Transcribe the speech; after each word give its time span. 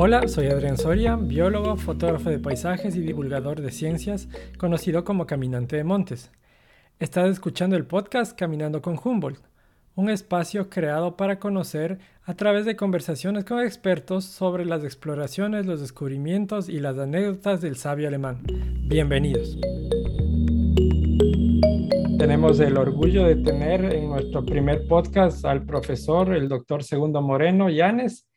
Hola, 0.00 0.28
soy 0.28 0.46
Adrián 0.46 0.78
Soria, 0.78 1.16
biólogo, 1.16 1.76
fotógrafo 1.76 2.30
de 2.30 2.38
paisajes 2.38 2.94
y 2.94 3.00
divulgador 3.00 3.60
de 3.60 3.72
ciencias, 3.72 4.28
conocido 4.56 5.02
como 5.02 5.26
Caminante 5.26 5.74
de 5.74 5.82
Montes. 5.82 6.30
Estás 7.00 7.28
escuchando 7.30 7.74
el 7.74 7.84
podcast 7.84 8.38
Caminando 8.38 8.80
con 8.80 8.96
Humboldt, 9.02 9.40
un 9.96 10.08
espacio 10.08 10.70
creado 10.70 11.16
para 11.16 11.40
conocer 11.40 11.98
a 12.22 12.34
través 12.34 12.64
de 12.64 12.76
conversaciones 12.76 13.44
con 13.44 13.58
expertos 13.58 14.24
sobre 14.24 14.64
las 14.64 14.84
exploraciones, 14.84 15.66
los 15.66 15.80
descubrimientos 15.80 16.68
y 16.68 16.78
las 16.78 16.96
anécdotas 16.96 17.60
del 17.60 17.74
sabio 17.74 18.06
alemán. 18.06 18.44
Bienvenidos. 18.84 19.58
Tenemos 22.20 22.60
el 22.60 22.78
orgullo 22.78 23.24
de 23.24 23.34
tener 23.34 23.84
en 23.92 24.10
nuestro 24.10 24.46
primer 24.46 24.86
podcast 24.86 25.44
al 25.44 25.66
profesor, 25.66 26.32
el 26.36 26.48
doctor 26.48 26.84
Segundo 26.84 27.20
Moreno 27.20 27.68
Llanes, 27.68 28.27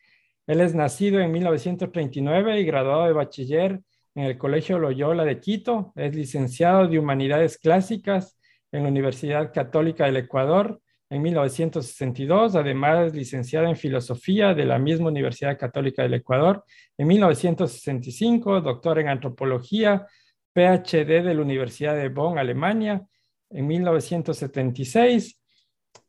él 0.51 0.59
es 0.59 0.75
nacido 0.75 1.21
en 1.21 1.31
1939 1.31 2.59
y 2.59 2.65
graduado 2.65 3.05
de 3.05 3.13
bachiller 3.13 3.79
en 4.15 4.25
el 4.25 4.37
Colegio 4.37 4.79
Loyola 4.79 5.23
de 5.23 5.39
Quito. 5.39 5.93
Es 5.95 6.13
licenciado 6.13 6.89
de 6.89 6.99
Humanidades 6.99 7.57
Clásicas 7.57 8.37
en 8.69 8.83
la 8.83 8.89
Universidad 8.89 9.53
Católica 9.53 10.07
del 10.07 10.17
Ecuador 10.17 10.81
en 11.09 11.21
1962. 11.21 12.57
Además, 12.57 13.07
es 13.07 13.15
licenciado 13.15 13.67
en 13.67 13.77
Filosofía 13.77 14.53
de 14.53 14.65
la 14.65 14.77
misma 14.77 15.07
Universidad 15.07 15.57
Católica 15.57 16.03
del 16.03 16.15
Ecuador 16.15 16.65
en 16.97 17.07
1965. 17.07 18.59
Doctor 18.59 18.99
en 18.99 19.07
Antropología, 19.07 20.05
PhD 20.53 21.23
de 21.23 21.33
la 21.33 21.41
Universidad 21.41 21.95
de 21.95 22.09
Bonn, 22.09 22.37
Alemania 22.37 23.01
en 23.49 23.67
1976 23.67 25.40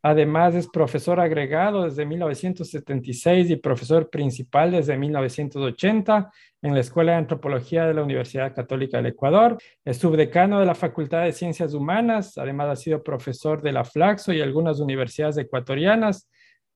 Además, 0.05 0.56
es 0.56 0.69
profesor 0.69 1.20
agregado 1.20 1.84
desde 1.84 2.05
1976 2.05 3.50
y 3.50 3.56
profesor 3.56 4.11
principal 4.11 4.72
desde 4.72 4.98
1980 4.98 6.33
en 6.62 6.75
la 6.75 6.81
Escuela 6.81 7.12
de 7.12 7.19
Antropología 7.19 7.86
de 7.86 7.95
la 7.95 8.03
Universidad 8.03 8.53
Católica 8.53 8.97
del 8.97 9.06
Ecuador. 9.06 9.58
Es 9.84 9.98
subdecano 9.98 10.58
de 10.58 10.67
la 10.67 10.75
Facultad 10.75 11.23
de 11.23 11.33
Ciencias 11.33 11.73
Humanas. 11.73 12.36
Además, 12.36 12.69
ha 12.69 12.77
sido 12.77 13.03
profesor 13.05 13.62
de 13.62 13.73
la 13.73 13.84
Flaxo 13.84 14.33
y 14.33 14.41
algunas 14.41 14.80
universidades 14.80 15.39
ecuatorianas 15.39 16.28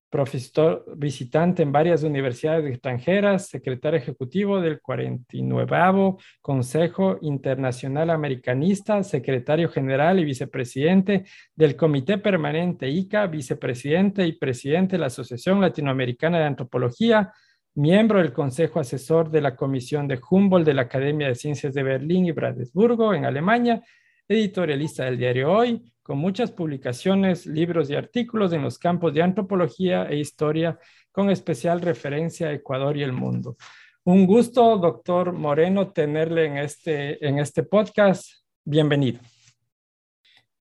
profesor 0.09 0.85
visitante 0.95 1.63
en 1.63 1.71
varias 1.71 2.03
universidades 2.03 2.65
extranjeras, 2.65 3.47
secretario 3.47 3.99
ejecutivo 3.99 4.61
del 4.61 4.79
49 4.81 6.15
Consejo 6.41 7.17
Internacional 7.21 8.09
Americanista, 8.09 9.03
secretario 9.03 9.69
general 9.69 10.19
y 10.19 10.25
vicepresidente 10.25 11.25
del 11.55 11.75
Comité 11.75 12.17
Permanente 12.17 12.89
ICA, 12.89 13.27
vicepresidente 13.27 14.25
y 14.25 14.33
presidente 14.33 14.95
de 14.95 14.99
la 14.99 15.07
Asociación 15.07 15.59
Latinoamericana 15.59 16.39
de 16.39 16.45
Antropología, 16.45 17.33
miembro 17.75 18.19
del 18.19 18.33
Consejo 18.33 18.79
Asesor 18.79 19.29
de 19.29 19.41
la 19.41 19.55
Comisión 19.55 20.07
de 20.07 20.19
Humboldt 20.29 20.65
de 20.65 20.73
la 20.73 20.83
Academia 20.83 21.27
de 21.27 21.35
Ciencias 21.35 21.73
de 21.73 21.83
Berlín 21.83 22.25
y 22.25 22.31
Bradesburgo 22.31 23.13
en 23.13 23.25
Alemania, 23.25 23.83
editorialista 24.27 25.05
del 25.05 25.17
diario 25.17 25.51
Hoy, 25.51 25.91
con 26.03 26.17
muchas 26.17 26.51
publicaciones, 26.51 27.45
libros 27.45 27.89
y 27.89 27.95
artículos 27.95 28.53
en 28.53 28.61
los 28.61 28.77
campos 28.77 29.13
de 29.13 29.21
antropología 29.21 30.03
e 30.03 30.17
historia, 30.17 30.77
con 31.11 31.29
especial 31.29 31.81
referencia 31.81 32.47
a 32.47 32.53
Ecuador 32.53 32.97
y 32.97 33.03
el 33.03 33.13
mundo. 33.13 33.57
Un 34.03 34.25
gusto, 34.25 34.77
doctor 34.77 35.33
Moreno, 35.33 35.91
tenerle 35.91 36.45
en 36.45 36.57
este, 36.57 37.25
en 37.25 37.39
este 37.39 37.63
podcast. 37.63 38.25
Bienvenido. 38.63 39.19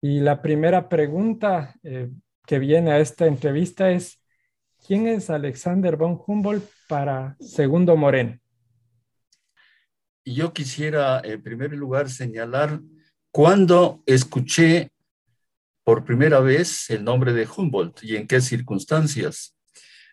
Y 0.02 0.20
la 0.20 0.42
primera 0.42 0.88
pregunta 0.90 1.76
eh, 1.84 2.10
que 2.46 2.60
viene 2.60 2.92
a 2.92 3.00
esta 3.00 3.28
entrevista 3.28 3.92
es, 3.92 4.22
¿quién 4.86 5.08
es 5.08 5.30
Alexander 5.30 5.96
von 5.98 6.20
Humboldt 6.26 6.70
para 6.88 7.36
Segundo 7.40 7.96
Moreno? 7.96 8.40
Yo 10.26 10.54
quisiera, 10.54 11.22
en 11.24 11.42
primer 11.42 11.74
lugar, 11.74 12.10
señalar 12.10 12.80
cuando 13.32 14.02
escuché 14.06 14.92
por 15.84 16.04
primera 16.04 16.40
vez 16.40 16.90
el 16.90 17.04
nombre 17.04 17.34
de 17.34 17.48
Humboldt 17.48 18.04
y 18.04 18.16
en 18.16 18.28
qué 18.28 18.42
circunstancias. 18.42 19.56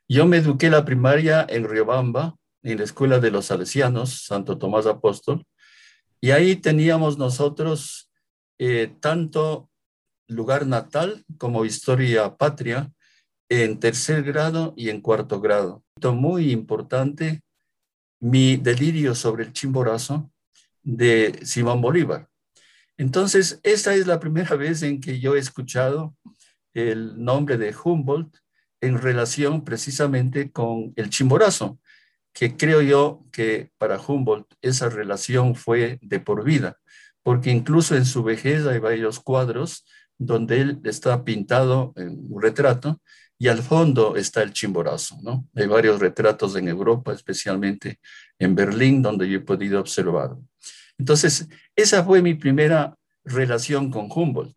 Yo 0.08 0.26
me 0.26 0.38
eduqué 0.38 0.70
la 0.70 0.84
primaria 0.84 1.44
en 1.48 1.68
Riobamba, 1.68 2.36
en 2.62 2.78
la 2.78 2.84
escuela 2.84 3.18
de 3.18 3.30
los 3.30 3.46
salesianos, 3.46 4.24
Santo 4.24 4.58
Tomás 4.58 4.86
Apóstol, 4.86 5.44
y 6.20 6.30
ahí 6.30 6.56
teníamos 6.56 7.18
nosotros 7.18 8.10
eh, 8.58 8.94
tanto 9.00 9.68
lugar 10.28 10.66
natal 10.66 11.24
como 11.38 11.64
historia 11.64 12.36
patria 12.36 12.90
en 13.48 13.78
tercer 13.78 14.22
grado 14.22 14.74
y 14.76 14.88
en 14.90 15.00
cuarto 15.00 15.40
grado. 15.40 15.84
Muy 16.02 16.52
importante, 16.52 17.42
mi 18.20 18.56
delirio 18.56 19.14
sobre 19.14 19.44
el 19.44 19.52
chimborazo 19.52 20.30
de 20.82 21.40
Simón 21.44 21.80
Bolívar. 21.80 22.28
Entonces, 22.98 23.60
esta 23.62 23.94
es 23.94 24.06
la 24.06 24.20
primera 24.20 24.56
vez 24.56 24.82
en 24.82 25.00
que 25.00 25.20
yo 25.20 25.36
he 25.36 25.38
escuchado 25.38 26.14
el 26.74 27.22
nombre 27.22 27.56
de 27.56 27.74
Humboldt 27.74 28.36
en 28.80 29.00
relación 29.00 29.64
precisamente 29.64 30.50
con 30.50 30.92
el 30.96 31.10
chimborazo, 31.10 31.78
que 32.32 32.56
creo 32.56 32.82
yo 32.82 33.24
que 33.32 33.70
para 33.78 33.98
Humboldt 33.98 34.46
esa 34.60 34.90
relación 34.90 35.54
fue 35.54 35.98
de 36.02 36.20
por 36.20 36.44
vida, 36.44 36.78
porque 37.22 37.50
incluso 37.50 37.96
en 37.96 38.04
su 38.04 38.22
vejez 38.22 38.66
hay 38.66 38.78
varios 38.78 39.20
cuadros 39.20 39.86
donde 40.18 40.60
él 40.60 40.80
está 40.84 41.24
pintado 41.24 41.92
en 41.96 42.26
un 42.30 42.42
retrato 42.42 43.00
y 43.38 43.48
al 43.48 43.62
fondo 43.62 44.16
está 44.16 44.42
el 44.42 44.52
chimborazo, 44.52 45.18
¿no? 45.22 45.46
Hay 45.54 45.66
varios 45.66 46.00
retratos 46.00 46.56
en 46.56 46.68
Europa, 46.68 47.12
especialmente 47.12 48.00
en 48.38 48.54
Berlín, 48.54 49.02
donde 49.02 49.28
yo 49.28 49.38
he 49.38 49.42
podido 49.42 49.80
observarlo. 49.80 50.42
Entonces, 50.98 51.48
esa 51.74 52.04
fue 52.04 52.22
mi 52.22 52.34
primera 52.34 52.94
relación 53.24 53.90
con 53.90 54.08
Humboldt. 54.10 54.56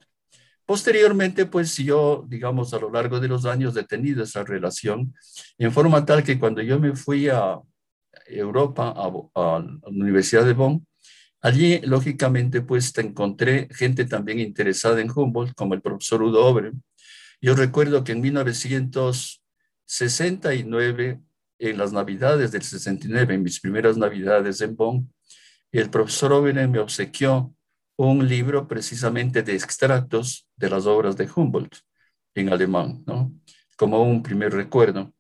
Posteriormente, 0.65 1.47
pues 1.47 1.75
yo, 1.77 2.23
digamos, 2.27 2.75
a 2.75 2.79
lo 2.79 2.91
largo 2.91 3.19
de 3.19 3.27
los 3.27 3.45
años 3.45 3.75
he 3.75 3.83
tenido 3.83 4.23
esa 4.23 4.43
relación, 4.43 5.15
en 5.57 5.71
forma 5.71 6.05
tal 6.05 6.23
que 6.23 6.37
cuando 6.37 6.61
yo 6.61 6.79
me 6.79 6.95
fui 6.95 7.27
a 7.27 7.59
Europa, 8.27 8.93
a, 8.95 9.09
la 9.59 9.79
Universidad 9.87 10.45
de 10.45 10.53
Bonn, 10.53 10.85
allí, 11.41 11.79
lógicamente, 11.81 12.61
pues 12.61 12.93
te 12.93 13.01
encontré 13.01 13.67
gente 13.71 14.05
también 14.05 14.39
interesada 14.39 15.01
en 15.01 15.09
Humboldt, 15.09 15.55
como 15.55 15.73
el 15.73 15.81
profesor 15.81 16.21
Udo 16.21 16.45
Obrem. 16.45 16.79
Yo 17.41 17.55
recuerdo 17.55 18.03
que 18.03 18.11
en 18.11 18.21
1969, 18.21 21.19
en 21.57 21.77
las 21.77 21.93
Navidades 21.93 22.51
del 22.51 22.61
69, 22.61 23.33
en 23.33 23.41
mis 23.41 23.59
primeras 23.59 23.97
Navidades 23.97 24.61
en 24.61 24.75
Bonn, 24.75 25.11
el 25.71 25.89
profesor 25.89 26.33
Oberem 26.33 26.71
me 26.71 26.79
obsequió 26.79 27.53
un 27.97 28.27
libro 28.27 28.67
precisamente 28.67 29.43
de 29.43 29.53
extractos 29.53 30.47
de 30.55 30.69
las 30.69 30.85
obras 30.85 31.17
de 31.17 31.29
Humboldt 31.33 31.75
en 32.35 32.51
alemán, 32.51 33.03
¿no? 33.05 33.33
Como 33.77 34.01
un 34.01 34.23
primer 34.23 34.53
recuerdo. 34.53 35.13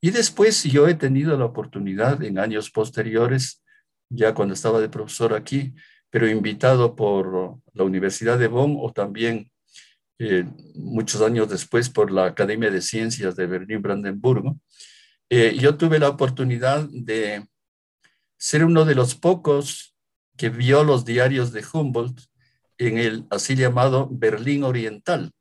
Y 0.00 0.10
después 0.10 0.62
yo 0.64 0.86
he 0.86 0.94
tenido 0.94 1.36
la 1.36 1.46
oportunidad 1.46 2.22
en 2.22 2.38
años 2.38 2.70
posteriores, 2.70 3.64
ya 4.10 4.34
cuando 4.34 4.54
estaba 4.54 4.80
de 4.80 4.88
profesor 4.88 5.34
aquí, 5.34 5.74
pero 6.10 6.28
invitado 6.28 6.94
por 6.94 7.58
la 7.72 7.84
Universidad 7.84 8.38
de 8.38 8.48
Bonn 8.48 8.76
o 8.78 8.92
también 8.92 9.50
eh, 10.18 10.44
muchos 10.74 11.22
años 11.22 11.48
después 11.48 11.90
por 11.90 12.10
la 12.10 12.26
Academia 12.26 12.70
de 12.70 12.80
Ciencias 12.80 13.34
de 13.36 13.46
Berlín-Brandenburgo, 13.46 14.58
eh, 15.28 15.56
yo 15.58 15.76
tuve 15.76 15.98
la 15.98 16.08
oportunidad 16.08 16.86
de 16.90 17.46
ser 18.38 18.64
uno 18.64 18.84
de 18.84 18.94
los 18.94 19.14
pocos 19.14 19.95
que 20.36 20.50
vio 20.50 20.84
los 20.84 21.04
diarios 21.04 21.52
de 21.52 21.64
Humboldt 21.72 22.20
en 22.78 22.98
el 22.98 23.26
así 23.30 23.56
llamado 23.56 24.08
Berlín 24.10 24.64
Oriental. 24.64 25.32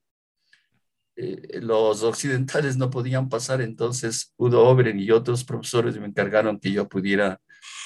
Eh, 1.18 1.60
los 1.62 2.04
occidentales 2.04 2.78
no 2.78 2.90
podían 2.90 3.30
pasar, 3.30 3.62
entonces 3.62 4.34
Udo 4.38 4.66
Obren 4.68 5.00
y 5.00 5.12
otros 5.12 5.44
profesores 5.44 5.98
me 5.98 6.08
encargaron 6.08 6.60
que 6.60 6.72
yo 6.72 6.88
pudiera 6.88 7.40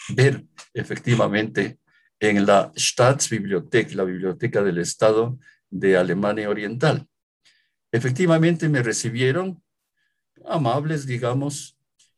ver 0.09 0.45
efectivamente 0.73 1.79
en 2.19 2.45
la 2.45 2.71
Staatsbibliothek, 2.75 3.93
la 3.93 4.03
biblioteca 4.03 4.63
del 4.63 4.79
Estado 4.79 5.37
de 5.69 5.95
Alemania 5.95 6.49
Oriental. 6.49 7.07
Efectivamente 7.91 8.67
me 8.67 8.83
recibieron 8.83 9.61
amables, 10.45 11.05
digamos, 11.05 11.77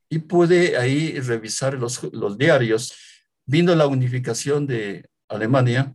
y 0.10 0.20
pude 0.20 0.78
ahí 0.78 1.20
revisar 1.20 1.76
los, 1.76 2.04
los 2.14 2.38
diarios 2.38 2.94
Vino 3.52 3.76
la 3.76 3.86
unificación 3.86 4.66
de 4.66 5.10
Alemania 5.28 5.94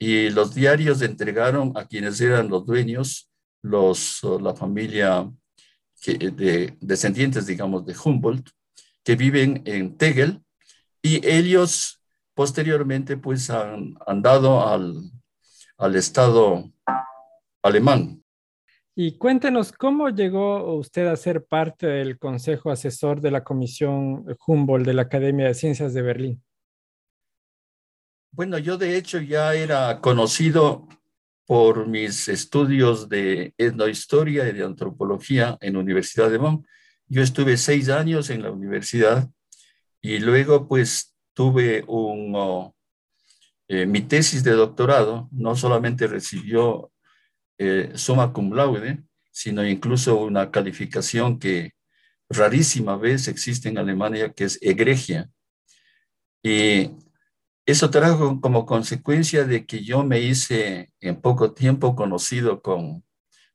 y 0.00 0.30
los 0.30 0.52
diarios 0.52 1.00
entregaron 1.00 1.72
a 1.76 1.86
quienes 1.86 2.20
eran 2.20 2.48
los 2.48 2.66
dueños, 2.66 3.30
los, 3.62 4.20
la 4.42 4.52
familia 4.56 5.30
de 6.04 6.76
descendientes, 6.80 7.46
digamos, 7.46 7.86
de 7.86 7.94
Humboldt, 8.04 8.50
que 9.04 9.14
viven 9.14 9.62
en 9.64 9.96
Tegel, 9.96 10.42
y 11.00 11.24
ellos 11.24 12.02
posteriormente 12.34 13.16
pues 13.16 13.48
han, 13.48 13.96
han 14.04 14.20
dado 14.20 14.66
al, 14.66 15.00
al 15.76 15.94
Estado 15.94 16.68
alemán. 17.62 18.24
Y 18.96 19.18
cuéntenos, 19.18 19.70
¿cómo 19.70 20.08
llegó 20.08 20.74
usted 20.74 21.06
a 21.06 21.14
ser 21.14 21.44
parte 21.44 21.86
del 21.86 22.18
Consejo 22.18 22.72
Asesor 22.72 23.20
de 23.20 23.30
la 23.30 23.44
Comisión 23.44 24.24
Humboldt 24.44 24.84
de 24.84 24.94
la 24.94 25.02
Academia 25.02 25.46
de 25.46 25.54
Ciencias 25.54 25.94
de 25.94 26.02
Berlín? 26.02 26.42
Bueno, 28.30 28.58
yo 28.58 28.76
de 28.76 28.96
hecho 28.96 29.20
ya 29.20 29.54
era 29.54 30.00
conocido 30.00 30.86
por 31.46 31.86
mis 31.86 32.28
estudios 32.28 33.08
de 33.08 33.54
etnohistoria 33.56 34.48
y 34.48 34.52
de 34.52 34.64
antropología 34.64 35.56
en 35.60 35.74
la 35.74 35.78
Universidad 35.80 36.30
de 36.30 36.38
Bonn. 36.38 36.66
Yo 37.06 37.22
estuve 37.22 37.56
seis 37.56 37.88
años 37.88 38.28
en 38.28 38.42
la 38.42 38.50
universidad 38.50 39.28
y 40.02 40.18
luego 40.18 40.68
pues 40.68 41.16
tuve 41.32 41.84
un, 41.86 42.34
oh, 42.36 42.76
eh, 43.66 43.86
mi 43.86 44.02
tesis 44.02 44.44
de 44.44 44.52
doctorado, 44.52 45.28
no 45.32 45.56
solamente 45.56 46.06
recibió 46.06 46.92
eh, 47.58 47.92
summa 47.94 48.32
cum 48.32 48.52
laude, 48.52 49.02
sino 49.30 49.66
incluso 49.66 50.20
una 50.20 50.50
calificación 50.50 51.38
que 51.38 51.72
rarísima 52.28 52.96
vez 52.96 53.26
existe 53.26 53.68
en 53.68 53.78
Alemania, 53.78 54.32
que 54.32 54.44
es 54.44 54.58
egregia. 54.60 55.30
Y 56.42 56.90
eso 57.68 57.90
trajo 57.90 58.40
como 58.40 58.64
consecuencia 58.64 59.44
de 59.44 59.66
que 59.66 59.84
yo 59.84 60.02
me 60.02 60.20
hice 60.20 60.90
en 61.00 61.20
poco 61.20 61.52
tiempo 61.52 61.94
conocido 61.94 62.62
con, 62.62 63.04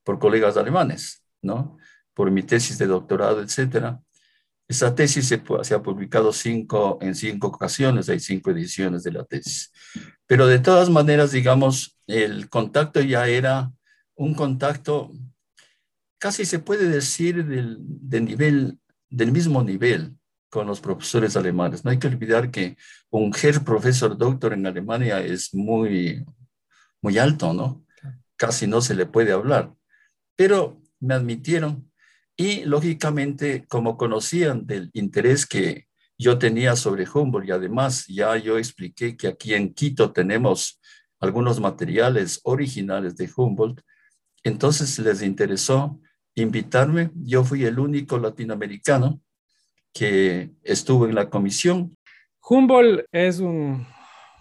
por 0.03 0.19
colegas 0.19 0.55
alemanes, 0.55 1.23
¿no? 1.41 1.79
Por 2.13 2.29
mi 2.29 2.43
tesis 2.43 2.77
de 2.77 2.85
doctorado, 2.85 3.41
etcétera. 3.41 3.99
Esa 4.67 4.93
tesis 4.93 5.27
se, 5.27 5.41
se, 5.63 5.73
ha 5.73 5.81
publicado 5.81 6.31
cinco, 6.31 6.99
en 7.01 7.15
cinco 7.15 7.47
ocasiones, 7.47 8.07
hay 8.07 8.19
cinco 8.19 8.51
ediciones 8.51 9.01
de 9.01 9.13
la 9.13 9.23
tesis. 9.23 9.71
Pero 10.27 10.45
de 10.45 10.59
todas 10.59 10.91
maneras, 10.91 11.31
digamos, 11.31 11.97
el 12.05 12.49
contacto 12.49 13.01
ya 13.01 13.27
era 13.27 13.71
un 14.13 14.35
contacto, 14.35 15.11
casi 16.19 16.45
se 16.45 16.59
puede 16.59 16.87
decir, 16.87 17.47
del, 17.47 17.79
del 19.09 19.31
mismo 19.31 19.63
nivel 19.63 20.15
con 20.53 20.67
los 20.67 20.79
profesores 20.79 21.35
alemanes. 21.35 21.83
No 21.83 21.89
hay 21.89 21.97
que 21.97 22.05
olvidar 22.05 22.51
que 22.51 22.77
un 23.09 23.33
Herr 23.33 23.63
Profesor 23.63 24.15
Doctor 24.15 24.53
en 24.53 24.67
Alemania 24.67 25.19
es 25.19 25.51
muy, 25.55 26.23
muy 27.01 27.17
alto, 27.17 27.55
¿no? 27.55 27.83
Casi 28.35 28.67
no 28.67 28.79
se 28.79 28.93
le 28.93 29.07
puede 29.07 29.31
hablar. 29.31 29.73
Pero 30.35 30.79
me 30.99 31.15
admitieron 31.15 31.91
y 32.37 32.65
lógicamente, 32.65 33.65
como 33.67 33.97
conocían 33.97 34.67
del 34.67 34.91
interés 34.93 35.47
que 35.47 35.87
yo 36.19 36.37
tenía 36.37 36.75
sobre 36.75 37.07
Humboldt 37.11 37.47
y 37.47 37.51
además 37.51 38.05
ya 38.07 38.37
yo 38.37 38.59
expliqué 38.59 39.17
que 39.17 39.29
aquí 39.29 39.55
en 39.55 39.73
Quito 39.73 40.11
tenemos 40.11 40.79
algunos 41.19 41.59
materiales 41.59 42.39
originales 42.43 43.17
de 43.17 43.27
Humboldt, 43.35 43.81
entonces 44.43 44.99
les 44.99 45.23
interesó 45.23 45.99
invitarme. 46.35 47.09
Yo 47.15 47.43
fui 47.43 47.65
el 47.65 47.79
único 47.79 48.19
latinoamericano 48.19 49.19
que 49.93 50.51
estuvo 50.63 51.07
en 51.07 51.15
la 51.15 51.29
comisión. 51.29 51.95
Humboldt 52.41 53.05
es 53.11 53.39
un, 53.39 53.85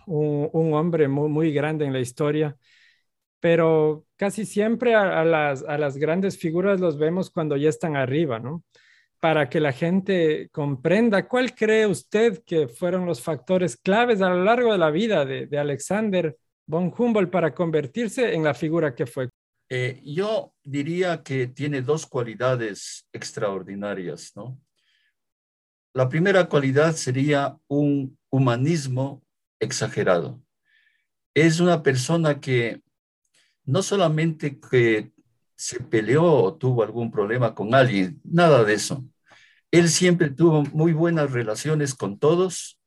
un, 0.06 0.75
hombre 0.75 1.06
muy, 1.08 1.28
muy, 1.28 1.52
grande 1.52 1.84
en 1.84 1.93
la 1.93 2.00
historia, 2.00 2.56
pero 3.38 4.04
casi 4.16 4.44
siempre 4.44 4.94
a, 4.94 5.25
las, 5.25 5.62
a 5.62 5.78
las 5.78 5.96
grandes 5.96 6.38
figuras 6.38 6.81
los 6.81 6.99
vemos 6.99 7.31
cuando 7.31 7.56
ya 7.56 7.69
están 7.69 7.96
arriba, 7.96 8.38
¿no? 8.38 8.64
Para 9.20 9.49
que 9.49 9.60
la 9.60 9.72
gente 9.72 10.49
comprenda, 10.50 11.28
¿cuál 11.28 11.55
cree 11.55 11.87
usted 11.87 12.43
que 12.44 12.66
fueron 12.66 13.06
los 13.06 13.20
factores 13.20 13.76
claves 13.76 14.20
a 14.20 14.31
lo 14.31 14.43
largo 14.43 14.72
de 14.72 14.78
la 14.78 14.90
vida 14.90 15.25
de, 15.25 15.46
de 15.46 15.58
Alexander 15.58 16.37
von 16.66 16.93
Humboldt 16.96 17.31
para 17.31 17.55
convertirse 17.55 18.34
en 18.34 18.43
la 18.43 18.55
figura 18.55 18.94
que 18.94 19.06
fue? 19.06 19.28
Eh, 19.69 20.02
yo 20.05 20.52
diría 20.62 21.22
que 21.22 21.46
tiene 21.46 21.82
dos 21.82 22.06
cualidades 22.06 23.08
extraordinarias, 23.12 24.32
¿no? 24.34 24.60
La 25.94 26.08
primera 26.08 26.48
cualidad 26.48 26.94
sería 26.96 27.58
un 27.68 28.18
humanismo 28.30 29.22
exagerado. 29.60 30.42
Es 31.34 31.60
una 31.60 31.82
persona 31.82 32.40
que 32.40 32.82
no 33.64 33.82
solamente 33.82 34.58
que 34.58 35.12
se 35.54 35.80
peleó 35.80 36.24
o 36.24 36.54
tuvo 36.56 36.82
algún 36.82 37.10
problema 37.10 37.54
con 37.54 37.74
alguien, 37.74 38.20
nada 38.24 38.64
de 38.64 38.74
eso. 38.74 39.04
Él 39.70 39.88
siempre 39.88 40.30
tuvo 40.30 40.62
muy 40.72 40.92
buenas 40.92 41.30
relaciones 41.30 41.94
con 41.94 42.18
todos 42.18 42.80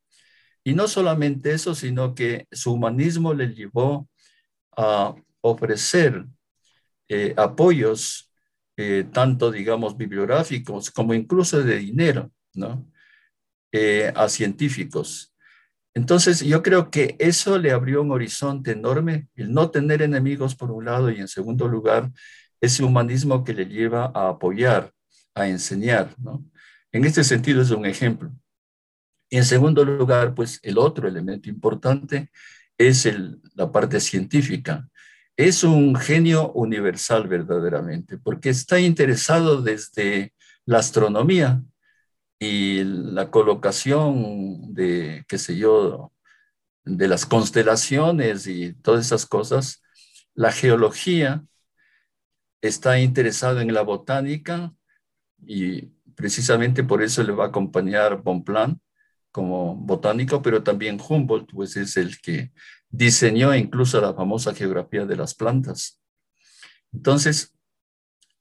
y 0.64 0.74
no 0.74 0.88
solamente 0.88 1.54
eso, 1.54 1.76
sino 1.76 2.16
que 2.16 2.48
su 2.52 2.74
humanismo 2.74 3.34
le 3.34 3.54
llevó 3.54 4.10
a 4.76 5.16
ofrecer 5.42 6.26
eh, 7.08 7.36
apoyos, 7.38 8.32
eh, 8.78 9.06
tanto, 9.14 9.52
digamos, 9.52 9.96
bibliográficos 9.96 10.90
como 10.92 11.14
incluso 11.14 11.64
de 11.64 11.78
dinero, 11.78 12.32
¿no? 12.56 12.86
Eh, 13.78 14.10
a 14.16 14.30
científicos. 14.30 15.36
Entonces, 15.94 16.40
yo 16.40 16.64
creo 16.64 16.90
que 16.90 17.18
eso 17.20 17.58
le 17.58 17.72
abrió 17.72 18.04
un 18.04 18.12
horizonte 18.12 18.72
enorme, 18.72 19.28
el 19.36 19.52
no 19.52 19.70
tener 19.70 20.02
enemigos 20.02 20.56
por 20.56 20.72
un 20.72 20.86
lado 20.86 21.12
y 21.12 21.20
en 21.20 21.28
segundo 21.28 21.68
lugar, 21.68 22.10
ese 22.62 22.86
humanismo 22.86 23.44
que 23.44 23.54
le 23.54 23.66
lleva 23.66 24.14
a 24.16 24.30
apoyar, 24.30 24.94
a 25.34 25.50
enseñar, 25.50 26.16
¿no? 26.18 26.46
En 26.94 27.04
este 27.04 27.22
sentido 27.26 27.62
es 27.62 27.72
un 27.72 27.86
ejemplo. 27.86 28.32
Y 29.30 29.36
en 29.36 29.44
segundo 29.44 29.84
lugar, 29.84 30.34
pues 30.34 30.58
el 30.64 30.78
otro 30.78 31.10
elemento 31.10 31.50
importante 31.50 32.32
es 32.78 33.06
el, 33.06 33.42
la 33.56 33.70
parte 33.74 34.00
científica 34.00 34.88
es 35.36 35.66
un 35.66 35.98
genio 35.98 36.54
universal 36.54 37.28
verdaderamente, 37.28 38.18
porque 38.18 38.52
está 38.52 38.80
interesado 38.80 39.62
desde 39.62 40.34
la 40.66 40.78
astronomía 40.78 41.62
y 42.40 42.84
la 42.84 43.32
colocación 43.32 44.74
de, 44.74 45.26
qué 45.28 45.38
sé 45.38 45.58
yo, 45.58 46.12
de 46.84 47.08
las 47.08 47.26
constelaciones 47.26 48.48
y 48.48 48.74
todas 48.74 49.06
esas 49.06 49.26
cosas, 49.26 49.82
la 50.34 50.52
geología, 50.52 51.44
está 52.62 53.00
interesado 53.00 53.62
en 53.62 53.74
la 53.74 53.82
botánica 53.82 54.74
y 55.46 55.88
precisamente 56.16 56.84
por 56.84 57.04
eso 57.04 57.24
le 57.24 57.34
va 57.34 57.46
a 57.46 57.48
acompañar 57.48 58.22
Bonpland 58.22 58.80
como 59.32 59.76
botánico, 59.76 60.42
pero 60.42 60.64
también 60.64 61.00
Humboldt, 61.00 61.52
pues 61.52 61.76
es 61.76 61.98
el 61.98 62.20
que 62.22 62.54
diseñó 62.90 63.54
incluso 63.54 64.00
la 64.00 64.14
famosa 64.14 64.54
geografía 64.54 65.06
de 65.06 65.18
las 65.18 65.36
plantas. 65.36 66.00
Entonces, 66.94 67.54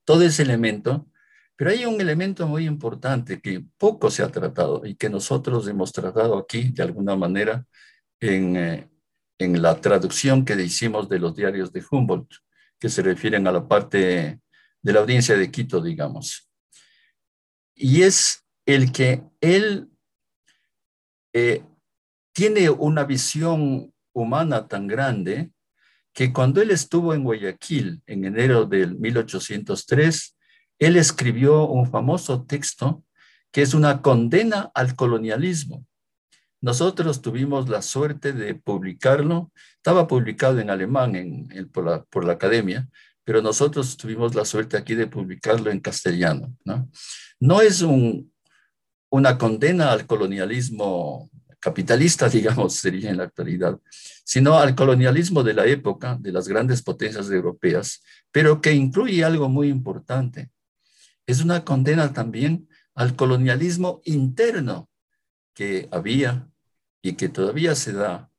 todo 0.04 0.22
ese 0.22 0.42
elemento, 0.42 1.08
pero 1.56 1.70
hay 1.70 1.84
un 1.84 2.00
elemento 2.00 2.46
muy 2.46 2.66
importante 2.66 3.40
que 3.40 3.64
poco 3.78 4.10
se 4.10 4.22
ha 4.22 4.28
tratado 4.28 4.84
y 4.84 4.96
que 4.96 5.08
nosotros 5.08 5.66
hemos 5.68 5.92
tratado 5.92 6.36
aquí 6.38 6.70
de 6.70 6.82
alguna 6.82 7.16
manera 7.16 7.64
en, 8.20 8.56
eh, 8.56 8.90
en 9.38 9.62
la 9.62 9.80
traducción 9.80 10.44
que 10.44 10.54
hicimos 10.60 11.08
de 11.08 11.18
los 11.18 11.36
diarios 11.36 11.72
de 11.72 11.84
Humboldt, 11.88 12.34
que 12.78 12.88
se 12.88 13.02
refieren 13.02 13.46
a 13.46 13.52
la 13.52 13.66
parte 13.66 14.40
de 14.82 14.92
la 14.92 15.00
audiencia 15.00 15.36
de 15.36 15.50
Quito, 15.50 15.80
digamos. 15.80 16.50
Y 17.74 18.02
es 18.02 18.44
el 18.66 18.92
que 18.92 19.22
él 19.40 19.88
eh, 21.32 21.62
tiene 22.32 22.70
una 22.70 23.04
visión 23.04 23.92
humana 24.12 24.68
tan 24.68 24.86
grande 24.86 25.50
que 26.12 26.32
cuando 26.32 26.62
él 26.62 26.70
estuvo 26.70 27.12
en 27.12 27.24
Guayaquil 27.24 28.02
en 28.06 28.24
enero 28.24 28.64
del 28.66 28.96
1803, 28.96 30.36
él 30.78 30.96
escribió 30.96 31.66
un 31.66 31.90
famoso 31.90 32.44
texto 32.44 33.04
que 33.52 33.62
es 33.62 33.74
una 33.74 34.02
condena 34.02 34.70
al 34.74 34.96
colonialismo. 34.96 35.86
Nosotros 36.60 37.22
tuvimos 37.22 37.68
la 37.68 37.82
suerte 37.82 38.32
de 38.32 38.54
publicarlo, 38.54 39.52
estaba 39.76 40.08
publicado 40.08 40.58
en 40.60 40.70
alemán 40.70 41.14
en, 41.14 41.68
por, 41.70 41.84
la, 41.84 42.02
por, 42.04 42.24
la, 42.24 42.32
academia, 42.32 42.88
pero 43.22 43.42
nosotros 43.42 43.96
tuvimos 43.96 44.34
la 44.34 44.44
suerte 44.44 44.76
aquí 44.76 44.94
de 44.94 45.06
publicarlo 45.06 45.70
en 45.70 45.80
castellano. 45.80 46.56
No, 46.64 46.88
no 47.38 47.60
es 47.60 47.82
un, 47.82 48.32
una 49.10 49.38
condena 49.38 49.92
al 49.92 50.06
colonialismo 50.06 51.30
capitalista, 51.60 52.28
digamos, 52.38 52.74
sería 52.74 53.10
en 53.10 53.18
la 53.18 53.24
actualidad, 53.24 53.78
sino 54.24 54.58
al 54.58 54.74
colonialismo 54.74 55.42
de 55.42 55.54
la 55.54 55.66
época 55.66 56.16
de 56.20 56.32
las 56.32 56.48
grandes 56.48 56.82
potencias 56.82 57.30
europeas, 57.30 58.02
pero 58.32 58.60
que 58.60 58.72
incluye 58.72 59.22
algo 59.22 59.48
muy 59.48 59.68
importante. 59.68 60.50
Es 61.26 61.42
una 61.42 61.64
condena 61.64 62.12
también 62.12 62.68
al 62.94 63.16
colonialismo 63.16 64.00
interno 64.04 64.88
que 65.54 65.88
había 65.90 66.48
y 67.02 67.14
que 67.14 67.28
todavía 67.28 67.74
se 67.74 67.92
da 67.92 68.30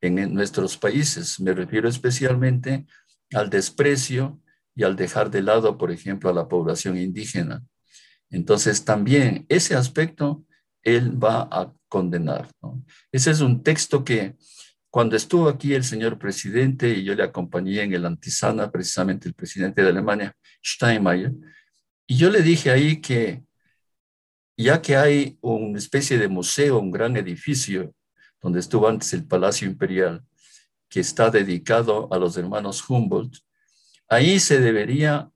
en 0.00 0.34
nuestros 0.34 0.76
países. 0.76 1.40
Me 1.40 1.52
refiero 1.52 1.88
especialmente 1.88 2.86
al 3.32 3.50
desprecio 3.50 4.40
y 4.74 4.84
al 4.84 4.96
dejar 4.96 5.30
de 5.30 5.42
lado, 5.42 5.76
por 5.76 5.90
ejemplo, 5.90 6.30
a 6.30 6.34
la 6.34 6.48
población 6.48 6.96
indígena. 6.96 7.64
Entonces, 8.30 8.84
también 8.84 9.46
ese 9.48 9.74
aspecto 9.74 10.44
él 10.82 11.22
va 11.22 11.48
a 11.50 11.72
condenar. 11.88 12.48
Ese 13.10 13.30
es 13.30 13.40
un 13.40 13.62
texto 13.62 14.04
que 14.04 14.36
cuando 14.90 15.16
estuvo 15.16 15.48
aquí 15.48 15.74
el 15.74 15.84
señor 15.84 16.18
presidente 16.18 16.90
y 16.90 17.04
yo 17.04 17.14
le 17.14 17.22
acompañé 17.22 17.82
en 17.82 17.92
el 17.92 18.06
Antisana, 18.06 18.70
precisamente 18.70 19.28
el 19.28 19.34
presidente 19.34 19.82
de 19.82 19.88
Alemania, 19.88 20.34
Steinmeier, 20.64 21.32
y 22.08 22.16
yo 22.16 22.30
le 22.30 22.40
dije 22.40 22.70
ahí 22.70 23.00
que 23.02 23.44
ya 24.56 24.82
que 24.82 24.96
hay 24.96 25.38
una 25.42 25.78
especie 25.78 26.18
de 26.18 26.26
museo, 26.26 26.80
un 26.80 26.90
gran 26.90 27.16
edificio, 27.16 27.94
donde 28.40 28.60
estuvo 28.60 28.88
antes 28.88 29.12
el 29.12 29.26
Palacio 29.26 29.68
Imperial, 29.68 30.24
que 30.88 31.00
está 31.00 31.30
dedicado 31.30 32.08
a 32.10 32.18
los 32.18 32.36
hermanos 32.38 32.82
Humboldt, 32.88 33.36
ahí 34.08 34.40
se 34.40 34.58
debería 34.58 35.30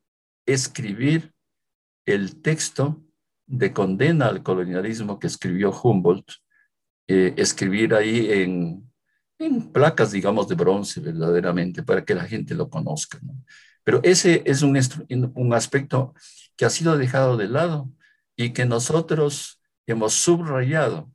escribir 0.47 1.35
el 2.07 2.41
texto 2.41 3.05
de 3.47 3.73
condena 3.73 4.29
al 4.29 4.43
colonialismo 4.43 5.19
que 5.19 5.27
escribió 5.27 5.71
Humboldt, 5.73 6.33
eh, 7.07 7.35
escribir 7.37 7.95
ahí 7.95 8.33
en, 8.33 8.91
placas, 9.73 10.13
digamos, 10.13 10.49
de 10.49 10.55
bronce 10.55 11.01
verdaderamente, 11.01 11.83
para 11.83 12.03
que 12.05 12.15
la 12.15 12.25
gente 12.25 12.55
lo 12.55 12.71
conozca. 12.71 13.21
Pero 13.85 14.01
ese 14.03 14.43
es 14.47 14.63
un 14.63 15.53
aspecto 15.53 16.15
que 16.63 16.67
ha 16.67 16.71
sido 16.71 16.97
dejado 16.97 17.37
de 17.37 17.49
lado 17.49 17.91
y 18.37 18.53
que 18.53 18.65
nosotros 18.67 19.61
hemos 19.85 20.15
subrayado 20.15 21.13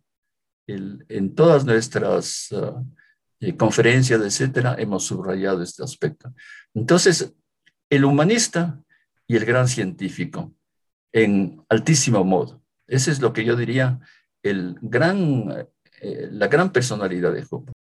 en 0.68 1.36
todas 1.36 1.64
nuestras 1.64 2.52
uh, 2.52 2.86
eh, 3.40 3.56
conferencias, 3.56 4.20
etcétera, 4.20 4.76
hemos 4.78 5.06
subrayado 5.06 5.64
este 5.64 5.86
aspecto. 5.86 6.34
Entonces, 6.74 7.34
el 7.90 8.04
humanista 8.04 8.78
y 9.26 9.38
el 9.38 9.46
gran 9.46 9.70
científico, 9.70 10.54
en 11.14 11.64
altísimo 11.70 12.26
modo. 12.26 12.62
Ese 12.86 13.12
es 13.12 13.22
lo 13.22 13.32
que 13.32 13.46
yo 13.46 13.56
diría 13.56 14.02
el 14.44 14.76
gran, 14.82 15.66
eh, 16.02 16.28
la 16.30 16.50
gran 16.50 16.74
personalidad 16.74 17.32
de 17.32 17.46
Job. 17.46 17.72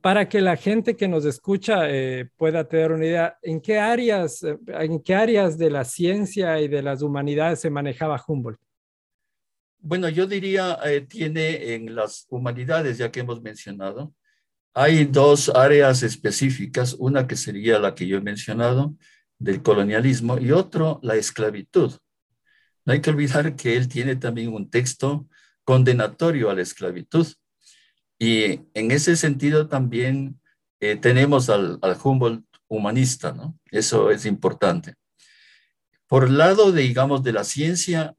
Para 0.00 0.28
que 0.28 0.40
la 0.40 0.56
gente 0.56 0.96
que 0.96 1.08
nos 1.08 1.24
escucha 1.24 1.90
eh, 1.90 2.28
pueda 2.36 2.68
tener 2.68 2.92
una 2.92 3.04
idea, 3.04 3.38
¿en 3.42 3.60
qué, 3.60 3.78
áreas, 3.78 4.42
¿en 4.42 5.00
qué 5.02 5.14
áreas 5.14 5.58
de 5.58 5.70
la 5.70 5.84
ciencia 5.84 6.60
y 6.60 6.68
de 6.68 6.82
las 6.82 7.02
humanidades 7.02 7.60
se 7.60 7.70
manejaba 7.70 8.22
Humboldt? 8.26 8.60
Bueno, 9.80 10.08
yo 10.08 10.26
diría, 10.26 10.78
eh, 10.84 11.02
tiene 11.02 11.74
en 11.74 11.94
las 11.94 12.26
humanidades, 12.28 12.98
ya 12.98 13.10
que 13.10 13.20
hemos 13.20 13.42
mencionado, 13.42 14.12
hay 14.74 15.04
dos 15.04 15.48
áreas 15.48 16.02
específicas, 16.02 16.94
una 16.98 17.26
que 17.26 17.36
sería 17.36 17.78
la 17.78 17.94
que 17.94 18.06
yo 18.06 18.18
he 18.18 18.20
mencionado, 18.20 18.94
del 19.38 19.62
colonialismo, 19.62 20.38
y 20.38 20.52
otro, 20.52 21.00
la 21.02 21.16
esclavitud. 21.16 21.92
No 22.84 22.92
hay 22.92 23.00
que 23.00 23.10
olvidar 23.10 23.54
que 23.56 23.76
él 23.76 23.88
tiene 23.88 24.16
también 24.16 24.52
un 24.52 24.70
texto 24.70 25.28
condenatorio 25.64 26.50
a 26.50 26.54
la 26.54 26.62
esclavitud. 26.62 27.26
Y 28.18 28.60
en 28.74 28.90
ese 28.90 29.16
sentido 29.16 29.68
también 29.68 30.40
eh, 30.80 30.96
tenemos 30.96 31.48
al, 31.50 31.78
al, 31.82 31.96
Humboldt 32.02 32.44
humanista, 32.68 33.32
¿no? 33.32 33.58
Eso 33.70 34.10
es 34.10 34.26
importante. 34.26 34.94
Por 36.06 36.24
el 36.24 36.38
lado, 36.38 36.72
de, 36.72 36.82
digamos, 36.82 37.22
de 37.22 37.32
la 37.32 37.44
ciencia, 37.44 38.16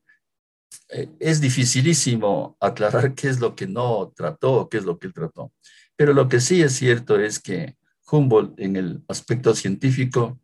eh, 0.90 1.10
es 1.20 1.42
dificilísimo 1.42 2.58
aclarar 2.60 3.14
qué 3.14 3.30
es 3.30 3.40
lo 3.40 3.56
que 3.56 3.68
no 3.68 4.14
trató, 4.16 4.70
qué 4.70 4.78
es 4.78 4.86
lo 4.86 4.98
que 4.98 5.08
él 5.08 5.14
trató. 5.14 5.52
Pero 5.96 6.14
lo 6.14 6.28
que 6.28 6.40
sí 6.40 6.62
es 6.62 6.74
cierto 6.74 7.20
es 7.20 7.40
que 7.40 7.76
Humboldt, 8.12 8.60
en 8.60 8.76
el 8.76 9.04
aspecto 9.08 9.54
científico, 9.54 10.40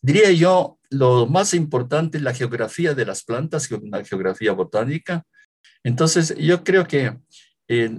diría 0.00 0.30
yo, 0.30 0.78
lo 0.88 1.26
más 1.26 1.54
importante 1.54 2.18
es 2.18 2.24
la 2.24 2.34
geografía 2.34 2.94
de 2.94 3.04
las 3.04 3.22
plantas, 3.22 3.68
la 3.70 4.04
geografía 4.04 4.52
botánica. 4.52 5.24
Entonces, 5.84 6.34
yo 6.36 6.64
creo 6.64 6.86
que 6.86 7.18
eh, 7.68 7.98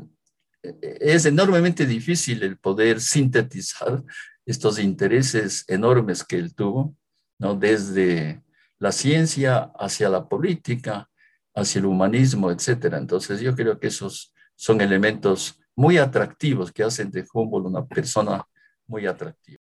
es 0.62 1.26
enormemente 1.26 1.86
difícil 1.86 2.44
el 2.44 2.58
poder 2.58 3.00
sintetizar 3.02 4.04
estos 4.46 4.80
intereses 4.80 5.66
enormes 5.68 6.24
que 6.24 6.38
él 6.38 6.54
tuvo, 6.54 6.96
¿no? 7.40 7.56
Desde 7.56 8.44
la 8.80 8.92
ciencia 8.92 9.72
hacia 9.76 10.10
la 10.10 10.28
política, 10.28 11.10
hacia 11.54 11.80
el 11.80 11.86
humanismo, 11.86 12.52
etcétera. 12.52 12.98
Entonces, 12.98 13.40
yo 13.42 13.56
creo 13.56 13.80
que 13.80 13.88
esos 13.88 14.34
son 14.56 14.82
elementos 14.82 15.60
muy 15.76 15.98
atractivos 15.98 16.72
que 16.72 16.84
hacen 16.84 17.12
de 17.12 17.26
Humboldt 17.32 17.68
una 17.68 17.86
persona 17.86 18.44
muy 18.88 19.06
atractiva. 19.06 19.62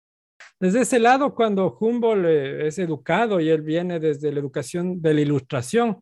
Desde 0.59 0.81
ese 0.81 1.00
lado, 1.00 1.33
cuando 1.33 1.75
Humboldt 1.79 2.25
eh, 2.25 2.67
es 2.67 2.79
educado 2.79 3.39
y 3.39 3.50
él 3.50 3.62
viene 3.62 4.00
desde 4.00 4.31
la 4.31 4.39
educación 4.39 5.01
de 5.01 5.13
la 5.13 5.21
ilustración, 5.21 6.01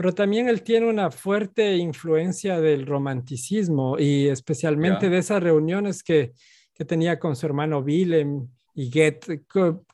pero 0.00 0.14
también 0.14 0.48
él 0.48 0.62
tiene 0.62 0.88
una 0.88 1.10
fuerte 1.10 1.76
influencia 1.76 2.58
del 2.58 2.86
romanticismo 2.86 3.98
y 3.98 4.28
especialmente 4.28 5.10
de 5.10 5.18
esas 5.18 5.42
reuniones 5.42 6.02
que, 6.02 6.32
que, 6.72 6.86
tenía 6.86 7.18
con 7.18 7.36
su 7.36 7.44
hermano 7.44 7.80
Willem 7.80 8.48
y 8.74 8.88
Goethe. 8.88 9.42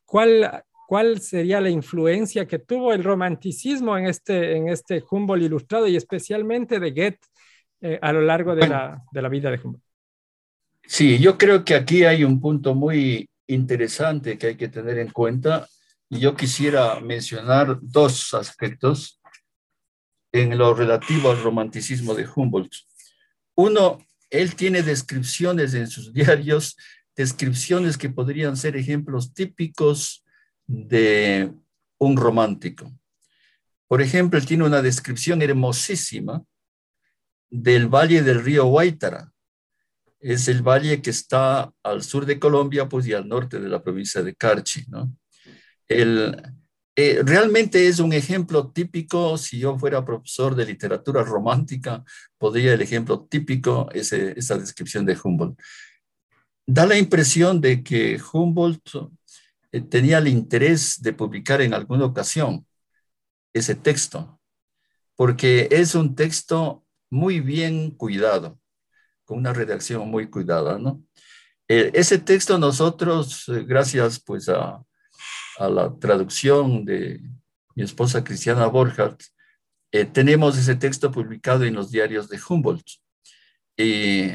¿Cuál, 0.05 0.63
¿Cuál 0.87 1.21
sería 1.21 1.61
la 1.61 1.71
influencia 1.71 2.47
que 2.47 2.61
tuvo 2.61 2.93
el 2.93 3.03
romanticismo 3.03 3.99
en 3.99 4.07
este, 4.07 4.57
en 4.57 4.69
este 4.69 5.03
Humboldt 5.11 5.43
ilustrado 5.43 5.89
y 5.89 5.97
especialmente 5.97 6.79
de 6.79 6.91
Goethe 6.93 7.27
eh, 7.81 7.99
a 8.01 8.13
lo 8.13 8.21
largo 8.21 8.55
de, 8.55 8.69
la, 8.69 9.03
de 9.11 9.23
la 9.23 9.29
vida 9.29 9.51
de 9.51 9.57
Humboldt? 9.57 9.83
Sí, 10.87 11.19
yo 11.19 11.37
creo 11.37 11.65
que 11.65 11.75
aquí 11.75 12.05
hay 12.05 12.23
un 12.23 12.41
punto 12.41 12.77
muy 12.77 13.29
interesante 13.49 14.39
que 14.39 14.47
hay 14.47 14.57
que 14.57 14.69
tener 14.69 14.99
en 14.99 15.11
cuenta 15.11 15.67
yo 16.09 16.37
quisiera 16.37 17.01
mencionar 17.01 17.79
dos 17.83 18.33
aspectos 18.35 19.21
en 20.33 20.57
lo 20.57 20.75
relativo 20.75 21.31
al 21.31 21.43
romanticismo 21.43 22.15
de 22.15 22.27
Humboldt. 22.27 22.73
Uno, 23.55 23.99
él 24.31 24.55
tiene 24.55 24.83
descripciones 24.83 25.75
en 25.75 25.89
sus 25.89 26.13
diarios, 26.15 26.77
descripciones 27.17 27.97
que 27.97 28.11
podrían 28.11 28.57
ser 28.57 28.77
ejemplos 28.77 29.33
típicos 29.33 30.25
de 30.67 31.53
un 31.99 32.17
romántico. 32.17 32.93
Por 33.89 34.03
ejemplo, 34.03 34.39
él 34.39 34.47
tiene 34.47 34.65
una 34.65 34.83
descripción 34.83 35.41
hermosísima 35.43 36.43
del 37.49 37.87
valle 37.87 38.23
del 38.23 38.43
río 38.43 38.67
Guaitara, 38.67 39.33
es 40.21 40.49
el 40.49 40.63
valle 40.63 41.01
que 41.03 41.11
está 41.11 41.73
al 41.83 42.03
sur 42.03 42.27
de 42.27 42.39
Colombia, 42.39 42.89
pues 42.89 43.07
y 43.07 43.13
al 43.13 43.29
norte 43.29 43.61
de 43.61 43.69
la 43.69 43.83
provincia 43.83 44.23
de 44.23 44.35
Carchi, 44.35 44.85
¿no? 44.89 45.15
El, 45.87 46.37
eh, 46.97 47.21
realmente 47.23 47.87
es 47.87 47.99
un 47.99 48.15
ejemplo 48.15 48.71
típico, 48.71 49.37
si 49.37 49.59
yo 49.59 49.79
fuera 49.79 50.05
profesor 50.05 50.55
de 50.55 50.65
literatura 50.65 51.23
romántica, 51.23 52.03
podría 52.39 52.73
el 52.73 52.81
ejemplo 52.81 53.27
típico, 53.29 53.89
ese, 53.93 54.33
esa 54.39 54.57
descripción 54.57 55.05
de 55.05 55.19
Humboldt. 55.23 55.61
Da 56.67 56.87
la 56.87 56.97
impresión 56.97 57.61
de 57.61 57.83
que 57.83 58.19
Humboldt 58.33 59.11
eh, 59.73 59.83
tenía 59.83 60.19
el 60.19 60.29
interés 60.29 61.03
de 61.03 61.13
publicar 61.13 61.61
en 61.61 61.75
alguna 61.75 62.07
ocasión 62.07 62.67
ese 63.53 63.75
texto, 63.75 64.41
porque 65.17 65.69
es 65.71 65.95
un 65.95 66.15
texto 66.15 66.83
muy 67.11 67.41
bien 67.41 67.91
cuidado 67.91 68.59
con 69.27 69.39
una 69.39 69.53
redacción 69.53 70.09
muy 70.09 70.31
cuidada, 70.31 70.79
¿no? 70.79 71.03
Eh, 71.69 71.91
ese 71.95 72.19
texto 72.19 72.59
nosotros, 72.59 73.49
eh, 73.49 73.65
gracias 73.65 74.21
pues 74.21 74.49
a, 74.49 74.83
a, 75.59 75.69
la 75.69 75.95
traducción 75.99 76.85
de 76.85 77.21
mi 77.75 77.83
esposa 77.83 78.25
Cristiana 78.25 78.67
Borchardt, 78.67 79.23
eh, 79.93 80.05
tenemos 80.05 80.59
ese 80.59 80.75
texto 80.75 81.11
publicado 81.11 81.65
en 81.65 81.75
los 81.75 81.91
diarios 81.91 82.29
de 82.29 82.39
Humboldt. 82.49 82.87
Y 83.77 84.31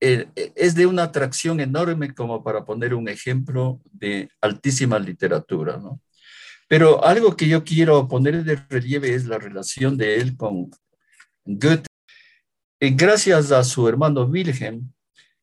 es 0.00 0.74
de 0.74 0.86
una 0.86 1.04
atracción 1.04 1.60
enorme 1.60 2.12
como 2.12 2.42
para 2.42 2.64
poner 2.64 2.92
un 2.92 3.08
ejemplo 3.08 3.80
de 3.84 4.28
altísima 4.40 4.98
literatura, 4.98 5.76
¿no? 5.76 6.00
Pero 6.68 7.04
algo 7.04 7.36
que 7.36 7.46
yo 7.48 7.62
quiero 7.64 8.08
poner 8.08 8.44
de 8.44 8.56
relieve 8.68 9.14
es 9.14 9.26
la 9.26 9.38
relación 9.38 9.96
de 9.96 10.16
él 10.16 10.36
con 10.36 10.70
Goethe 11.44 11.86
gracias 12.90 13.52
a 13.52 13.62
su 13.62 13.86
hermano 13.88 14.24
Wilhelm, 14.24 14.92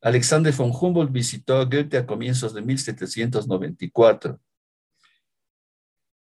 Alexander 0.01 0.53
von 0.53 0.71
Humboldt 0.71 1.11
visitó 1.11 1.57
a 1.57 1.65
Goethe 1.65 1.97
a 1.97 2.05
comienzos 2.05 2.53
de 2.53 2.61
1794. 2.61 4.39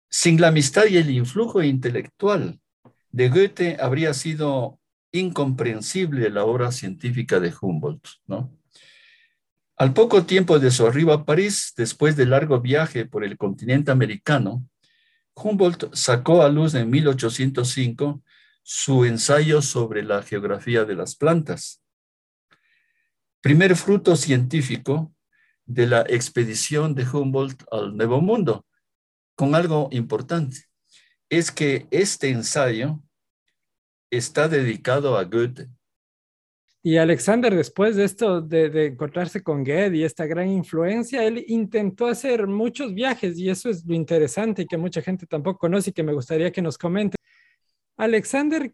Sin 0.09 0.39
la 0.39 0.49
amistad 0.49 0.85
y 0.85 0.97
el 0.97 1.09
influjo 1.09 1.61
intelectual 1.61 2.59
de 3.11 3.29
Goethe 3.29 3.77
habría 3.79 4.13
sido 4.13 4.79
incomprensible 5.11 6.29
la 6.29 6.45
obra 6.45 6.71
científica 6.71 7.39
de 7.39 7.53
Humboldt. 7.59 8.07
Al 9.75 9.93
poco 9.93 10.23
tiempo 10.23 10.59
de 10.59 10.71
su 10.71 10.87
arribo 10.87 11.13
a 11.13 11.25
París, 11.25 11.73
después 11.75 12.15
del 12.15 12.31
largo 12.31 12.59
viaje 12.61 13.05
por 13.05 13.23
el 13.23 13.37
continente 13.37 13.91
americano, 13.91 14.67
Humboldt 15.35 15.93
sacó 15.93 16.41
a 16.41 16.49
luz 16.49 16.73
en 16.73 16.89
1805 16.89 18.23
su 18.63 19.05
ensayo 19.05 19.61
sobre 19.61 20.03
la 20.03 20.23
geografía 20.23 20.83
de 20.83 20.95
las 20.95 21.15
plantas. 21.15 21.81
Primer 23.41 23.75
fruto 23.75 24.15
científico 24.15 25.13
de 25.65 25.85
la 25.87 26.01
expedición 26.01 26.95
de 26.95 27.07
Humboldt 27.07 27.63
al 27.71 27.95
Nuevo 27.95 28.19
Mundo, 28.19 28.65
con 29.37 29.53
algo 29.53 29.87
importante, 29.91 30.57
es 31.29 31.51
que 31.51 31.87
este 31.91 32.29
ensayo 32.29 32.99
está 34.09 34.47
dedicado 34.47 35.15
a 35.15 35.23
Goethe. 35.23 35.69
Y 36.81 36.97
Alexander, 36.97 37.55
después 37.55 37.95
de 37.97 38.05
esto, 38.05 38.41
de, 38.41 38.87
encontrarse 38.87 39.43
con 39.43 39.63
Goethe 39.63 39.97
y 39.97 40.03
esta 40.03 40.25
gran 40.25 40.49
influencia, 40.49 41.23
él 41.23 41.45
intentó 41.47 42.07
hacer 42.07 42.47
muchos 42.47 42.95
viajes 42.95 43.37
y 43.37 43.49
eso 43.49 43.69
es 43.69 43.85
lo 43.85 43.93
interesante 43.93 44.63
y 44.63 44.65
que 44.65 44.77
mucha 44.77 45.03
gente 45.03 45.27
tampoco 45.27 45.59
conoce 45.59 45.91
y 45.91 45.93
que 45.93 46.03
me 46.03 46.13
gustaría 46.13 46.51
que 46.51 46.61
nos 46.61 46.77
comente. 46.77 47.15
Alexander 47.95 48.73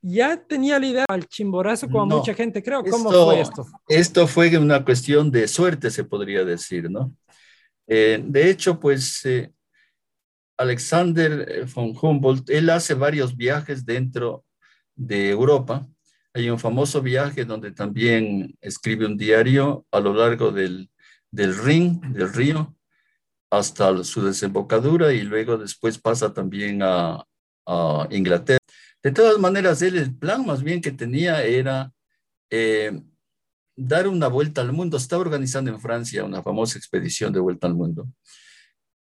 ya 0.00 0.42
tenía 0.42 0.78
la 0.78 0.86
idea 0.86 1.04
al 1.06 1.26
chimborazo 1.26 1.86
como 1.88 2.06
mucha 2.06 2.32
gente 2.32 2.62
creo. 2.62 2.82
¿Cómo 2.82 3.10
fue 3.10 3.40
esto? 3.40 3.66
Esto 3.88 4.26
fue 4.26 4.56
una 4.56 4.82
cuestión 4.84 5.30
de 5.30 5.46
suerte, 5.48 5.90
se 5.90 6.04
podría 6.04 6.44
decir, 6.44 6.90
¿no? 6.90 7.14
Eh, 7.86 8.22
de 8.24 8.48
hecho, 8.48 8.80
pues 8.80 9.24
eh, 9.26 9.52
Alexander 10.62 11.46
eh, 11.48 11.64
von 11.64 11.94
Humboldt, 12.00 12.48
él 12.50 12.70
hace 12.70 12.94
varios 12.94 13.36
viajes 13.36 13.84
dentro 13.84 14.44
de 14.94 15.30
Europa 15.30 15.86
hay 16.34 16.48
un 16.48 16.58
famoso 16.58 17.02
viaje 17.02 17.44
donde 17.44 17.72
también 17.72 18.56
escribe 18.60 19.06
un 19.06 19.16
diario 19.16 19.86
a 19.90 20.00
lo 20.00 20.14
largo 20.14 20.50
del, 20.50 20.90
del 21.30 21.56
Rin, 21.56 22.00
del 22.12 22.32
río, 22.32 22.74
hasta 23.50 24.02
su 24.02 24.24
desembocadura 24.24 25.12
y 25.12 25.22
luego 25.22 25.58
después 25.58 25.98
pasa 25.98 26.32
también 26.32 26.80
a, 26.82 27.24
Inglaterra. 28.10 28.58
De 29.04 29.12
todas 29.12 29.38
maneras, 29.38 29.80
él 29.82 29.96
el 29.96 30.16
plan 30.16 30.44
más 30.44 30.64
bien 30.64 30.80
que 30.80 30.90
tenía 30.90 31.44
era 31.44 31.92
eh, 32.50 33.00
dar 33.76 34.08
una 34.08 34.26
vuelta 34.26 34.62
al 34.62 34.72
mundo. 34.72 34.96
Estaba 34.96 35.22
organizando 35.22 35.70
en 35.70 35.80
Francia 35.80 36.24
una 36.24 36.42
famosa 36.42 36.76
expedición 36.76 37.32
de 37.32 37.38
vuelta 37.38 37.68
al 37.68 37.74
mundo. 37.74 38.08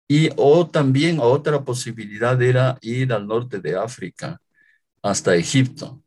Y 0.08 0.30
o 0.36 0.68
también 0.68 1.18
otra 1.20 1.64
posibilidad 1.64 2.40
era 2.40 2.78
ir 2.80 3.12
al 3.12 3.26
norte 3.26 3.60
de 3.60 3.76
África, 3.76 4.40
hasta 5.02 5.34
Egipto. 5.34 6.02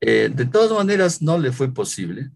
Eh, 0.00 0.30
de 0.34 0.46
todas 0.46 0.70
maneras, 0.72 1.22
no 1.22 1.38
le 1.38 1.50
fue 1.50 1.72
posible 1.72 2.30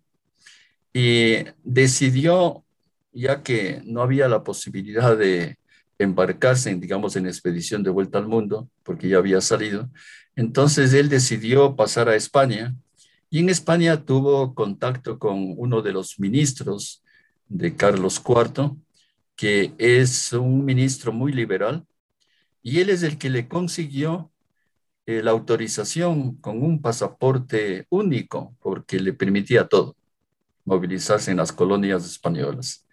y 0.93 1.45
decidió, 1.63 2.65
ya 3.13 3.43
que 3.43 3.83
no 3.85 4.03
había 4.03 4.29
la 4.29 4.43
posibilidad 4.43 5.17
de 5.17 5.59
embarcarse, 5.99 6.71
en, 6.71 6.81
digamos, 6.81 7.17
en 7.17 7.27
expedición 7.27 7.83
de 7.83 7.91
vuelta 7.91 8.19
al 8.19 8.27
mundo, 8.29 8.71
porque 8.83 9.09
ya 9.09 9.19
había 9.19 9.41
salido, 9.41 9.91
entonces 10.37 10.95
él 10.95 11.09
decidió 11.09 11.77
pasar 11.77 12.09
a 12.09 12.17
España 12.17 12.75
y 13.31 13.41
en 13.41 13.49
España 13.49 14.05
tuvo 14.05 14.55
contacto 14.55 15.19
con 15.19 15.55
uno 15.57 15.83
de 15.83 15.93
los 15.93 16.19
ministros 16.19 17.03
de 17.49 17.75
Carlos 17.77 18.23
IV, 18.27 18.77
que 19.39 19.73
es 19.79 20.33
un 20.33 20.65
ministro 20.65 21.13
muy 21.13 21.33
liberal, 21.33 21.87
y 22.61 22.81
él 22.81 22.91
es 22.91 23.05
el 23.05 23.19
que 23.19 23.31
le 23.31 23.47
consiguió 23.47 24.33
eh, 25.07 25.23
la 25.23 25.31
autorización 25.31 26.35
con 26.39 26.61
un 26.61 26.83
pasaporte 26.83 27.87
único, 27.89 28.57
porque 28.61 28.99
le 28.99 29.13
permitía 29.13 29.69
todo, 29.69 29.97
movilizarse 30.65 31.31
en 31.31 31.37
las 31.37 31.53
colonias 31.53 32.05
españolas. 32.05 32.85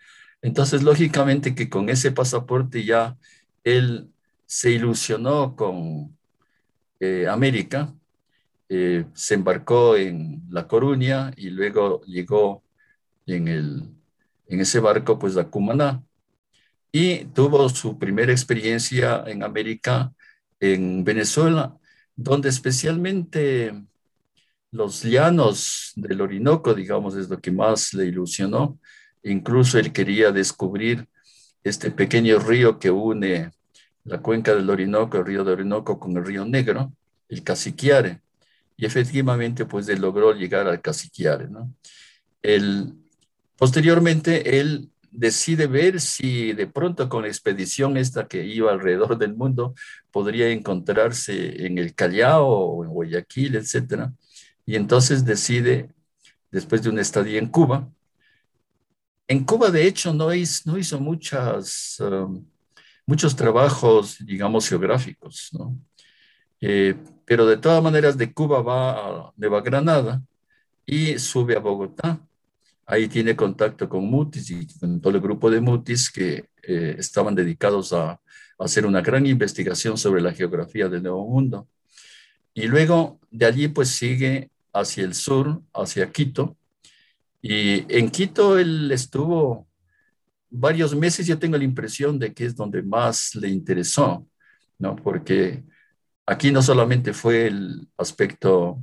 Entonces, 0.43 0.83
lógicamente 0.83 1.55
que 1.55 1.67
con 1.67 1.89
ese 1.89 2.11
pasaporte 2.11 2.85
ya 2.85 3.17
él 3.63 4.11
se 4.45 4.69
ilusionó 4.69 5.55
con 5.55 6.15
eh, 6.99 7.25
América, 7.27 7.91
eh, 8.69 9.05
se 9.15 9.33
embarcó 9.33 9.95
en 9.95 10.43
La 10.51 10.67
Coruña 10.67 11.31
y 11.37 11.49
luego 11.49 12.03
llegó 12.03 12.63
en, 13.25 13.47
el, 13.47 13.89
en 14.47 14.59
ese 14.61 14.79
barco 14.79 15.17
pues 15.17 15.37
a 15.37 15.49
Cumaná 15.49 16.03
y 16.97 17.25
tuvo 17.25 17.67
su 17.67 17.99
primera 17.99 18.31
experiencia 18.31 19.25
en 19.27 19.43
América, 19.43 20.13
en 20.61 21.03
Venezuela, 21.03 21.77
donde 22.15 22.47
especialmente 22.47 23.83
los 24.71 25.03
llanos 25.03 25.91
del 25.97 26.21
Orinoco, 26.21 26.73
digamos, 26.73 27.17
es 27.17 27.27
lo 27.27 27.37
que 27.41 27.51
más 27.51 27.93
le 27.93 28.05
ilusionó. 28.05 28.79
Incluso 29.23 29.77
él 29.77 29.91
quería 29.91 30.31
descubrir 30.31 31.05
este 31.65 31.91
pequeño 31.91 32.39
río 32.39 32.79
que 32.79 32.91
une 32.91 33.51
la 34.05 34.22
cuenca 34.22 34.55
del 34.55 34.70
Orinoco, 34.70 35.17
el 35.17 35.25
río 35.25 35.43
de 35.43 35.51
Orinoco 35.51 36.00
con 36.00 36.15
el 36.15 36.25
río 36.25 36.46
Negro, 36.46 36.93
el 37.27 37.43
Caciquiare. 37.43 38.22
Y 38.77 38.85
efectivamente, 38.85 39.65
pues 39.65 39.89
él 39.89 40.00
logró 40.00 40.31
llegar 40.31 40.65
al 40.65 40.79
Caciquiare, 40.79 41.50
¿no? 41.50 41.74
posteriormente, 43.57 44.61
él 44.61 44.91
decide 45.17 45.67
ver 45.67 45.99
si 45.99 46.53
de 46.53 46.67
pronto 46.67 47.09
con 47.09 47.23
la 47.23 47.27
expedición 47.27 47.97
esta 47.97 48.27
que 48.27 48.43
iba 48.45 48.71
alrededor 48.71 49.17
del 49.17 49.35
mundo 49.35 49.73
podría 50.11 50.49
encontrarse 50.49 51.65
en 51.65 51.77
el 51.77 51.95
Callao 51.95 52.47
o 52.47 52.83
en 52.83 52.91
Guayaquil, 52.91 53.55
etc. 53.55 54.09
Y 54.65 54.75
entonces 54.75 55.25
decide, 55.25 55.89
después 56.51 56.83
de 56.83 56.89
una 56.89 57.01
estadía 57.01 57.39
en 57.39 57.47
Cuba, 57.47 57.89
en 59.27 59.43
Cuba 59.43 59.71
de 59.71 59.87
hecho 59.87 60.13
no, 60.13 60.27
no 60.27 60.77
hizo 60.77 60.99
muchas, 60.99 61.99
um, 61.99 62.45
muchos 63.05 63.35
trabajos, 63.35 64.17
digamos, 64.25 64.69
geográficos, 64.69 65.49
¿no? 65.53 65.77
Eh, 66.61 66.95
pero 67.25 67.45
de 67.45 67.57
todas 67.57 67.81
maneras 67.83 68.17
de 68.17 68.33
Cuba 68.33 68.61
va 68.61 68.91
a 68.91 69.33
Nueva 69.35 69.61
Granada 69.61 70.21
y 70.85 71.17
sube 71.19 71.55
a 71.55 71.59
Bogotá 71.59 72.21
Ahí 72.85 73.07
tiene 73.07 73.35
contacto 73.35 73.89
con 73.89 74.05
Mutis 74.05 74.51
y 74.51 74.67
con 74.79 75.01
todo 75.01 75.15
el 75.15 75.21
grupo 75.21 75.50
de 75.50 75.59
Mutis 75.59 76.11
que 76.11 76.50
eh, 76.61 76.95
estaban 76.98 77.33
dedicados 77.33 77.93
a, 77.93 78.19
hacer 78.57 78.85
una 78.85 79.01
gran 79.01 79.25
investigación 79.25 79.98
sobre 79.98 80.21
la 80.21 80.31
geografía 80.31 80.87
del 80.87 81.03
Nuevo 81.03 81.27
Mundo. 81.27 81.67
Y 82.53 82.67
luego 82.67 83.19
de 83.29 83.45
allí 83.45 83.67
pues 83.67 83.89
sigue 83.89 84.50
hacia 84.71 85.03
el 85.03 85.13
sur, 85.13 85.61
hacia 85.74 86.11
Quito. 86.11 86.55
Y 87.41 87.85
en 87.93 88.09
Quito 88.09 88.57
él 88.57 88.91
estuvo 88.91 89.67
varios 90.50 90.95
meses, 90.95 91.27
yo 91.27 91.37
tengo 91.37 91.57
la 91.57 91.63
impresión 91.63 92.17
de 92.17 92.33
que 92.33 92.45
es 92.45 92.55
donde 92.55 92.81
más 92.81 93.35
le 93.35 93.50
interesó, 93.50 94.25
¿no? 94.79 94.95
Porque 94.95 95.63
aquí 96.25 96.51
no 96.51 96.61
solamente 96.61 97.13
fue 97.13 97.48
el 97.48 97.89
aspecto 97.98 98.79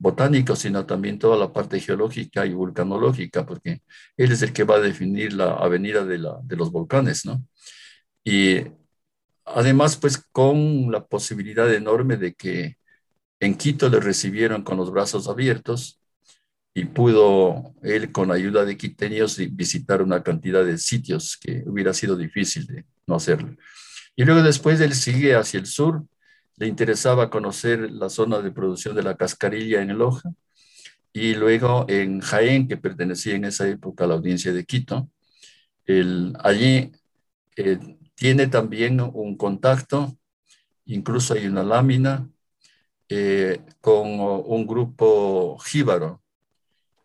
botánico, 0.00 0.56
sino 0.56 0.86
también 0.86 1.18
toda 1.18 1.36
la 1.36 1.52
parte 1.52 1.78
geológica 1.78 2.46
y 2.46 2.54
vulcanológica, 2.54 3.46
porque 3.46 3.82
él 4.16 4.32
es 4.32 4.42
el 4.42 4.52
que 4.52 4.64
va 4.64 4.76
a 4.76 4.80
definir 4.80 5.34
la 5.34 5.52
avenida 5.52 6.04
de, 6.06 6.18
los 6.18 6.72
volcanes, 6.72 7.26
¿no? 7.26 7.44
Y 8.24 8.62
además, 9.44 9.96
pues 9.96 10.18
con 10.32 10.90
la 10.90 11.06
posibilidad 11.06 11.72
enorme 11.72 12.16
de 12.16 12.34
que 12.34 12.78
en 13.40 13.56
Quito 13.56 13.88
le 13.90 14.00
recibieron 14.00 14.62
con 14.62 14.78
los 14.78 14.90
brazos 14.90 15.28
abiertos 15.28 16.00
y 16.74 16.86
pudo 16.86 17.74
él, 17.82 18.10
con 18.12 18.32
ayuda 18.32 18.64
de 18.64 18.76
quiteños, 18.78 19.36
visitar 19.52 20.02
una 20.02 20.22
cantidad 20.22 20.64
de 20.64 20.78
sitios 20.78 21.36
que 21.38 21.62
hubiera 21.66 21.92
sido 21.92 22.16
difícil 22.16 22.66
de 22.66 22.86
no 23.06 23.16
hacerlo. 23.16 23.54
Y 24.16 24.24
luego 24.24 24.42
después 24.42 24.80
él 24.80 24.94
sigue 24.94 25.34
hacia 25.34 25.60
el 25.60 25.66
sur, 25.66 26.04
le 26.60 26.66
interesaba 26.66 27.30
conocer 27.30 27.90
la 27.90 28.10
zona 28.10 28.40
de 28.40 28.52
producción 28.52 28.94
de 28.94 29.02
la 29.02 29.16
cascarilla 29.16 29.80
en 29.80 29.96
Loja 29.96 30.30
y 31.10 31.34
luego 31.34 31.86
en 31.88 32.20
Jaén, 32.20 32.68
que 32.68 32.76
pertenecía 32.76 33.34
en 33.34 33.46
esa 33.46 33.66
época 33.66 34.04
a 34.04 34.06
la 34.06 34.14
audiencia 34.14 34.52
de 34.52 34.66
Quito. 34.66 35.08
El, 35.86 36.36
allí 36.38 36.92
eh, 37.56 37.78
tiene 38.14 38.46
también 38.46 39.00
un 39.00 39.38
contacto, 39.38 40.18
incluso 40.84 41.32
hay 41.32 41.46
una 41.46 41.62
lámina 41.62 42.28
eh, 43.08 43.62
con 43.80 44.20
un 44.20 44.66
grupo 44.66 45.58
jíbaro, 45.60 46.22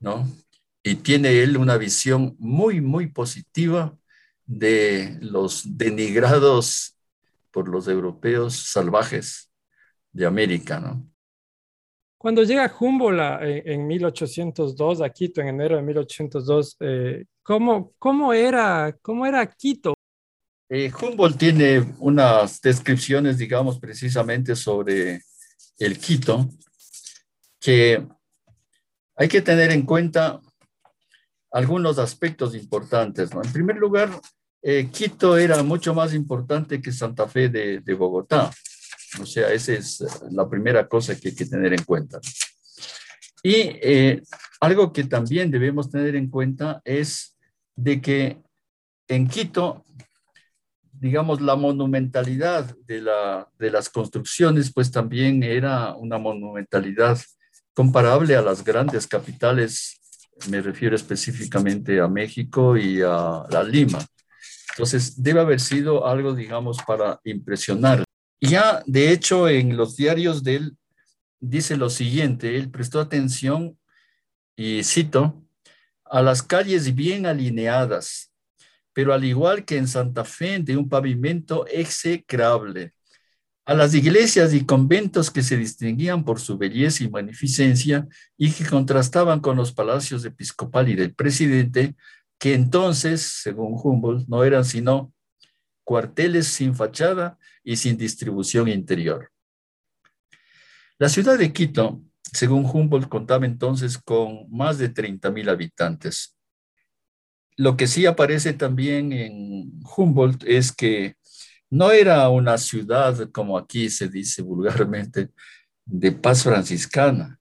¿no? 0.02 0.30
Y 0.84 0.96
tiene 0.96 1.42
él 1.42 1.56
una 1.56 1.78
visión 1.78 2.36
muy, 2.40 2.82
muy 2.82 3.08
positiva 3.08 3.98
de 4.46 5.18
los 5.22 5.78
denigrados 5.78 6.95
por 7.56 7.70
los 7.70 7.88
europeos 7.88 8.54
salvajes 8.54 9.50
de 10.12 10.26
América, 10.26 10.78
¿no? 10.78 11.10
Cuando 12.18 12.44
llega 12.44 12.70
Humboldt 12.78 13.42
en, 13.66 13.88
1802 13.88 15.02
a 15.02 15.10
Quito, 15.10 15.40
en 15.40 15.48
enero 15.48 15.78
de 15.78 15.82
1802, 15.82 16.76
eh, 16.82 17.26
¿cómo, 17.42 17.94
cómo, 17.98 18.34
era, 18.34 18.98
¿cómo 19.02 19.26
era 19.26 19.46
Quito? 19.46 19.94
Eh, 20.68 20.92
Humboldt 21.02 21.38
tiene 21.38 21.96
unas 22.00 22.60
descripciones, 22.60 23.38
digamos, 23.38 23.80
precisamente 23.80 24.54
sobre 24.54 25.22
el 25.78 25.98
Quito, 25.98 26.50
que 27.62 28.06
hay 29.16 29.28
que 29.30 29.42
tener 29.42 29.72
en 29.72 29.84
cuenta 29.84 30.42
algunos 31.52 32.00
aspectos 32.00 32.54
importantes. 32.54 33.34
¿no? 33.34 33.42
En 33.42 33.54
primer 33.54 33.78
lugar, 33.78 34.10
eh, 34.68 34.90
Quito 34.92 35.38
era 35.38 35.62
mucho 35.62 35.94
más 35.94 36.12
importante 36.16 36.82
que 36.82 36.92
Santa 36.92 37.28
Fe 37.28 37.50
de, 37.50 37.94
Bogotá. 37.94 38.50
O 39.22 39.26
sea, 39.26 39.54
esa 39.54 39.74
es 39.74 40.04
la 40.32 40.50
primera 40.50 40.88
cosa 40.88 41.16
que 41.16 41.28
hay 41.28 41.36
que 41.36 41.46
tener 41.46 41.72
en 41.72 41.84
cuenta. 41.84 42.20
Y 43.44 43.54
eh, 43.54 44.24
algo 44.60 44.92
que 44.92 45.04
también 45.04 45.52
debemos 45.52 45.92
tener 45.92 46.16
en 46.16 46.32
cuenta 46.32 46.82
es 46.84 47.38
de 47.76 48.02
que 48.02 48.42
en 49.08 49.28
Quito, 49.28 49.86
digamos, 50.94 51.42
la 51.42 51.56
monumentalidad 51.56 52.76
de, 52.88 53.02
la, 53.02 53.48
de 53.60 53.70
las 53.70 53.88
construcciones, 53.88 54.74
pues 54.74 54.90
también 54.90 55.44
era 55.44 55.94
una 55.94 56.18
monumentalidad 56.18 57.20
comparable 57.76 58.36
a 58.36 58.42
las 58.42 58.64
grandes 58.64 59.06
capitales, 59.06 60.02
me 60.50 60.60
refiero 60.60 60.96
específicamente 60.96 62.00
a 62.00 62.08
México 62.08 62.76
y 62.76 63.00
a 63.04 63.64
Lima. 63.64 64.04
Entonces, 64.76 65.24
debe 65.24 65.40
haber 65.40 65.62
sido 65.62 66.06
algo, 66.06 66.36
digamos, 66.36 66.80
para 66.86 67.22
impresionar. 67.24 68.04
Ya, 68.42 68.84
de 68.86 69.12
hecho, 69.12 69.48
en 69.48 69.78
los 69.78 69.96
diarios 69.96 70.44
de 70.44 70.56
él 70.58 70.78
dice 71.40 71.78
lo 71.78 71.90
siguiente, 71.90 72.58
él 72.58 72.70
prestó 72.70 73.00
atención, 73.00 73.78
y 74.58 74.84
cito, 74.84 75.42
a 76.04 76.22
las 76.22 76.44
calles 76.44 76.94
bien 76.94 77.26
alineadas, 77.26 78.34
pero 78.92 79.14
al 79.14 79.24
igual 79.24 79.64
que 79.64 79.78
en 79.78 79.88
Santa 79.88 80.26
Fe, 80.26 80.60
de 80.60 80.76
un 80.76 80.90
pavimento 80.90 81.66
execrable, 81.68 82.94
a 83.66 83.74
las 83.74 83.96
iglesias 83.96 84.54
y 84.54 84.66
conventos 84.66 85.32
que 85.32 85.42
se 85.42 85.58
distinguían 85.58 86.24
por 86.24 86.40
su 86.40 86.58
belleza 86.58 87.04
y 87.04 87.10
magnificencia 87.10 88.08
y 88.38 88.52
que 88.52 88.66
contrastaban 88.66 89.40
con 89.40 89.58
los 89.58 89.72
palacios 89.72 90.24
episcopal 90.24 90.90
y 90.90 90.96
del 90.96 91.16
presidente, 91.16 91.96
que 92.40 92.54
entonces, 92.54 93.22
según 93.22 93.80
Humboldt, 93.82 94.28
no 94.28 94.44
eran 94.44 94.66
sino 94.66 95.14
cuarteles 95.84 96.48
sin 96.48 96.76
fachada 96.76 97.38
y 97.64 97.78
sin 97.78 97.98
distribución 97.98 98.68
interior. 98.68 99.32
La 100.98 101.10
ciudad 101.10 101.38
de 101.38 101.54
Quito, 101.54 102.02
según 102.34 102.66
Humboldt, 102.66 103.08
contaba 103.08 103.46
entonces 103.46 103.98
con 103.98 104.50
más 104.50 104.78
de 104.78 104.94
30.000 104.94 105.50
habitantes. 105.50 106.38
Lo 107.58 107.78
que 107.78 107.88
sí 107.88 108.06
aparece 108.06 108.54
también 108.54 109.14
en 109.14 109.80
Humboldt 109.96 110.44
es 110.46 110.72
que 110.72 111.16
no 111.70 111.92
era 111.92 112.30
una 112.30 112.58
ciudad, 112.58 113.30
como 113.32 113.58
aquí 113.58 113.90
se 113.90 114.10
dice 114.10 114.42
vulgarmente, 114.42 115.30
de 115.86 116.12
paz 116.12 116.44
franciscana, 116.44 117.40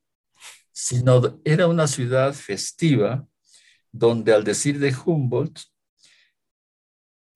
sino 0.72 1.40
era 1.44 1.66
una 1.66 1.86
ciudad 1.86 2.34
festiva 2.34 3.26
donde 3.94 4.34
al 4.34 4.42
decir 4.42 4.80
de 4.80 4.92
Humboldt, 4.92 5.60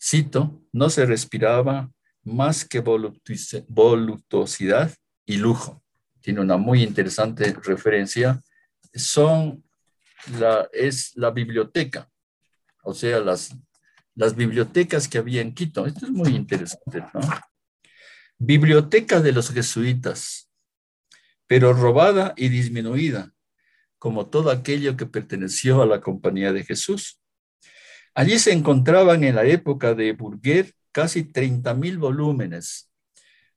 cito, 0.02 0.60
no 0.72 0.90
se 0.90 1.06
respiraba 1.06 1.88
más 2.24 2.64
que 2.64 2.80
voluptuosidad 2.80 4.92
y 5.24 5.36
lujo. 5.36 5.80
Tiene 6.20 6.40
una 6.40 6.56
muy 6.56 6.82
interesante 6.82 7.54
referencia. 7.62 8.40
Son 8.92 9.62
es 10.72 11.12
la 11.14 11.30
biblioteca, 11.30 12.10
o 12.82 12.92
sea, 12.92 13.20
las 13.20 13.54
las 14.16 14.34
bibliotecas 14.34 15.06
que 15.06 15.18
había 15.18 15.40
en 15.40 15.54
Quito. 15.54 15.86
Esto 15.86 16.06
es 16.06 16.10
muy 16.10 16.34
interesante, 16.34 17.04
¿no? 17.14 17.20
Biblioteca 18.36 19.20
de 19.20 19.30
los 19.30 19.52
jesuitas, 19.52 20.50
pero 21.46 21.72
robada 21.72 22.34
y 22.36 22.48
disminuida, 22.48 23.32
como 23.98 24.26
todo 24.26 24.50
aquello 24.50 24.96
que 24.96 25.06
perteneció 25.06 25.82
a 25.82 25.86
la 25.86 26.00
Compañía 26.00 26.52
de 26.52 26.64
Jesús. 26.64 27.20
Allí 28.14 28.38
se 28.38 28.52
encontraban 28.52 29.24
en 29.24 29.34
la 29.34 29.44
época 29.44 29.94
de 29.94 30.12
Burguer 30.12 30.74
casi 30.92 31.24
30 31.24 31.74
mil 31.74 31.98
volúmenes. 31.98 32.90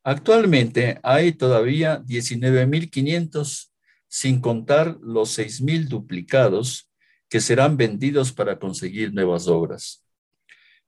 Actualmente 0.04 0.99
hay 1.04 1.34
todavía 1.34 2.01
19.500, 2.04 3.71
sin 4.08 4.41
contar 4.41 4.97
los 5.01 5.38
6.000 5.38 5.88
duplicados 5.88 6.89
que 7.30 7.39
serán 7.39 7.77
vendidos 7.77 8.34
para 8.34 8.60
conseguir 8.60 9.13
nuevas 9.13 9.47
obras. 9.47 10.04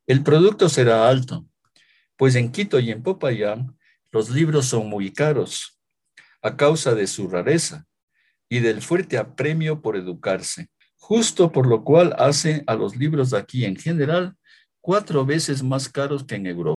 El 0.06 0.24
producto 0.24 0.68
será 0.68 1.08
alto, 1.08 1.46
pues 2.18 2.36
en 2.36 2.52
Quito 2.52 2.80
y 2.80 2.92
en 2.92 3.02
Popayán 3.02 3.78
los 4.12 4.30
libros 4.30 4.66
son 4.66 4.90
muy 4.90 5.12
caros 5.12 5.80
a 6.42 6.58
causa 6.58 6.94
de 6.94 7.08
su 7.08 7.30
rareza 7.30 7.88
y 8.54 8.60
del 8.60 8.82
fuerte 8.82 9.18
apremio 9.18 9.82
por 9.82 9.96
educarse, 9.96 10.68
justo 10.96 11.52
por 11.52 11.68
lo 11.68 11.84
cual 11.84 12.16
hace 12.18 12.64
a 12.68 12.76
los 12.76 12.96
libros 12.96 13.32
de 13.32 13.38
aquí 13.38 13.66
en 13.66 13.76
general 13.76 14.36
cuatro 14.82 15.26
veces 15.26 15.64
más 15.64 15.90
caros 15.90 16.24
que 16.24 16.36
en 16.36 16.48
Europa. 16.48 16.76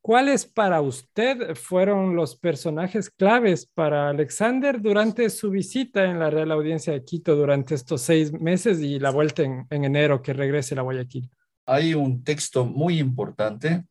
¿Cuáles 0.00 0.44
para 0.44 0.80
usted 0.80 1.54
fueron 1.54 2.14
los 2.14 2.36
personajes 2.36 3.10
claves 3.10 3.66
para 3.74 4.10
Alexander 4.10 4.80
durante 4.80 5.30
su 5.30 5.50
visita 5.50 6.04
en 6.04 6.18
la 6.18 6.30
Real 6.30 6.50
Audiencia 6.50 6.92
de 6.92 7.04
Quito 7.04 7.36
durante 7.36 7.74
estos 7.74 8.02
seis 8.02 8.32
meses 8.32 8.80
y 8.80 8.98
la 8.98 9.10
vuelta 9.10 9.42
en, 9.42 9.66
en 9.70 9.84
enero 9.84 10.20
que 10.20 10.32
regrese 10.32 10.78
a 10.78 10.82
Guayaquil? 10.82 11.30
hay 11.66 11.94
un 11.94 12.24
texto 12.24 12.66
muy 12.66 12.98
importante 12.98 13.86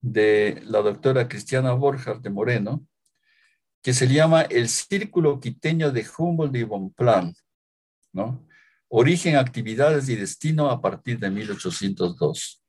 de 0.00 0.60
la 0.64 0.80
doctora 0.82 1.28
Cristiana 1.28 1.72
Borja 1.72 2.14
de 2.14 2.30
Moreno, 2.30 2.86
que 3.82 3.92
se 3.92 4.08
llama 4.08 4.42
El 4.42 4.68
Círculo 4.68 5.40
Quiteño 5.40 5.90
de 5.90 6.06
Humboldt 6.16 6.56
y 6.56 6.62
Bonpland, 6.64 7.34
¿no? 8.12 8.46
Origen, 8.88 9.36
actividades 9.36 10.08
y 10.08 10.16
destino 10.16 10.70
a 10.70 10.80
partir 10.80 11.18
de 11.18 11.30
1802. 11.30 12.62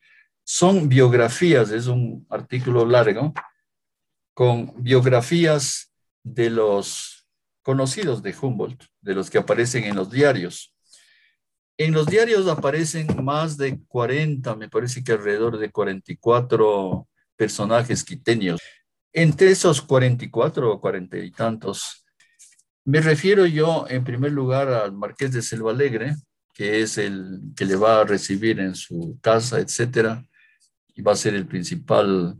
Son 0.43 0.89
biografías, 0.89 1.71
es 1.71 1.87
un 1.87 2.25
artículo 2.29 2.85
largo, 2.85 3.33
con 4.33 4.73
biografías 4.81 5.91
de 6.23 6.49
los 6.49 7.27
conocidos 7.61 8.21
de 8.23 8.35
Humboldt, 8.39 8.83
de 9.01 9.15
los 9.15 9.29
que 9.29 9.37
aparecen 9.37 9.83
en 9.85 9.95
los 9.95 10.09
diarios. 10.09 10.73
En 11.77 11.93
los 11.93 12.07
diarios 12.07 12.47
aparecen 12.47 13.07
más 13.23 13.55
de 13.55 13.79
40, 13.87 14.55
me 14.55 14.67
parece 14.67 15.03
que 15.03 15.13
alrededor 15.13 15.57
de 15.57 15.71
44 15.71 17.07
personajes 17.37 18.03
quiteños. 18.03 18.59
Entre 19.11 19.51
esos 19.51 19.81
44 19.81 20.71
o 20.71 20.79
40 20.79 21.17
y 21.17 21.31
tantos, 21.31 22.05
me 22.85 23.01
refiero 23.01 23.45
yo 23.45 23.85
en 23.89 24.03
primer 24.03 24.31
lugar 24.31 24.67
al 24.69 24.93
marqués 24.93 25.31
de 25.31 25.41
Selva 25.41 25.71
Alegre, 25.71 26.15
que 26.53 26.81
es 26.81 26.97
el 26.97 27.39
que 27.55 27.65
le 27.65 27.75
va 27.75 28.01
a 28.01 28.03
recibir 28.03 28.59
en 28.59 28.75
su 28.75 29.17
casa, 29.21 29.59
etcétera, 29.59 30.25
y 30.93 31.01
va 31.01 31.13
a 31.13 31.15
ser 31.15 31.33
el 31.33 31.47
principal 31.47 32.35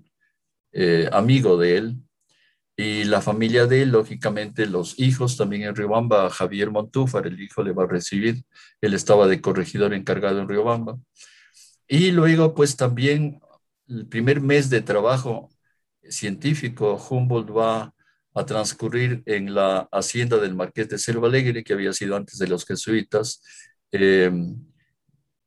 eh, 0.72 1.10
amigo 1.12 1.58
de 1.58 1.78
él. 1.78 1.98
Y 2.76 3.04
la 3.06 3.22
familia 3.22 3.66
de 3.66 3.82
él, 3.82 3.90
lógicamente, 3.90 4.66
los 4.66 4.98
hijos 5.00 5.38
también 5.38 5.64
en 5.64 5.76
Riobamba, 5.76 6.30
Javier 6.30 6.72
Montúfar, 6.72 7.28
el 7.28 7.42
hijo 7.42 7.62
le 7.62 7.74
va 7.74 7.84
a 7.84 7.88
recibir, 7.88 8.44
él 8.82 8.94
estaba 8.94 9.28
de 9.28 9.42
corregidor 9.42 9.94
encargado 9.94 10.40
en 10.40 10.48
Riobamba. 10.48 10.98
Y 11.88 12.12
luego, 12.12 12.54
pues 12.54 12.78
también 12.78 13.40
el 13.88 14.08
primer 14.08 14.42
mes 14.42 14.70
de 14.70 14.82
trabajo 14.82 15.50
científico, 16.04 16.96
Humboldt 16.96 17.50
va 17.56 17.94
a 18.34 18.46
transcurrir 18.46 19.24
en 19.26 19.54
la 19.54 19.88
hacienda 19.92 20.38
del 20.38 20.56
marqués 20.56 20.90
de 20.90 20.98
Selva 20.98 21.28
Alegre, 21.28 21.64
que 21.64 21.74
había 21.74 21.94
sido 21.94 22.16
antes 22.16 22.38
de 22.38 22.48
los 22.48 22.66
jesuitas, 22.66 23.42
em, 23.92 24.56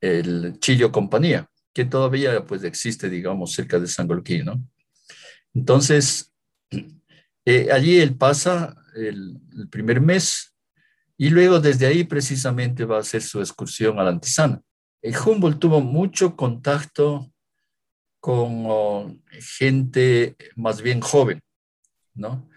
el 0.01 0.59
Chillo 0.59 0.91
Compañía, 0.91 1.49
que 1.73 1.85
todavía 1.85 2.45
pues 2.45 2.65
existe, 2.65 3.09
digamos, 3.09 3.53
cerca 3.53 3.79
de 3.79 3.87
San 3.87 4.07
Golquín, 4.07 4.45
¿no? 4.45 4.62
Entonces, 5.55 6.33
eh, 7.45 7.71
allí 7.73 7.99
él 7.99 8.17
pasa 8.17 8.77
el, 8.95 9.41
primer 9.71 10.01
mes 10.01 10.55
y 11.17 11.31
luego 11.31 11.61
desde 11.61 11.87
ahí 11.87 12.05
precisamente 12.05 12.85
va 12.85 12.97
a 12.97 13.01
hacer 13.01 13.23
su 13.23 13.41
excursión 13.41 13.99
a 13.99 14.05
la 14.05 14.11
Antisana. 14.11 14.61
El 15.01 15.15
Humboldt 15.17 15.59
tuvo 15.59 15.81
mucho 15.81 16.37
contacto 16.37 17.32
con 18.23 19.21
gente 19.33 20.37
más 20.55 20.81
bien 20.81 21.01
joven, 21.01 21.41
¿no? 22.15 22.49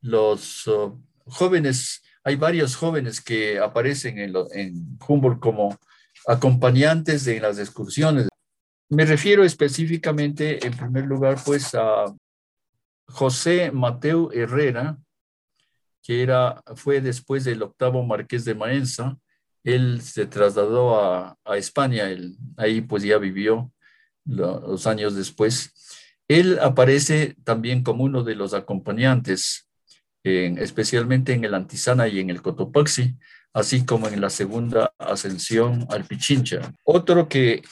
Los 0.00 0.64
jóvenes, 1.26 2.02
hay 2.24 2.36
varios 2.36 2.74
jóvenes 2.74 3.20
que 3.20 3.58
aparecen 3.58 4.18
en, 4.18 4.98
Humboldt 5.06 5.38
como 5.38 5.76
acompañantes 6.26 7.26
de 7.26 7.38
las 7.38 7.58
excursiones. 7.58 8.28
Me 8.88 9.04
refiero 9.04 9.44
específicamente, 9.44 10.66
en 10.66 10.74
primer 10.74 11.04
lugar, 11.04 11.38
pues 11.44 11.74
a 11.74 12.06
José 13.06 13.70
Mateo 13.72 14.32
Herrera, 14.32 14.96
que 16.02 16.22
era, 16.22 16.62
fue 16.76 17.02
después 17.02 17.44
del 17.44 17.62
octavo 17.62 18.02
marqués 18.02 18.46
de 18.46 18.54
Maenza, 18.54 19.18
él 19.64 20.00
se 20.00 20.24
trasladó 20.24 20.98
a, 20.98 21.36
España, 21.56 22.08
ahí 22.56 22.80
pues 22.80 23.02
ya 23.02 23.18
vivió 23.18 23.70
los 24.30 24.86
años 24.86 25.14
después. 25.14 25.72
Él 26.28 26.58
aparece 26.60 27.36
también 27.44 27.82
como 27.82 28.04
uno 28.04 28.22
de 28.22 28.34
los 28.34 28.54
acompañantes, 28.54 29.68
especialmente 30.22 31.32
en 31.32 31.44
el 31.44 31.54
Antisana 31.54 32.08
y 32.08 32.20
en 32.20 32.30
el 32.30 32.42
Cotopaxi, 32.42 33.16
así 33.52 33.84
como 33.84 34.08
en 34.08 34.20
la 34.20 34.30
segunda 34.30 34.92
ascensión 34.98 35.86
al 35.90 36.04
Pichincha. 36.04 36.72
Otro 36.84 37.28
que 37.28 37.62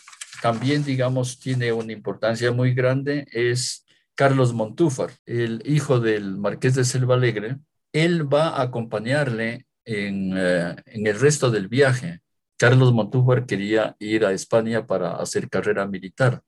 también, 0.43 0.85
digamos, 0.85 1.39
tiene 1.39 1.73
una 1.73 1.93
importancia 1.93 2.53
muy 2.53 2.75
grande 2.75 3.27
es 3.33 3.85
Carlos 4.15 4.53
Montúfar, 4.53 5.11
el 5.27 5.63
hijo 5.65 6.01
del 6.01 6.37
marqués 6.37 6.75
de 6.75 6.85
Selva 6.85 7.15
Alegre, 7.15 7.59
él 7.93 8.33
va 8.33 8.49
a 8.49 8.63
acompañarle 8.63 9.67
en, 9.85 10.33
eh, 10.37 10.77
el 10.87 11.21
resto 11.21 11.51
del 11.51 11.69
viaje. 11.69 12.21
Carlos 12.57 12.93
Montúfar 12.93 13.47
quería 13.47 13.97
ir 14.01 14.25
a 14.25 14.33
España 14.33 14.87
para 14.87 15.17
hacer 15.17 15.49
carrera 15.49 15.87
militar. 15.87 16.43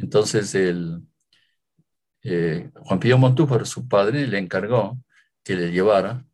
Entonces, 0.00 0.54
el, 0.54 1.02
eh, 2.22 2.70
Juan 2.74 3.00
Pío 3.00 3.18
Montúfar, 3.18 3.66
su 3.66 3.88
padre, 3.88 4.26
le 4.26 4.38
encargó 4.38 4.98
que 5.42 5.54
le 5.54 5.70
llevara 5.70 6.24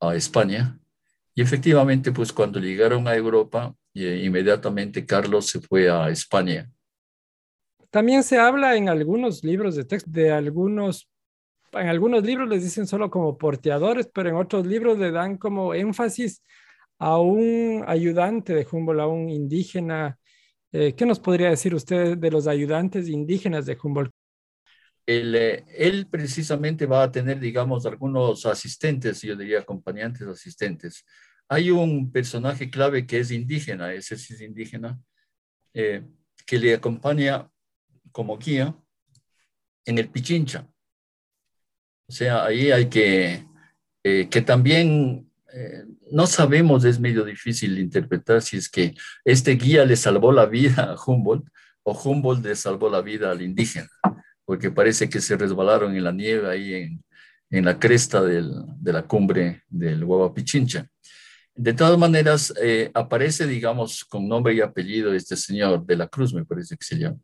a 0.00 0.14
España. 0.14 0.78
Y 1.34 1.42
efectivamente, 1.42 2.12
pues 2.12 2.32
cuando 2.32 2.58
llegaron 2.60 3.06
a 3.08 3.14
Europa, 3.14 3.74
eh, 3.94 4.22
inmediatamente 4.24 5.06
Carlos 5.06 5.46
se 5.46 5.60
fue 5.60 5.90
a 5.90 6.08
España. 6.08 6.70
También 7.90 8.22
se 8.22 8.38
habla 8.38 8.76
en 8.76 8.88
algunos 8.88 9.42
libros 9.42 9.74
de 9.74 9.84
texto 9.84 10.10
de 10.12 10.30
algunos, 10.30 11.10
en 11.72 11.88
algunos 11.88 12.22
libros 12.22 12.48
les 12.48 12.62
dicen 12.62 12.86
solo 12.86 13.10
como 13.10 13.36
porteadores, 13.36 14.08
pero 14.12 14.28
en 14.28 14.36
otros 14.36 14.66
libros 14.66 14.98
le 14.98 15.10
dan 15.10 15.36
como 15.36 15.74
énfasis 15.74 16.42
a 16.98 17.18
un 17.18 17.82
ayudante 17.86 18.54
de 18.54 18.66
Humboldt, 18.70 19.00
a 19.00 19.06
un 19.08 19.28
indígena. 19.28 20.19
Eh, 20.72 20.94
¿Qué 20.94 21.04
nos 21.04 21.18
podría 21.18 21.50
decir 21.50 21.74
usted 21.74 22.16
de 22.16 22.30
los 22.30 22.46
ayudantes 22.46 23.08
indígenas 23.08 23.66
de 23.66 23.76
Humboldt? 23.82 24.12
Eh, 25.06 25.64
él 25.76 26.06
precisamente 26.08 26.86
va 26.86 27.02
a 27.02 27.10
tener, 27.10 27.40
digamos, 27.40 27.84
algunos 27.86 28.46
asistentes, 28.46 29.20
yo 29.22 29.34
diría 29.34 29.58
acompañantes 29.60 30.26
asistentes. 30.28 31.04
Hay 31.48 31.70
un 31.70 32.12
personaje 32.12 32.70
clave 32.70 33.06
que 33.06 33.18
es 33.18 33.32
indígena, 33.32 33.92
ese 33.92 34.16
sí 34.16 34.34
es 34.34 34.40
indígena, 34.40 35.00
eh, 35.74 36.06
que 36.46 36.58
le 36.58 36.74
acompaña 36.74 37.50
como 38.12 38.38
guía 38.38 38.76
en 39.84 39.98
el 39.98 40.08
Pichincha. 40.08 40.68
O 42.06 42.12
sea, 42.12 42.44
ahí 42.44 42.70
hay 42.70 42.88
que, 42.88 43.44
eh, 44.04 44.28
que 44.30 44.42
también 44.42 45.26
no 46.10 46.26
sabemos, 46.26 46.84
es 46.84 47.00
medio 47.00 47.24
difícil 47.24 47.78
interpretar 47.78 48.42
si 48.42 48.56
es 48.56 48.68
que 48.68 48.94
este 49.24 49.52
guía 49.52 49.84
le 49.84 49.96
salvó 49.96 50.32
la 50.32 50.46
vida 50.46 50.82
a 50.82 50.96
Humboldt 50.96 51.48
o 51.82 51.92
Humboldt 51.92 52.44
le 52.44 52.56
salvó 52.56 52.90
la 52.90 53.00
vida 53.00 53.30
al 53.30 53.42
indígena 53.42 53.88
porque 54.50 54.72
parece 54.72 55.08
que 55.08 55.20
se 55.20 55.36
resbalaron 55.36 55.94
en 55.94 56.02
la 56.02 56.10
nieve 56.10 56.50
ahí 56.50 56.74
en, 56.74 57.04
en 57.50 57.64
la 57.64 57.78
cresta 57.78 58.20
del, 58.20 58.50
de 58.80 58.92
la 58.92 59.06
cumbre 59.06 59.62
del 59.68 60.04
Pichincha. 60.34 60.88
De 61.54 61.72
todas 61.72 61.96
maneras, 61.96 62.52
eh, 62.60 62.90
aparece, 62.92 63.46
digamos, 63.46 64.04
con 64.04 64.26
nombre 64.26 64.52
y 64.52 64.60
apellido 64.60 65.14
este 65.14 65.36
señor 65.36 65.86
de 65.86 65.96
la 65.96 66.08
Cruz, 66.08 66.34
me 66.34 66.44
parece 66.44 66.76
que 66.76 66.84
se 66.84 66.98
llama. 66.98 67.18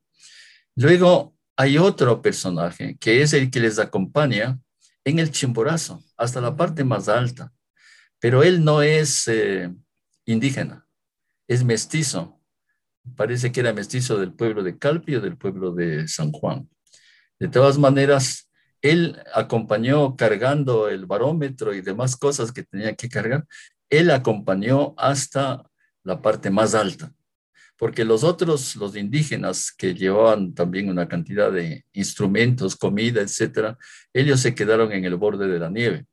Luego 0.77 1.35
hay 1.57 1.79
otro 1.79 2.23
personaje 2.23 2.97
que 3.01 3.23
es 3.23 3.33
el 3.33 3.51
que 3.51 3.59
les 3.59 3.81
acompaña 3.81 4.61
en 5.05 5.19
el 5.19 5.33
Chimborazo, 5.33 6.05
hasta 6.17 6.41
la 6.41 6.55
parte 6.55 6.85
más 6.85 7.09
alta, 7.09 7.53
pero 8.21 8.43
él 8.43 8.65
no 8.65 8.83
es 8.83 9.29
eh, 9.29 9.73
indígena, 10.25 10.87
es 11.49 11.65
mestizo. 11.65 12.41
Parece 13.15 13.53
que 13.53 13.61
era 13.61 13.73
mestizo 13.73 14.19
del 14.19 14.33
pueblo 14.33 14.63
de 14.63 14.79
Calpi 14.79 15.15
o 15.15 15.21
del 15.21 15.37
pueblo 15.37 15.73
de 15.73 16.09
San 16.09 16.33
Juan. 16.33 16.69
De 17.39 17.49
todas 17.49 17.79
maneras, 17.79 18.51
él 18.83 19.23
acompañó 19.35 20.17
cargando 20.17 20.89
el 20.89 21.07
barómetro 21.07 21.75
y 21.75 21.83
demás 21.83 22.17
cosas 22.17 22.53
que 22.53 22.63
tenía 22.63 22.95
que 22.95 23.09
cargar. 23.09 23.47
Él 23.91 24.11
acompañó 24.11 24.95
hasta 24.97 25.65
la 26.03 26.21
parte 26.21 26.51
más 26.51 26.75
alta, 26.75 27.13
porque 27.77 28.05
los 28.05 28.25
otros, 28.25 28.77
los 28.77 28.97
indígenas 28.97 29.73
que 29.73 29.95
llevaban 29.95 30.55
también 30.55 30.89
una 30.89 31.09
cantidad 31.09 31.53
de 31.53 31.85
instrumentos, 31.93 32.77
comida, 32.77 33.21
etcétera, 33.21 33.77
ellos 34.13 34.41
se 34.41 34.55
quedaron 34.55 34.93
en 34.93 35.05
el 35.05 35.17
borde 35.17 35.49
de 35.49 35.59
la 35.59 35.71
nieve 35.71 36.07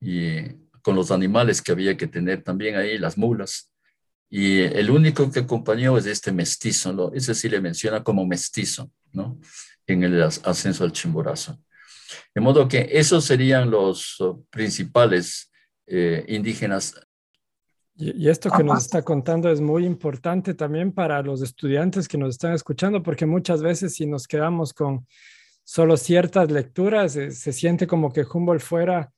y 0.00 0.67
con 0.88 0.96
los 0.96 1.10
animales 1.10 1.60
que 1.60 1.72
había 1.72 1.98
que 1.98 2.06
tener 2.06 2.42
también 2.42 2.76
ahí, 2.76 2.96
las 2.96 3.18
mulas. 3.18 3.70
Y 4.30 4.60
el 4.60 4.90
único 4.90 5.30
que 5.30 5.40
acompañó 5.40 5.98
es 5.98 6.06
este 6.06 6.32
mestizo, 6.32 6.94
¿no? 6.94 7.12
ese 7.12 7.34
sí 7.34 7.50
le 7.50 7.60
menciona 7.60 8.02
como 8.02 8.24
mestizo, 8.24 8.90
¿no? 9.12 9.38
en 9.86 10.02
el 10.02 10.22
ascenso 10.22 10.84
al 10.84 10.92
Chimborazo. 10.92 11.58
De 12.34 12.40
modo 12.40 12.66
que 12.66 12.88
esos 12.90 13.26
serían 13.26 13.70
los 13.70 14.18
oh, 14.22 14.42
principales 14.48 15.50
eh, 15.86 16.24
indígenas. 16.28 16.94
Y, 17.94 18.26
esto 18.26 18.48
que 18.50 18.64
nos 18.64 18.86
está 18.86 19.02
contando 19.02 19.50
es 19.50 19.60
muy 19.60 19.84
importante 19.84 20.54
también 20.54 20.90
para 20.90 21.20
los 21.20 21.42
estudiantes 21.42 22.08
que 22.08 22.16
nos 22.16 22.30
están 22.30 22.54
escuchando, 22.54 23.02
porque 23.02 23.26
muchas 23.26 23.60
veces 23.60 23.94
si 23.94 24.06
nos 24.06 24.26
quedamos 24.26 24.72
con 24.72 25.06
solo 25.64 25.98
ciertas 25.98 26.50
lecturas, 26.50 27.14
eh, 27.16 27.30
se 27.30 27.52
siente 27.52 27.86
como 27.86 28.10
que 28.10 28.24
Humboldt 28.24 28.62
fuera 28.62 29.12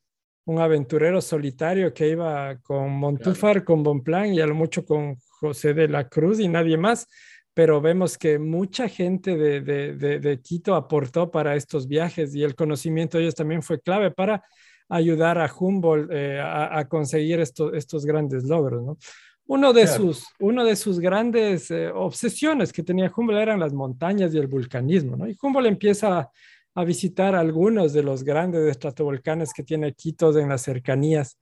un 0.44 0.59
aventurero 0.59 1.20
solitario 1.20 1.92
que 1.92 2.09
iba 2.09 2.57
con 2.62 2.90
Montúfar, 2.90 3.64
con 3.64 3.83
Bonplan 3.83 4.35
y 4.35 4.40
a 4.40 4.46
lo 4.46 4.55
mucho 4.55 4.85
con 4.85 5.16
José 5.40 5.74
de 5.74 5.88
la 5.88 6.09
Cruz 6.09 6.40
y 6.40 6.48
nadie 6.48 6.76
más 6.76 7.07
pero 7.55 7.81
vemos 7.81 8.16
que 8.16 8.38
mucha 8.38 8.88
gente 8.88 9.37
de, 9.37 10.40
Quito 10.42 10.74
aportó 10.74 11.31
para 11.31 11.57
estos 11.57 11.88
viajes 11.88 12.35
y 12.35 12.42
el 12.42 12.55
conocimiento 12.55 13.18
de 13.18 13.24
ellos 13.24 13.35
también 13.35 13.62
fue 13.62 13.81
clave 13.81 14.11
para 14.11 14.42
ayudar 14.88 15.38
a 15.38 15.53
Humboldt 15.53 16.11
eh, 16.11 16.40
a, 16.40 16.87
conseguir 16.88 17.40
estos 17.40 18.07
grandes 18.07 18.44
logros. 18.44 18.96
Uno, 19.46 19.72
de 19.72 19.88
sus, 19.88 20.24
uno 20.38 20.64
de 20.64 20.76
sus 20.76 21.00
grandes 21.00 21.70
eh, 21.70 21.90
obsesiones 21.92 22.72
que 22.72 22.83
tenía 22.85 23.12
Humboldt 23.14 23.42
eran 23.42 23.61
las 23.61 23.72
montañas 23.72 24.33
y 24.33 24.38
el 24.38 24.46
vulcanismo. 24.46 25.26
Y 25.26 25.37
Humboldt 25.40 25.68
empieza 25.68 26.31
a, 26.74 26.85
visitar 26.85 27.35
algunos 27.35 27.92
de 27.92 28.02
los 28.02 28.24
grandes 28.24 28.68
estratovolcanes 28.70 29.52
que 29.52 29.62
tiene 29.62 29.92
Quito 29.92 30.37
en 30.38 30.48
las 30.48 30.62
cercanías. 30.62 31.38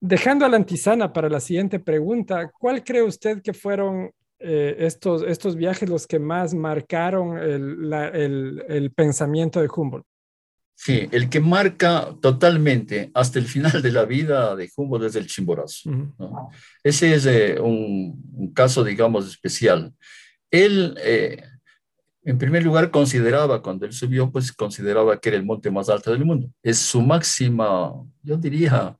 Dejando 0.00 0.44
a 0.44 0.48
la 0.48 0.56
antisana 0.56 1.12
para 1.12 1.28
la 1.28 1.40
siguiente 1.40 1.78
pregunta, 1.78 2.50
¿cuál 2.58 2.84
cree 2.84 3.02
usted 3.02 3.42
que 3.42 3.54
fueron 3.54 4.10
eh, 4.46 4.76
estos, 4.80 5.22
estos 5.22 5.56
viajes 5.56 5.88
los 5.88 6.06
que 6.06 6.18
más 6.18 6.52
marcaron 6.52 7.38
el, 7.38 8.92
pensamiento 8.94 9.58
de 9.60 9.70
Humboldt. 9.74 10.04
Sí, 10.74 11.08
el 11.12 11.30
que 11.30 11.40
marca 11.40 12.14
totalmente 12.20 13.10
hasta 13.14 13.38
el 13.38 13.46
final 13.46 13.80
de 13.80 13.90
la 13.90 14.04
vida 14.04 14.54
de 14.54 14.68
Humboldt 14.76 15.06
es 15.06 15.16
el 15.16 15.28
Chimborazo. 15.28 15.90
Ese 16.82 17.14
es 17.14 17.24
eh, 17.24 17.58
un, 17.58 18.52
caso, 18.54 18.84
digamos, 18.84 19.26
especial. 19.26 19.94
Él, 20.50 20.94
eh, 21.00 21.42
en 22.24 22.38
primer 22.38 22.62
lugar, 22.62 22.90
consideraba, 22.90 23.60
cuando 23.60 23.84
él 23.84 23.92
subió, 23.92 24.30
pues 24.32 24.50
consideraba 24.50 25.20
que 25.20 25.28
era 25.28 25.38
el 25.38 25.44
monte 25.44 25.70
más 25.70 25.90
alto 25.90 26.10
del 26.10 26.24
mundo. 26.24 26.50
Es 26.62 26.78
su 26.78 27.02
máxima, 27.02 27.92
yo 28.22 28.36
diría, 28.38 28.96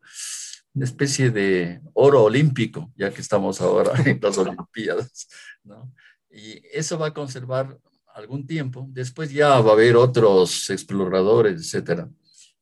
una 0.74 0.84
especie 0.84 1.30
de 1.30 1.80
oro 1.94 2.24
olímpico, 2.24 2.92
ya 2.96 3.10
que 3.10 3.22
estamos 3.22 3.60
ahora 3.60 3.92
en 4.04 4.18
las 4.20 4.36
Olimpiadas. 4.36 5.28
Y 6.30 6.60
eso 6.72 6.98
va 6.98 7.08
a 7.08 7.14
conservar 7.14 7.78
algún 8.14 8.46
tiempo. 8.46 8.86
Después 8.90 9.32
ya 9.32 9.60
va 9.60 9.70
a 9.70 9.74
haber 9.74 9.96
otros 9.96 10.68
exploradores, 10.68 11.60
etcétera, 11.60 12.10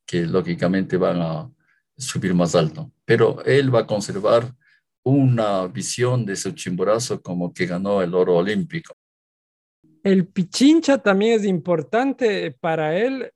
que 0.05 0.25
lógicamente 0.25 0.95
van 0.95 1.21
a 1.21 1.51
subir 1.97 2.33
más 2.33 2.55
alto. 2.55 2.91
Pero 3.03 3.43
él 3.43 3.73
va 3.73 3.81
a 3.81 3.87
conservar 3.87 4.55
una 5.03 5.67
visión 5.67 6.25
de 6.25 6.37
su 6.37 6.51
chimborazo 6.51 7.21
como 7.21 7.53
que 7.53 7.65
ganó 7.65 8.01
el 8.01 8.13
oro 8.13 8.37
olímpico. 8.37 8.95
El 10.03 10.27
Pichincha 10.27 10.97
también 10.97 11.39
es 11.39 11.45
importante 11.45 12.51
para 12.51 12.97
él 12.97 13.31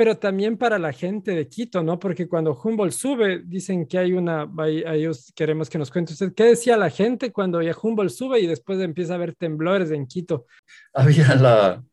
pero 0.00 0.16
también 0.16 0.56
para 0.56 0.78
la 0.78 0.94
gente 0.94 1.32
de 1.32 1.46
Quito, 1.46 1.82
¿no? 1.82 1.98
Porque 1.98 2.26
cuando 2.26 2.58
Humboldt 2.58 2.94
sube, 2.94 3.42
dicen 3.44 3.84
que 3.84 3.98
hay 3.98 4.14
una, 4.14 4.50
ellos 4.64 5.30
queremos 5.36 5.68
que 5.68 5.76
nos 5.76 5.90
cuente 5.90 6.14
usted, 6.14 6.32
¿qué 6.32 6.44
decía 6.44 6.78
la 6.78 6.88
gente 6.88 7.30
cuando 7.32 7.60
ya 7.60 7.76
Humboldt 7.78 8.10
sube 8.10 8.40
y 8.40 8.46
después 8.46 8.80
empieza 8.80 9.12
a 9.12 9.16
haber 9.16 9.34
temblores 9.34 9.90
en 9.90 10.06
Quito? 10.06 10.46
Había 10.94 11.34
la, 11.34 11.84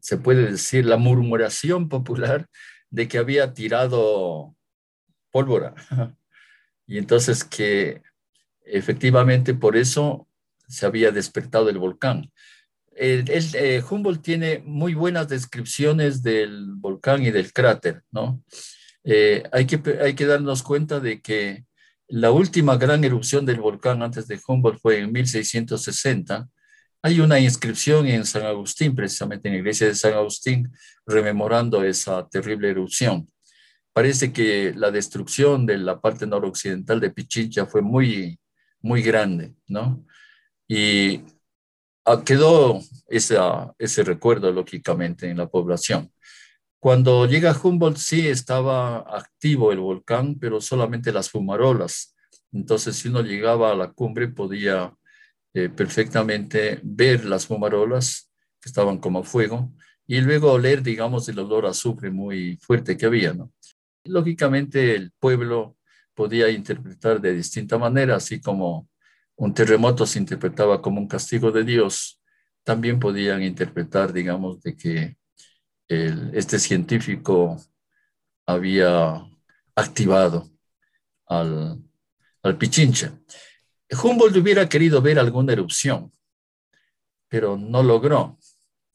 se 0.00 0.16
puede 0.16 0.50
decir, 0.50 0.86
la 0.86 0.96
murmuración 0.96 1.88
popular 1.88 2.48
de 2.90 3.06
que 3.06 3.18
había 3.18 3.54
tirado 3.54 4.56
pólvora. 5.30 5.76
Y 6.88 6.98
entonces 6.98 7.44
que 7.44 8.02
efectivamente 8.64 9.54
por 9.54 9.76
eso 9.76 10.26
se 10.66 10.84
había 10.84 11.12
despertado 11.12 11.68
el 11.68 11.78
volcán 11.78 12.32
el, 12.96 13.24
eh, 13.28 13.82
Humboldt 13.88 14.22
tiene 14.22 14.62
muy 14.64 14.94
buenas 14.94 15.28
descripciones 15.28 16.22
del 16.22 16.66
volcán 16.76 17.22
y 17.22 17.30
del 17.30 17.52
cráter, 17.52 18.02
¿no? 18.10 18.42
Eh, 19.04 19.42
hay, 19.52 19.66
que, 19.66 19.80
hay 20.00 20.14
que 20.14 20.26
darnos 20.26 20.62
cuenta 20.62 20.98
de 20.98 21.20
que 21.20 21.64
la 22.08 22.30
última 22.30 22.76
gran 22.76 23.04
erupción 23.04 23.44
del 23.44 23.60
volcán 23.60 24.02
antes 24.02 24.26
de 24.26 24.40
Humboldt 24.46 24.80
fue 24.80 24.98
en 24.98 25.12
1660. 25.12 26.48
Hay 27.02 27.20
una 27.20 27.38
inscripción 27.38 28.06
en 28.06 28.24
San 28.24 28.44
Agustín, 28.46 28.94
precisamente 28.94 29.48
en 29.48 29.54
la 29.54 29.60
iglesia 29.60 29.86
de 29.86 29.94
San 29.94 30.14
Agustín, 30.14 30.72
rememorando 31.06 31.84
esa 31.84 32.26
terrible 32.28 32.70
erupción. 32.70 33.30
Parece 33.92 34.32
que 34.32 34.72
la 34.74 34.90
destrucción 34.90 35.66
de 35.66 35.78
la 35.78 36.00
parte 36.00 36.26
noroccidental 36.26 37.00
de 37.00 37.10
Pichincha 37.10 37.66
fue 37.66 37.82
muy, 37.82 38.38
muy 38.80 39.02
grande, 39.02 39.54
¿no? 39.68 40.04
Y 40.68 41.22
Ah, 42.08 42.22
quedó 42.24 42.80
ese 43.08 44.04
recuerdo, 44.04 44.52
lógicamente, 44.52 45.28
en 45.28 45.38
la 45.38 45.48
población. 45.48 46.12
Cuando 46.78 47.26
llega 47.26 47.58
Humboldt, 47.60 47.96
sí 47.96 48.28
estaba 48.28 48.98
activo 48.98 49.72
el 49.72 49.80
volcán, 49.80 50.36
pero 50.38 50.60
solamente 50.60 51.10
las 51.10 51.30
fumarolas. 51.30 52.14
Entonces, 52.52 52.94
si 52.94 53.08
uno 53.08 53.22
llegaba 53.22 53.72
a 53.72 53.74
la 53.74 53.90
cumbre, 53.90 54.28
podía 54.28 54.94
eh, 55.52 55.68
perfectamente 55.68 56.78
ver 56.84 57.24
las 57.24 57.46
fumarolas 57.48 58.30
que 58.60 58.68
estaban 58.68 58.98
como 58.98 59.24
fuego 59.24 59.72
y 60.06 60.20
luego 60.20 60.52
oler, 60.52 60.84
digamos, 60.84 61.28
el 61.28 61.40
olor 61.40 61.66
a 61.66 61.70
azufre 61.70 62.10
muy 62.10 62.56
fuerte 62.58 62.96
que 62.96 63.06
había, 63.06 63.34
¿no? 63.34 63.52
Lógicamente 64.04 64.94
el 64.94 65.10
pueblo 65.18 65.76
podía 66.14 66.50
interpretar 66.50 67.20
de 67.20 67.34
distinta 67.34 67.78
manera, 67.78 68.14
así 68.14 68.40
como 68.40 68.88
un 69.36 69.54
terremoto 69.54 70.06
se 70.06 70.18
interpretaba 70.18 70.80
como 70.80 71.00
un 71.00 71.08
castigo 71.08 71.52
de 71.52 71.64
Dios, 71.64 72.20
también 72.64 72.98
podían 72.98 73.42
interpretar, 73.42 74.12
digamos, 74.12 74.60
de 74.62 74.76
que 74.76 75.16
este 75.88 76.58
científico 76.58 77.56
había 78.46 79.24
activado 79.76 80.50
al, 81.26 81.80
al 82.42 82.58
Pichincha. 82.58 83.16
Humboldt 84.02 84.36
hubiera 84.36 84.68
querido 84.68 85.00
ver 85.00 85.18
alguna 85.18 85.52
erupción, 85.52 86.12
pero 87.28 87.56
no 87.56 87.82
logró, 87.82 88.38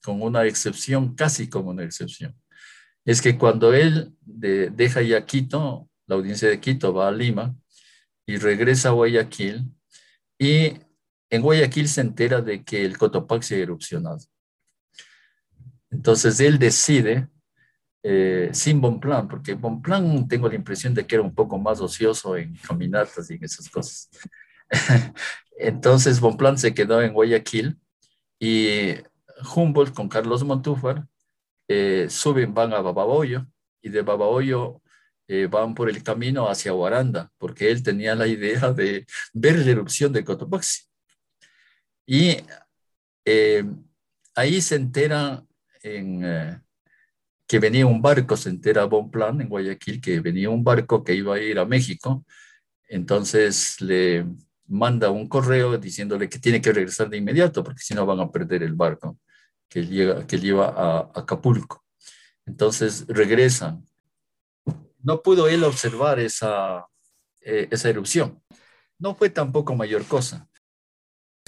con 0.03 0.21
una 0.21 0.45
excepción, 0.45 1.15
casi 1.15 1.47
como 1.47 1.69
una 1.69 1.83
excepción. 1.83 2.35
Es 3.05 3.21
que 3.21 3.37
cuando 3.37 3.73
él 3.73 4.15
deja 4.21 5.01
ya 5.01 5.25
Quito, 5.25 5.89
la 6.07 6.15
audiencia 6.15 6.49
de 6.49 6.59
Quito 6.59 6.93
va 6.93 7.07
a 7.07 7.11
Lima 7.11 7.55
y 8.25 8.37
regresa 8.37 8.89
a 8.89 8.91
Guayaquil, 8.91 9.71
y 10.41 10.73
en 11.29 11.41
Guayaquil 11.43 11.87
se 11.87 12.01
entera 12.01 12.41
de 12.41 12.63
que 12.63 12.83
el 12.83 12.97
Cotopaxi 12.97 13.53
ha 13.53 13.59
erupcionado. 13.59 14.17
Entonces 15.91 16.39
él 16.39 16.57
decide, 16.57 17.29
eh, 18.01 18.49
sin 18.51 18.81
Bonplan, 18.81 19.27
porque 19.27 19.53
Bonplan 19.53 20.27
tengo 20.27 20.49
la 20.49 20.55
impresión 20.55 20.95
de 20.95 21.05
que 21.05 21.13
era 21.13 21.23
un 21.23 21.35
poco 21.35 21.59
más 21.59 21.79
ocioso 21.79 22.35
en 22.35 22.55
caminatas 22.55 23.29
y 23.29 23.35
en 23.35 23.43
esas 23.43 23.69
cosas. 23.69 24.09
Entonces 25.59 26.19
Bonplan 26.19 26.57
se 26.57 26.73
quedó 26.73 27.03
en 27.03 27.13
Guayaquil 27.13 27.77
y 28.39 28.95
Humboldt 29.55 29.93
con 29.93 30.09
Carlos 30.09 30.43
Montúfar 30.43 31.05
eh, 31.67 32.07
suben, 32.09 32.55
van 32.55 32.73
a 32.73 32.81
Babahoyo 32.81 33.45
y 33.79 33.89
de 33.89 34.01
Babahoyo 34.01 34.81
eh, 35.27 35.47
van 35.47 35.73
por 35.73 35.89
el 35.89 36.03
camino 36.03 36.49
hacia 36.49 36.71
Guaranda, 36.71 37.31
porque 37.37 37.71
él 37.71 37.83
tenía 37.83 38.15
la 38.15 38.27
idea 38.27 38.71
de 38.73 39.05
ver 39.33 39.59
la 39.59 39.71
erupción 39.71 40.11
de 40.13 40.23
Cotopaxi. 40.23 40.83
Y 42.05 42.37
eh, 43.25 43.63
ahí 44.35 44.61
se 44.61 44.75
entera 44.75 45.43
en, 45.83 46.61
que 47.51 47.59
venía 47.59 47.85
un 47.85 48.01
barco, 48.01 48.37
se 48.37 48.47
entera 48.47 48.85
Bonplan 48.85 49.41
en 49.41 49.49
Guayaquil, 49.49 49.99
que 49.99 50.21
venía 50.21 50.49
un 50.49 50.63
barco 50.63 51.03
que 51.03 51.13
iba 51.13 51.35
a 51.35 51.39
ir 51.39 51.59
a 51.59 51.65
México. 51.65 52.25
Entonces 52.87 53.81
le 53.81 54.25
manda 54.67 55.09
un 55.09 55.27
correo 55.27 55.77
diciéndole 55.77 56.29
que 56.29 56.39
tiene 56.39 56.61
que 56.61 56.71
regresar 56.71 57.09
de 57.09 57.17
inmediato 57.17 57.61
porque 57.61 57.81
si 57.81 57.93
no 57.93 58.05
van 58.05 58.21
a 58.21 58.31
perder 58.31 58.63
el 58.63 58.73
barco 58.73 59.19
que, 59.67 59.85
llega, 59.85 60.25
que 60.25 60.39
lleva 60.39 60.67
a, 60.69 61.11
Acapulco. 61.13 61.83
Entonces 62.45 63.05
regresan. 63.09 63.85
No 65.03 65.21
pudo 65.21 65.47
él 65.47 65.63
observar 65.63 66.19
esa, 66.19 66.85
eh, 67.41 67.67
esa 67.71 67.89
erupción. 67.89 68.41
No 68.99 69.15
fue 69.15 69.29
tampoco 69.29 69.75
mayor 69.75 70.05
cosa. 70.05 70.47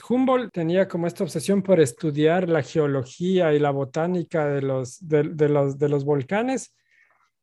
Humboldt 0.09 0.51
tenía 0.51 0.87
como 0.87 1.07
esta 1.07 1.23
obsesión 1.23 1.61
por 1.61 1.79
estudiar 1.79 2.49
la 2.49 2.63
geología 2.63 3.53
y 3.53 3.59
la 3.59 3.71
botánica 3.71 4.47
de 4.47 4.61
los, 4.61 4.97
de 5.07 5.23
los, 5.49 5.77
de 5.77 5.89
los 5.89 6.03
volcanes 6.03 6.73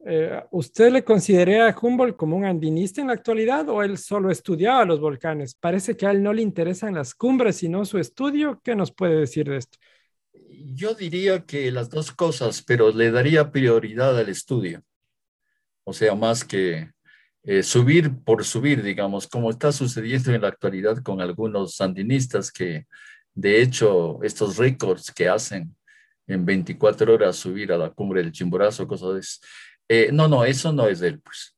eh, 0.07 0.43
¿Usted 0.51 0.91
le 0.93 1.05
considera 1.05 1.69
a 1.69 1.77
Humboldt 1.79 2.17
como 2.17 2.37
un 2.37 2.47
andinista 2.47 3.03
en 3.03 3.09
la 3.09 3.13
actualidad 3.13 3.69
o 3.69 3.83
él 3.83 3.99
solo 3.99 4.31
estudiaba 4.31 4.85
los 4.87 4.99
volcanes? 4.99 5.55
Parece 5.55 5.97
que 5.97 6.07
a 6.07 6.11
él 6.11 6.23
no 6.23 6.33
le 6.33 6.43
interesan 6.43 6.95
las 6.95 7.15
cumbres, 7.15 7.57
sino 7.57 7.85
su 7.85 7.99
estudio. 7.99 8.61
¿Qué 8.65 8.75
nos 8.75 8.93
puede 8.93 9.17
decir 9.17 9.49
de 9.49 9.59
esto? 9.59 9.79
Yo 10.75 10.95
diría 10.95 11.45
que 11.45 11.71
las 11.71 11.91
dos 11.91 12.13
cosas, 12.13 12.63
pero 12.63 12.91
le 12.93 13.11
daría 13.11 13.51
prioridad 13.51 14.19
al 14.19 14.31
estudio. 14.31 14.83
O 15.85 15.93
sea, 15.93 16.15
más 16.15 16.45
que 16.45 16.91
eh, 17.43 17.63
subir 17.63 18.13
por 18.25 18.45
subir, 18.45 18.83
digamos, 18.83 19.27
como 19.27 19.51
está 19.51 19.73
sucediendo 19.73 20.33
en 20.33 20.43
la 20.43 20.49
actualidad 20.49 21.03
con 21.03 21.21
algunos 21.21 21.77
sandinistas 21.77 22.53
que, 22.53 22.87
de 23.35 23.63
hecho, 23.63 24.23
estos 24.23 24.57
récords 24.57 25.11
que 25.11 25.29
hacen 25.29 25.75
en 26.27 26.45
24 26.45 27.15
horas 27.15 27.37
subir 27.37 27.73
a 27.73 27.79
la 27.79 27.91
cumbre 27.91 28.23
del 28.23 28.33
Chimborazo, 28.33 28.87
cosas 28.87 29.15
de 29.15 29.23
eh, 29.93 30.11
no, 30.13 30.29
no, 30.29 30.45
eso 30.45 30.73
no 30.73 30.87
es 30.87 31.03
él, 31.03 31.21
pues. 31.21 31.57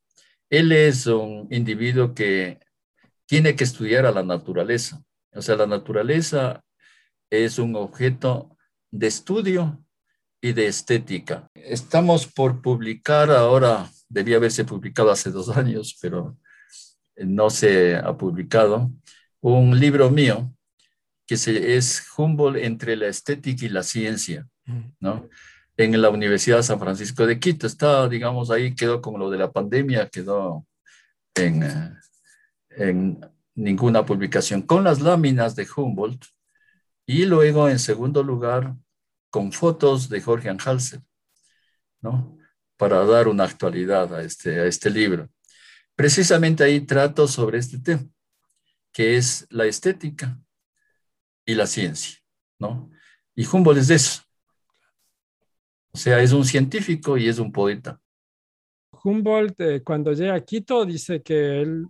Él 0.48 0.72
es 0.72 1.06
un 1.06 1.48
individuo 1.50 2.14
que 2.14 2.58
tiene 3.26 3.54
que 3.56 3.64
estudiar 3.64 4.06
a 4.06 4.12
la 4.12 4.22
naturaleza. 4.22 5.02
O 5.32 5.42
sea, 5.42 5.56
la 5.56 5.66
naturaleza 5.66 6.64
es 7.30 7.58
un 7.58 7.76
objeto 7.76 8.56
de 8.90 9.06
estudio 9.06 9.84
y 10.40 10.52
de 10.52 10.66
estética. 10.66 11.50
Estamos 11.54 12.26
por 12.26 12.62
publicar 12.62 13.30
ahora, 13.30 13.90
debía 14.12 14.36
haberse 14.36 14.64
publicado 14.64 15.10
hace 15.10 15.30
dos 15.30 15.48
años, 15.56 15.98
pero 16.00 16.36
no 17.16 17.50
se 17.50 17.96
ha 17.96 18.16
publicado, 18.16 18.90
un 19.40 19.78
libro 19.78 20.10
mío 20.10 20.54
que 21.26 21.36
se, 21.36 21.76
es 21.76 22.06
Humboldt 22.16 22.58
entre 22.58 22.96
la 22.96 23.08
estética 23.08 23.66
y 23.66 23.68
la 23.68 23.82
ciencia, 23.82 24.48
¿no? 25.00 25.28
en 25.76 26.00
la 26.00 26.10
Universidad 26.10 26.58
de 26.58 26.62
San 26.62 26.78
Francisco 26.78 27.26
de 27.26 27.40
Quito. 27.40 27.66
Está, 27.66 28.08
digamos, 28.08 28.50
ahí 28.50 28.74
quedó 28.74 29.00
como 29.00 29.18
lo 29.18 29.30
de 29.30 29.38
la 29.38 29.50
pandemia, 29.50 30.08
quedó 30.08 30.66
en, 31.34 31.62
eh, 31.62 31.94
en 32.70 33.20
ninguna 33.54 34.04
publicación, 34.04 34.62
con 34.62 34.84
las 34.84 35.00
láminas 35.00 35.56
de 35.56 35.66
Humboldt 35.74 36.24
y 37.06 37.24
luego 37.24 37.68
en 37.68 37.78
segundo 37.78 38.22
lugar 38.22 38.76
con 39.30 39.52
fotos 39.52 40.08
de 40.08 40.20
Jorge 40.20 40.50
Anhalser, 40.50 41.00
¿no? 42.00 42.38
Para 42.82 43.04
dar 43.04 43.28
una 43.28 43.44
actualidad 43.44 44.12
a 44.12 44.22
este, 44.22 44.58
a 44.58 44.66
este 44.66 44.90
libro. 44.90 45.28
Precisamente 45.94 46.64
ahí 46.64 46.80
trato 46.80 47.28
sobre 47.28 47.58
este 47.58 47.78
tema, 47.78 48.02
que 48.92 49.16
es 49.16 49.46
la 49.50 49.66
estética 49.66 50.36
y 51.46 51.54
la 51.54 51.68
ciencia, 51.68 52.18
¿no? 52.58 52.90
Y 53.36 53.46
Humboldt 53.46 53.78
es 53.78 53.90
eso, 53.90 54.22
o 55.92 55.96
sea, 55.96 56.20
es 56.20 56.32
un 56.32 56.44
científico 56.44 57.16
y 57.16 57.28
es 57.28 57.38
un 57.38 57.52
poeta. 57.52 58.00
Humboldt, 59.04 59.60
eh, 59.60 59.82
cuando 59.84 60.12
llega 60.12 60.34
a 60.34 60.40
Quito, 60.40 60.84
dice 60.84 61.22
que 61.22 61.60
él 61.60 61.86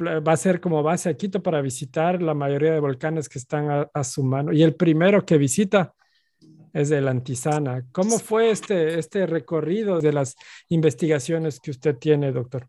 va 0.00 0.32
a 0.32 0.36
ser 0.36 0.60
como 0.60 0.82
base 0.82 1.10
a 1.10 1.14
Quito 1.14 1.42
para 1.42 1.60
visitar 1.60 2.20
la 2.20 2.34
mayoría 2.34 2.72
de 2.72 2.80
volcanes 2.80 3.28
que 3.28 3.38
están 3.38 3.88
a, 3.92 4.04
su 4.04 4.24
mano. 4.24 4.52
Y 4.52 4.64
el 4.64 4.74
primero 4.74 5.24
que 5.24 5.38
visita 5.38 5.94
es 6.72 6.90
el 6.90 7.08
Antisana. 7.08 7.84
¿Cómo 7.92 8.18
fue 8.18 8.50
este, 8.50 8.98
este 8.98 9.26
recorrido 9.26 10.00
de 10.00 10.12
las 10.12 10.34
investigaciones 10.68 11.60
que 11.60 11.70
usted 11.70 11.96
tiene, 11.96 12.32
doctor? 12.32 12.68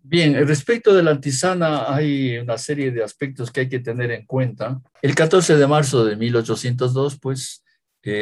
Bien, 0.00 0.34
respecto 0.46 0.94
de 0.94 1.02
la 1.02 1.10
Antisana 1.10 1.94
hay 1.94 2.38
una 2.38 2.56
serie 2.56 2.90
de 2.90 3.02
aspectos 3.02 3.50
que 3.50 3.60
hay 3.60 3.68
que 3.68 3.80
tener 3.80 4.10
en 4.10 4.24
cuenta. 4.24 4.80
El 5.02 5.14
14 5.14 5.56
de 5.56 5.66
marzo 5.66 6.04
de 6.04 6.16
1802, 6.16 7.18
pues, 7.20 7.64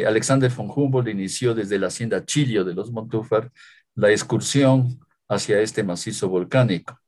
Alexander 0.05 0.51
von 0.51 0.69
Humboldt 0.69 1.07
inició 1.07 1.53
desde 1.53 1.79
la 1.79 1.87
hacienda 1.87 2.25
Chilio 2.25 2.65
de 2.65 2.73
los 2.73 2.91
Montúfar 2.91 3.51
la 3.95 4.11
excursión 4.11 4.99
hacia 5.27 5.59
este 5.59 5.83
macizo 5.83 6.29
volcánico. 6.29 6.99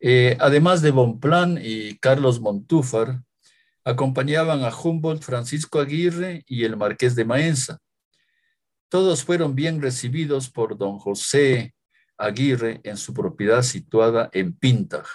Eh, 0.00 0.36
además 0.40 0.82
de 0.82 0.90
Bonplan 0.90 1.58
y 1.62 1.96
Carlos 1.98 2.40
Montúfar, 2.40 3.22
acompañaban 3.84 4.64
a 4.64 4.74
Humboldt, 4.74 5.22
Francisco 5.22 5.80
Aguirre 5.80 6.44
y 6.46 6.64
el 6.64 6.76
Marqués 6.76 7.14
de 7.14 7.24
Maenza. 7.24 7.78
Todos 8.88 9.24
fueron 9.24 9.54
bien 9.54 9.80
recibidos 9.80 10.50
por 10.50 10.76
don 10.76 10.98
José 10.98 11.74
Aguirre 12.18 12.80
en 12.84 12.96
su 12.96 13.14
propiedad 13.14 13.62
situada 13.62 14.28
en 14.32 14.52
Pintaj. 14.54 15.06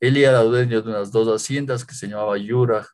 Él 0.00 0.16
era 0.16 0.42
dueño 0.42 0.82
de 0.82 0.90
unas 0.90 1.10
dos 1.10 1.28
haciendas 1.28 1.84
que 1.84 1.94
se 1.94 2.08
llamaba 2.08 2.36
Yura 2.36 2.86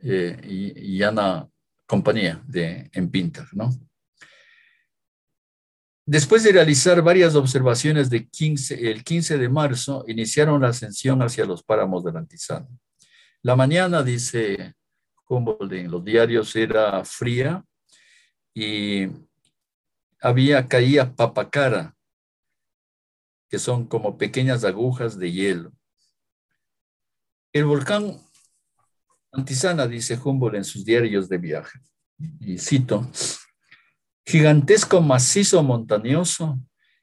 eh, 0.00 0.38
y, 0.42 1.02
Ana 1.02 1.48
compañía 1.86 2.42
de, 2.46 2.90
en 2.92 3.10
Pinter, 3.10 3.46
¿no? 3.52 3.70
Después 6.06 6.42
de 6.42 6.52
realizar 6.52 7.00
varias 7.00 7.34
observaciones 7.34 8.10
de 8.10 8.28
15, 8.28 8.90
el 8.90 9.04
15 9.04 9.38
de 9.38 9.48
marzo, 9.48 10.04
iniciaron 10.06 10.60
la 10.60 10.68
ascensión 10.68 11.22
hacia 11.22 11.46
los 11.46 11.62
páramos 11.62 12.04
del 12.04 12.18
Antizano. 12.18 12.68
La 13.44 13.56
mañana, 13.56 14.02
dice 14.02 14.74
Humboldt 15.28 15.74
en 15.74 15.90
los 15.90 16.02
diarios, 16.02 16.56
era 16.56 17.04
fría 17.04 17.62
y 18.54 19.06
había, 20.18 20.66
caía 20.66 21.14
papacara, 21.14 21.94
que 23.50 23.58
son 23.58 23.86
como 23.86 24.16
pequeñas 24.16 24.64
agujas 24.64 25.18
de 25.18 25.30
hielo. 25.30 25.72
El 27.52 27.66
volcán 27.66 28.18
Antisana, 29.30 29.86
dice 29.86 30.18
Humboldt 30.18 30.56
en 30.56 30.64
sus 30.64 30.82
diarios 30.82 31.28
de 31.28 31.36
viaje, 31.36 31.78
y 32.40 32.56
cito, 32.56 33.06
gigantesco 34.24 35.02
macizo 35.02 35.62
montañoso 35.62 36.58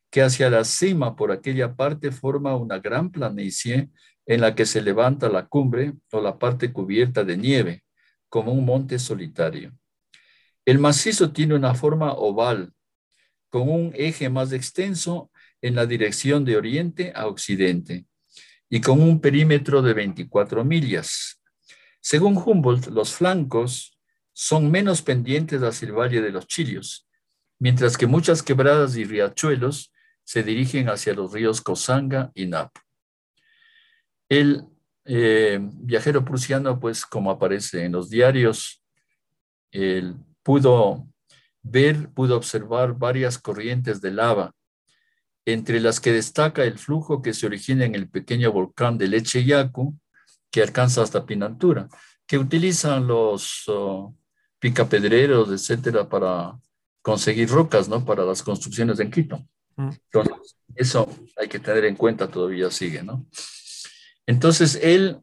que 0.10 0.24
hacia 0.24 0.50
la 0.50 0.64
cima 0.64 1.16
por 1.16 1.32
aquella 1.32 1.76
parte 1.76 2.12
forma 2.12 2.56
una 2.56 2.80
gran 2.80 3.12
planicie 3.12 3.92
en 4.26 4.42
la 4.42 4.56
que 4.56 4.66
se 4.66 4.82
levanta 4.82 5.30
la 5.30 5.48
cumbre 5.48 5.94
o 6.12 6.22
la 6.22 6.38
parte 6.38 6.72
cubierta 6.72 7.24
de 7.24 7.38
nieve, 7.38 7.84
como 8.30 8.54
un 8.54 8.66
monte 8.66 9.00
solitario. 9.00 9.74
El 10.66 10.80
macizo 10.80 11.32
tiene 11.32 11.56
una 11.56 11.74
forma 11.76 12.14
oval, 12.14 12.74
con 13.50 13.70
un 13.70 13.92
eje 13.96 14.30
más 14.30 14.54
extenso 14.54 15.32
en 15.62 15.76
la 15.76 15.86
dirección 15.86 16.46
de 16.46 16.56
oriente 16.56 17.12
a 17.16 17.28
occidente 17.28 18.06
y 18.70 18.80
con 18.80 19.02
un 19.02 19.20
perímetro 19.20 19.82
de 19.82 19.94
24 19.94 20.64
millas. 20.64 21.42
Según 22.00 22.38
Humboldt, 22.38 22.88
los 22.88 23.14
flancos 23.14 24.00
son 24.32 24.72
menos 24.72 25.02
pendientes 25.02 25.62
hacia 25.62 25.88
el 25.88 25.92
Valle 25.92 26.22
de 26.22 26.32
los 26.32 26.48
Chilios, 26.48 27.08
mientras 27.60 27.98
que 27.98 28.08
muchas 28.08 28.42
quebradas 28.42 28.96
y 28.96 29.04
riachuelos 29.04 29.92
se 30.24 30.42
dirigen 30.42 30.88
hacia 30.88 31.14
los 31.14 31.34
ríos 31.34 31.62
Cosanga 31.62 32.32
y 32.34 32.48
Napo. 32.48 32.80
El 34.32 34.66
eh, 35.04 35.60
viajero 35.62 36.24
prusiano, 36.24 36.80
pues 36.80 37.06
como 37.06 37.32
aparece 37.32 37.84
en 37.84 37.92
los 37.92 38.10
diarios, 38.10 38.82
él 39.72 40.16
pudo 40.42 41.06
ver, 41.62 42.08
pudo 42.14 42.38
observar 42.38 42.94
varias 42.94 43.38
corrientes 43.38 44.00
de 44.00 44.12
lava, 44.12 44.54
entre 45.44 45.82
las 45.82 46.00
que 46.00 46.14
destaca 46.14 46.64
el 46.64 46.80
flujo 46.80 47.22
que 47.22 47.34
se 47.34 47.46
origina 47.46 47.84
en 47.84 47.94
el 47.94 48.08
pequeño 48.08 48.54
volcán 48.54 48.98
de 48.98 49.10
Leche 49.10 49.44
Yacu, 49.44 50.00
que 50.50 50.62
alcanza 50.62 51.02
hasta 51.02 51.26
Pinantura, 51.26 51.90
que 52.26 52.38
utilizan 52.38 53.08
los 53.08 53.66
oh, 53.68 54.16
picapedreros, 54.60 55.50
etcétera, 55.50 56.08
para 56.08 56.58
conseguir 57.02 57.50
rocas, 57.50 57.90
¿no? 57.90 58.06
Para 58.06 58.24
las 58.24 58.42
construcciones 58.44 58.98
en 59.02 59.12
Quito. 59.12 59.46
Mm. 59.76 59.90
Entonces, 59.90 60.56
eso 60.74 61.10
hay 61.36 61.50
que 61.50 61.60
tener 61.60 61.84
en 61.84 61.98
cuenta, 61.98 62.30
todavía 62.30 62.72
sigue, 62.72 63.04
¿no? 63.04 63.26
Entonces, 64.26 64.80
él 64.82 65.22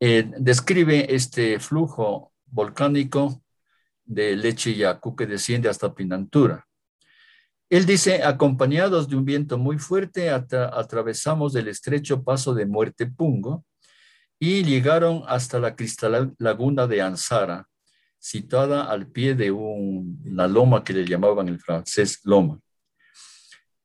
eh, 0.00 0.30
describe 0.38 1.14
este 1.14 1.58
flujo 1.58 2.32
volcánico 2.46 3.42
de 4.04 4.36
Leche 4.36 4.74
Yacu 4.74 5.14
que 5.14 5.26
desciende 5.26 5.68
hasta 5.68 5.94
Pinantura. 5.94 6.66
Él 7.70 7.84
dice, 7.84 8.22
acompañados 8.22 9.08
de 9.08 9.16
un 9.16 9.26
viento 9.26 9.58
muy 9.58 9.78
fuerte, 9.78 10.30
atravesamos 10.30 11.54
el 11.54 11.68
estrecho 11.68 12.22
paso 12.22 12.54
de 12.54 12.64
Muerte 12.64 13.06
Pungo 13.06 13.66
y 14.38 14.64
llegaron 14.64 15.22
hasta 15.26 15.58
la 15.58 15.76
cristal 15.76 16.34
laguna 16.38 16.86
de 16.86 17.02
Ansara, 17.02 17.68
situada 18.18 18.84
al 18.84 19.08
pie 19.08 19.34
de 19.34 19.50
una 19.50 20.48
loma 20.48 20.82
que 20.82 20.94
le 20.94 21.04
llamaban 21.04 21.48
el 21.48 21.60
francés 21.60 22.20
loma. 22.24 22.58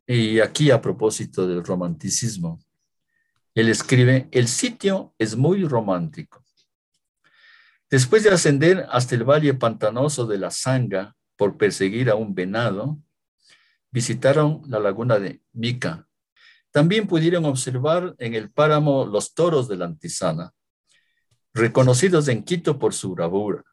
Y 0.07 0.39
aquí 0.39 0.71
a 0.71 0.81
propósito 0.81 1.45
del 1.45 1.63
romanticismo, 1.63 2.59
él 3.55 3.69
escribe, 3.69 4.27
el 4.31 4.47
sitio 4.47 5.13
es 5.17 5.35
muy 5.35 5.63
romántico. 5.65 6.43
Después 7.89 8.23
de 8.23 8.31
ascender 8.31 8.87
hasta 8.89 9.13
el 9.13 9.23
valle 9.23 9.53
pantanoso 9.53 10.25
de 10.25 10.39
la 10.39 10.49
Sanga 10.49 11.15
por 11.35 11.57
perseguir 11.57 12.09
a 12.09 12.15
un 12.15 12.33
venado, 12.33 12.97
visitaron 13.91 14.63
la 14.67 14.79
laguna 14.79 15.19
de 15.19 15.41
Mica. 15.51 16.07
También 16.71 17.05
pudieron 17.05 17.45
observar 17.45 18.15
en 18.17 18.33
el 18.33 18.49
páramo 18.49 19.05
los 19.05 19.35
toros 19.35 19.67
de 19.67 19.77
la 19.77 19.85
Antisana, 19.85 20.51
reconocidos 21.53 22.27
en 22.29 22.43
Quito 22.43 22.79
por 22.79 22.95
su 22.95 23.13
bravura. 23.13 23.63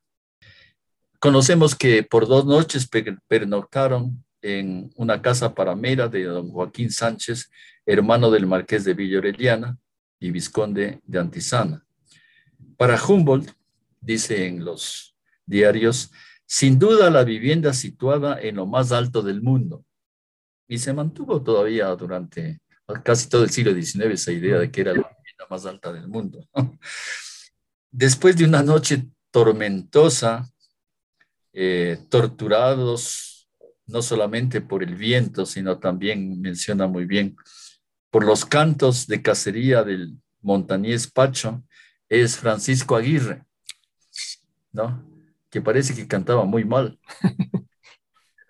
Conocemos 1.18 1.74
que 1.74 2.02
por 2.02 2.28
dos 2.28 2.44
noches 2.44 2.88
pernoctaron 3.26 4.22
en 4.42 4.90
una 4.96 5.22
casa 5.22 5.54
paramera 5.54 6.08
de 6.08 6.24
don 6.24 6.50
Joaquín 6.50 6.90
Sánchez, 6.90 7.50
hermano 7.92 8.30
del 8.30 8.46
marqués 8.46 8.84
de 8.84 8.94
Villa 8.94 9.20
y 10.20 10.30
vizconde 10.30 11.00
de 11.04 11.18
Antisana. 11.18 11.84
Para 12.76 13.02
Humboldt, 13.02 13.50
dice 14.00 14.46
en 14.46 14.64
los 14.64 15.16
diarios, 15.44 16.12
sin 16.46 16.78
duda 16.78 17.10
la 17.10 17.24
vivienda 17.24 17.72
situada 17.72 18.40
en 18.40 18.56
lo 18.56 18.66
más 18.66 18.92
alto 18.92 19.22
del 19.22 19.42
mundo, 19.42 19.84
y 20.68 20.78
se 20.78 20.92
mantuvo 20.92 21.42
todavía 21.42 21.86
durante 21.96 22.60
casi 23.02 23.28
todo 23.28 23.42
el 23.42 23.50
siglo 23.50 23.74
XIX 23.74 24.06
esa 24.12 24.32
idea 24.32 24.58
de 24.58 24.70
que 24.70 24.82
era 24.82 24.94
la 24.94 25.16
más 25.48 25.66
alta 25.66 25.92
del 25.92 26.06
mundo. 26.06 26.46
Después 27.90 28.36
de 28.36 28.44
una 28.44 28.62
noche 28.62 29.08
tormentosa, 29.32 30.48
eh, 31.52 31.98
torturados 32.08 33.48
no 33.86 34.02
solamente 34.02 34.60
por 34.60 34.84
el 34.84 34.94
viento, 34.94 35.44
sino 35.44 35.78
también 35.80 36.40
menciona 36.40 36.86
muy 36.86 37.04
bien 37.04 37.36
por 38.10 38.24
los 38.24 38.44
cantos 38.44 39.06
de 39.06 39.22
cacería 39.22 39.82
del 39.82 40.20
montañés 40.42 41.10
Pacho, 41.10 41.62
es 42.08 42.36
Francisco 42.36 42.96
Aguirre, 42.96 43.44
¿no? 44.72 45.06
Que 45.48 45.60
parece 45.60 45.94
que 45.94 46.08
cantaba 46.08 46.44
muy 46.44 46.64
mal. 46.64 46.98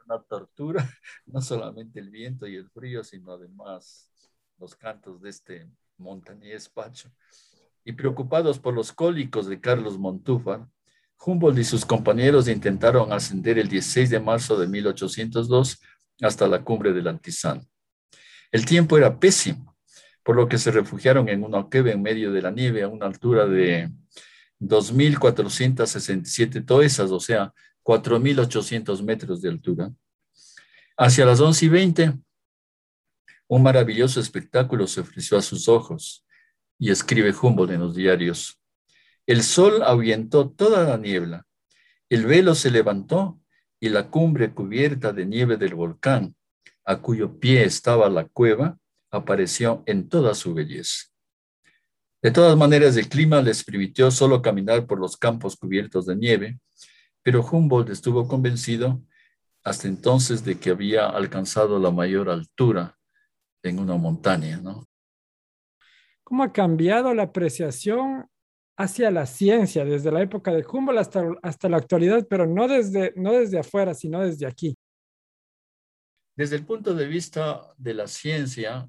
una 0.07 0.23
tortura, 0.23 0.89
no 1.27 1.41
solamente 1.41 2.01
el 2.01 2.11
viento 2.11 2.47
y 2.47 2.57
el 2.57 2.69
frío, 2.71 3.05
sino 3.05 3.33
además 3.33 4.11
los 4.59 4.75
cantos 4.75 5.21
de 5.21 5.31
este 5.31 5.71
montañés 5.99 6.69
Pacho. 6.69 7.11
Y 7.85 7.93
preocupados 7.93 8.59
por 8.59 8.75
los 8.75 8.93
cólicos 8.93 9.47
de 9.47 9.61
Carlos 9.61 9.99
Montúfar, 9.99 10.67
Humboldt 11.23 11.59
y 11.59 11.65
sus 11.65 11.85
compañeros 11.85 12.49
intentaron 12.49 13.13
ascender 13.13 13.59
el 13.59 13.69
16 13.69 14.09
de 14.09 14.21
marzo 14.21 14.59
de 14.59 14.67
1802 14.67 15.81
hasta 16.23 16.49
la 16.49 16.65
cumbre 16.65 16.93
del 16.93 17.09
Antizán. 17.09 17.67
El 18.53 18.65
tiempo 18.65 18.99
era 18.99 19.19
pésimo, 19.19 19.77
por 20.23 20.37
lo 20.37 20.49
que 20.49 20.59
se 20.59 20.71
refugiaron 20.71 21.29
en 21.29 21.45
una 21.45 21.65
cueva 21.65 21.91
en 21.91 22.03
medio 22.03 22.33
de 22.33 22.43
la 22.43 22.51
nieve 22.51 22.83
a 22.83 22.89
una 22.89 23.07
altura 23.07 23.47
de 23.47 23.91
2.467 24.61 26.65
toesas, 26.65 27.11
o 27.11 27.21
sea, 27.21 27.53
4.800 27.83 29.03
metros 29.03 29.41
de 29.41 29.49
altura. 29.49 29.91
Hacia 30.97 31.25
las 31.25 31.41
11 31.41 31.65
y 31.65 31.69
20, 31.69 32.19
un 33.49 33.63
maravilloso 33.63 34.21
espectáculo 34.21 34.87
se 34.87 35.01
ofreció 35.01 35.39
a 35.39 35.43
sus 35.43 35.69
ojos, 35.69 36.25
y 36.79 36.91
escribe 36.91 37.35
Humboldt 37.41 37.73
en 37.73 37.81
los 37.81 37.95
diarios. 37.95 38.59
El 39.27 39.43
sol 39.43 39.83
ahuyentó 39.83 40.51
toda 40.51 40.85
la 40.85 40.97
niebla, 40.97 41.47
el 42.09 42.27
velo 42.27 42.55
se 42.55 42.71
levantó 42.71 43.41
y 43.79 43.91
la 43.91 44.11
cumbre 44.11 44.53
cubierta 44.53 45.13
de 45.13 45.27
nieve 45.27 45.57
del 45.57 45.75
volcán, 45.75 46.35
a 46.85 47.01
cuyo 47.01 47.39
pie 47.39 47.65
estaba 47.65 48.09
la 48.09 48.27
cueva, 48.27 48.79
apareció 49.11 49.83
en 49.87 50.09
toda 50.09 50.35
su 50.35 50.55
belleza. 50.55 51.07
De 52.23 52.31
todas 52.31 52.57
maneras, 52.57 52.97
el 52.97 53.09
clima 53.09 53.41
les 53.41 53.65
permitió 53.65 54.11
solo 54.11 54.43
caminar 54.43 54.87
por 54.87 55.01
los 55.01 55.17
campos 55.17 55.57
cubiertos 55.57 56.07
de 56.07 56.17
nieve, 56.17 56.61
pero 57.23 57.43
Humboldt 57.43 57.91
estuvo 57.91 58.29
convencido 58.29 59.03
hasta 59.65 59.89
entonces 59.89 60.45
de 60.45 60.59
que 60.59 60.71
había 60.71 61.07
alcanzado 61.07 61.79
la 61.79 61.91
mayor 61.91 62.29
altura 62.29 62.97
en 63.63 63.79
una 63.79 63.97
montaña, 63.97 64.59
¿no? 64.59 64.87
¿Cómo 66.25 66.43
ha 66.43 66.53
cambiado 66.53 67.13
la 67.15 67.25
apreciación 67.25 68.27
hacia 68.77 69.11
la 69.11 69.27
ciencia 69.27 69.85
desde 69.85 70.13
la 70.13 70.23
época 70.23 70.53
de 70.53 70.65
Humboldt 70.65 71.01
hasta, 71.01 71.25
hasta 71.43 71.69
la 71.69 71.77
actualidad, 71.79 72.27
pero 72.29 72.47
no 72.47 72.69
desde, 72.69 73.13
no 73.17 73.33
desde 73.33 73.59
afuera, 73.59 73.95
sino 73.95 74.21
desde 74.21 74.47
aquí? 74.47 74.77
Desde 76.41 76.57
el 76.57 76.65
punto 76.65 76.95
de 76.95 77.07
vista 77.07 77.71
de 77.77 77.93
la 77.93 78.09
ciencia, 78.09 78.89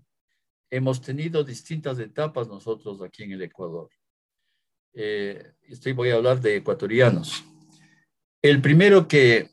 hemos 0.69 1.01
tenido 1.01 1.43
distintas 1.43 1.99
etapas 1.99 2.47
nosotros 2.47 3.01
aquí 3.01 3.23
en 3.23 3.33
el 3.33 3.41
Ecuador. 3.41 3.89
Eh, 4.93 5.51
voy 5.93 6.11
a 6.11 6.15
hablar 6.15 6.39
de 6.39 6.55
ecuatorianos. 6.55 7.43
El 8.41 8.61
primero 8.61 9.05
que 9.05 9.49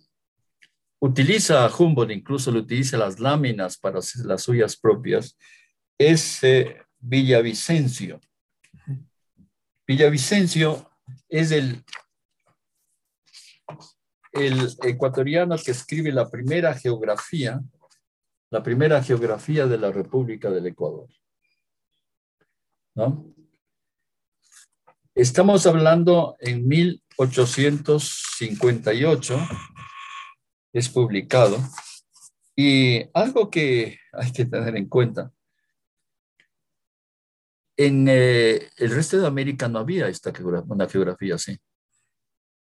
utiliza 1.00 1.64
a 1.64 1.76
Humboldt, 1.76 2.12
incluso 2.12 2.52
le 2.52 2.60
utiliza 2.60 2.96
las 2.96 3.18
láminas 3.18 3.76
para 3.76 3.98
las 4.26 4.42
suyas 4.44 4.76
propias, 4.76 5.36
es 5.98 6.44
eh, 6.44 6.80
Villavicencio. 7.00 8.20
Villavicencio 9.84 10.88
es 11.28 11.50
el 11.50 11.82
ecuatoriano 14.84 15.56
que 15.58 15.72
escribe 15.72 16.12
la 16.12 16.30
primera 16.30 16.72
geografía 16.74 17.60
la 18.50 18.62
primera 18.62 19.02
geografía 19.02 19.66
de 19.66 19.78
la 19.78 19.90
República 19.92 20.50
del 20.50 20.66
Ecuador. 20.66 21.08
¿No? 22.94 23.34
Estamos 25.14 25.66
hablando 25.66 26.36
en 26.40 26.68
1858, 26.68 29.38
es 30.72 30.88
publicado, 30.88 31.58
y 32.56 33.04
algo 33.14 33.50
que 33.50 33.98
hay 34.12 34.32
que 34.32 34.44
tener 34.44 34.76
en 34.76 34.88
cuenta, 34.88 35.32
en 37.76 38.06
eh, 38.08 38.70
el 38.76 38.90
resto 38.90 39.20
de 39.20 39.26
América 39.26 39.68
no 39.68 39.78
había 39.78 40.08
esta 40.08 40.32
una 40.68 40.88
geografía 40.88 41.36
así. 41.36 41.56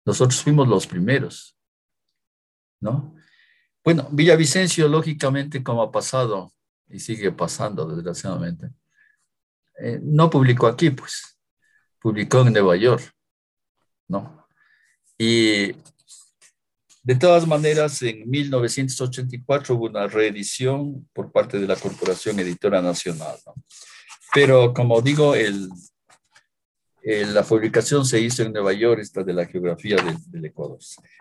Nosotros 0.06 0.42
fuimos 0.42 0.68
los 0.68 0.86
primeros, 0.86 1.56
¿no? 2.80 3.17
Bueno, 3.84 4.08
Villavicencio, 4.10 4.88
lógicamente, 4.88 5.62
como 5.62 5.82
ha 5.82 5.90
pasado 5.90 6.52
y 6.88 7.00
sigue 7.00 7.32
pasando, 7.32 7.86
desgraciadamente, 7.86 8.70
eh, 9.80 9.98
no 10.02 10.28
publicó 10.28 10.66
aquí, 10.66 10.90
pues, 10.90 11.38
publicó 12.00 12.40
en 12.42 12.52
Nueva 12.52 12.76
York, 12.76 13.12
¿no? 14.08 14.46
Y 15.18 15.72
De 17.02 17.14
todas 17.14 17.46
maneras, 17.46 18.02
en 18.02 18.28
1984 18.28 19.74
hubo 19.74 19.86
una 19.86 20.06
reedición 20.08 21.08
por 21.14 21.32
parte 21.32 21.58
de 21.58 21.66
la 21.66 21.76
Corporación 21.76 22.38
Editora 22.38 22.82
Nacional. 22.82 23.36
Pero 24.34 24.74
como 24.74 25.00
digo, 25.00 25.34
el, 25.34 25.70
la 27.02 27.42
publicación 27.42 28.04
se 28.04 28.20
hizo 28.20 28.42
en 28.42 28.52
Nueva 28.52 28.72
York, 28.72 29.00
esta 29.00 29.22
de 29.22 29.32
la 29.32 29.46
geografía 29.46 29.96
del, 30.26 30.44
Ecuador. 30.44 30.78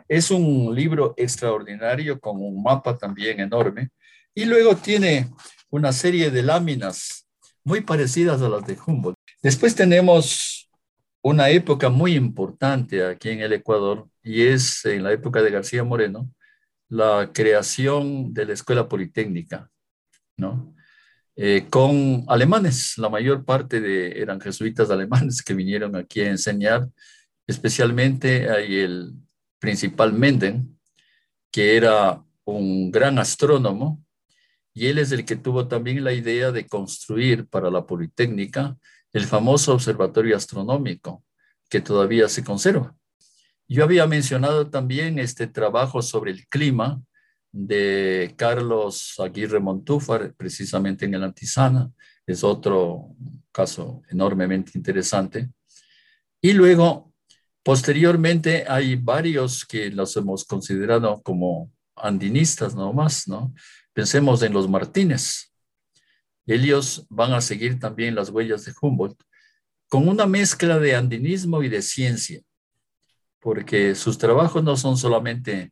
Es 0.08 0.32
un 0.32 0.74
libro 0.76 1.14
extraordinario 1.18 2.20
con 2.20 2.38
un 2.42 2.62
mapa 2.62 2.98
también 2.98 3.40
enorme 3.40 3.90
y 4.34 4.46
luego 4.46 4.76
tiene 4.76 5.30
una 5.70 5.92
serie 5.94 6.32
de 6.32 6.44
láminas 6.44 7.28
muy 7.64 7.82
parecidas 7.82 8.42
a 8.42 8.50
las 8.50 8.66
de 8.66 8.78
Humboldt. 8.86 9.18
Después 9.42 9.76
tenemos 9.76 10.70
una 11.22 11.50
época 11.50 11.90
muy 11.90 12.16
importante 12.16 13.06
aquí 13.06 13.30
en 13.30 13.42
el 13.42 13.54
Ecuador 13.54 14.08
y 14.24 14.44
es 14.44 14.86
en 14.86 15.04
la 15.04 15.12
época 15.12 15.42
de 15.42 15.52
García 15.52 15.84
Moreno, 15.84 16.30
la 16.90 17.32
creación 17.34 18.34
de 18.34 18.46
la 18.46 18.54
Escuela 18.54 18.88
Politécnica, 18.88 19.70
¿no? 20.38 20.74
Eh, 21.40 21.68
con 21.70 22.26
alemanes. 22.28 22.98
La 22.98 23.10
mayor 23.10 23.46
parte 23.46 23.80
de, 23.80 24.20
eran 24.20 24.42
jesuitas 24.42 24.90
alemanes 24.90 25.44
que 25.44 25.54
vinieron 25.54 25.96
aquí 25.96 26.22
a 26.22 26.32
enseñar, 26.32 26.90
especialmente 27.46 28.50
ahí 28.50 28.78
el 28.80 29.14
principal 29.60 30.14
Menden, 30.14 30.80
que 31.52 31.78
era 31.78 32.24
un 32.44 32.90
gran 32.90 33.20
astrónomo, 33.20 34.04
y 34.74 34.88
él 34.88 34.98
es 34.98 35.12
el 35.12 35.26
que 35.26 35.36
tuvo 35.36 35.68
también 35.68 36.04
la 36.04 36.14
idea 36.14 36.52
de 36.52 36.68
construir 36.68 37.48
para 37.48 37.70
la 37.70 37.86
Politécnica 37.86 38.76
el 39.14 39.26
famoso 39.26 39.74
observatorio 39.74 40.36
astronómico, 40.36 41.24
que 41.70 41.82
todavía 41.82 42.28
se 42.30 42.44
conserva. 42.44 42.96
Yo 43.68 43.84
había 43.84 44.08
mencionado 44.08 44.70
también 44.72 45.20
este 45.20 45.46
trabajo 45.46 46.02
sobre 46.02 46.32
el 46.32 46.48
clima, 46.48 47.02
de 47.58 48.36
Carlos 48.38 49.16
Aguirre 49.18 49.60
Montúfar, 49.60 50.34
precisamente 50.36 51.06
en 51.06 51.16
el 51.16 51.24
Antisana. 51.24 51.92
Es 52.26 52.44
otro 52.44 53.16
caso 53.52 54.04
enormemente 54.10 54.74
interesante. 54.76 55.50
Y 56.40 56.54
luego, 56.54 57.14
posteriormente, 57.64 58.66
hay 58.68 58.96
varios 58.96 59.66
que 59.66 59.90
los 59.90 60.16
hemos 60.18 60.46
considerado 60.46 61.22
como 61.24 61.72
andinistas 61.96 62.76
nomás, 62.76 63.28
¿no? 63.28 63.54
Pensemos 63.92 64.44
en 64.44 64.54
los 64.54 64.70
Martínez. 64.70 65.52
Ellos 66.46 67.08
van 67.10 67.34
a 67.34 67.42
seguir 67.42 67.80
también 67.80 68.14
las 68.14 68.30
huellas 68.30 68.66
de 68.66 68.74
Humboldt 68.80 69.20
con 69.90 70.08
una 70.08 70.28
mezcla 70.28 70.78
de 70.78 70.96
andinismo 70.96 71.64
y 71.64 71.70
de 71.70 71.82
ciencia, 71.82 72.42
porque 73.40 73.96
sus 73.96 74.18
trabajos 74.20 74.64
no 74.64 74.78
son 74.78 74.96
solamente 74.96 75.72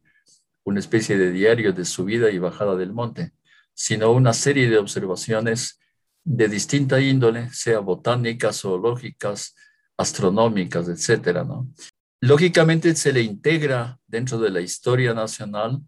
una 0.66 0.80
especie 0.80 1.18
de 1.18 1.32
diario 1.32 1.72
de 1.72 1.86
subida 1.86 2.30
y 2.32 2.39
bajada 2.39 2.76
del 2.76 2.91
monte, 2.91 3.32
sino 3.74 4.11
una 4.11 4.34
serie 4.34 4.70
de 4.70 4.78
observaciones 4.78 5.80
de 6.24 6.47
distinta 6.47 6.99
índole, 6.99 7.49
sea 7.51 7.80
botánicas, 7.80 8.61
zoológicas, 8.61 9.55
astronómicas, 9.95 10.89
etcétera, 10.89 11.43
¿no? 11.43 11.72
Lógicamente 12.20 12.95
se 12.95 13.13
le 13.13 13.22
integra 13.22 13.99
dentro 14.07 14.39
de 14.39 14.49
la 14.49 14.59
historia 14.59 15.13
nacional 15.13 15.80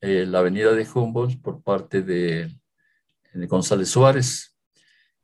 eh, 0.00 0.24
la 0.24 0.38
avenida 0.38 0.72
de 0.72 0.86
Humboldt 0.94 1.42
por 1.42 1.62
parte 1.62 2.02
de, 2.02 2.56
de, 3.32 3.46
González 3.46 3.88
Suárez. 3.88 4.54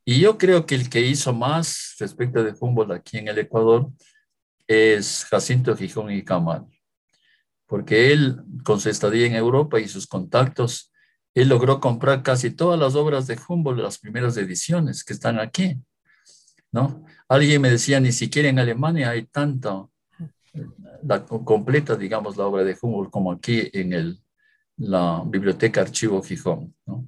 Y 0.05 0.18
yo 0.18 0.37
creo 0.39 0.66
que 0.66 0.74
el 0.74 0.91
que 0.91 1.03
hizo 1.03 1.33
más 1.33 1.95
respecto 2.01 2.43
de 2.43 2.55
Humboldt 2.59 2.93
aquí 2.93 3.18
en 3.18 3.28
el 3.28 3.39
Ecuador 3.39 3.93
es 4.66 5.24
Jacinto 5.26 5.76
Gijón 5.76 6.11
y 6.11 6.24
Camal 6.24 6.66
porque 7.73 8.12
él, 8.12 8.43
con 8.64 8.81
su 8.81 8.91
estadía 8.91 9.27
en 9.27 9.35
Europa 9.35 9.81
y 9.81 9.89
sus 9.89 10.07
contactos, 10.07 10.93
él 11.33 11.49
logró 11.49 11.81
comprar 11.81 12.23
casi 12.23 12.51
todas 12.51 12.79
las 12.79 12.95
obras 12.97 13.27
de 13.27 13.39
Humboldt, 13.49 13.81
las 13.81 13.99
primeras 13.99 14.37
ediciones 14.37 15.03
que 15.03 15.14
están 15.14 15.39
aquí, 15.39 15.81
¿no? 16.70 17.07
Alguien 17.31 17.62
me 17.62 17.70
decía, 17.70 17.99
ni 17.99 18.12
siquiera 18.12 18.51
en 18.51 18.59
Alemania 18.59 19.09
hay 19.09 19.25
tanta, 19.25 19.87
la 21.03 21.25
completa, 21.25 21.97
digamos, 21.97 22.37
la 22.37 22.45
obra 22.45 22.62
de 22.62 22.77
Humboldt 22.79 23.11
como 23.11 23.33
aquí 23.33 23.70
en 23.73 23.95
el, 23.95 24.23
la 24.77 25.23
Biblioteca 25.25 25.81
Archivo 25.81 26.23
Gijón, 26.23 26.75
¿no? 26.85 27.07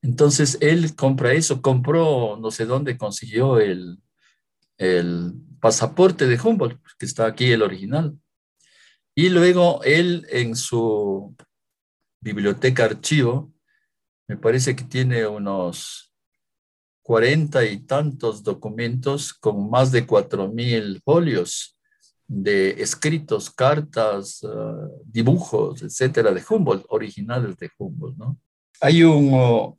Entonces, 0.00 0.58
él 0.60 0.94
compra 0.94 1.32
eso, 1.32 1.60
compró, 1.60 2.38
no 2.40 2.52
sé 2.52 2.66
dónde 2.66 2.96
consiguió 2.96 3.58
el, 3.58 3.98
el 4.76 5.34
pasaporte 5.60 6.28
de 6.28 6.38
Humboldt, 6.40 6.80
que 7.00 7.04
está 7.04 7.26
aquí 7.26 7.50
el 7.50 7.62
original, 7.62 8.16
y 9.18 9.30
luego 9.30 9.82
él 9.82 10.28
en 10.30 10.54
su 10.54 11.34
biblioteca 12.20 12.84
archivo, 12.84 13.52
me 14.28 14.36
parece 14.36 14.76
que 14.76 14.84
tiene 14.84 15.26
unos 15.26 16.14
cuarenta 17.02 17.64
y 17.64 17.80
tantos 17.80 18.44
documentos 18.44 19.34
con 19.34 19.68
más 19.68 19.90
de 19.90 20.06
cuatro 20.06 20.46
mil 20.46 21.02
folios 21.04 21.76
de 22.28 22.80
escritos, 22.80 23.50
cartas, 23.50 24.44
ah, 24.44 24.86
dibujos, 25.04 25.82
etcétera, 25.82 26.30
de 26.30 26.44
Humboldt, 26.48 26.86
originales 26.88 27.56
de 27.56 27.72
Humboldt, 27.76 28.18
¿no? 28.18 28.38
Hay 28.80 29.02
un 29.02 29.30
oh, 29.32 29.78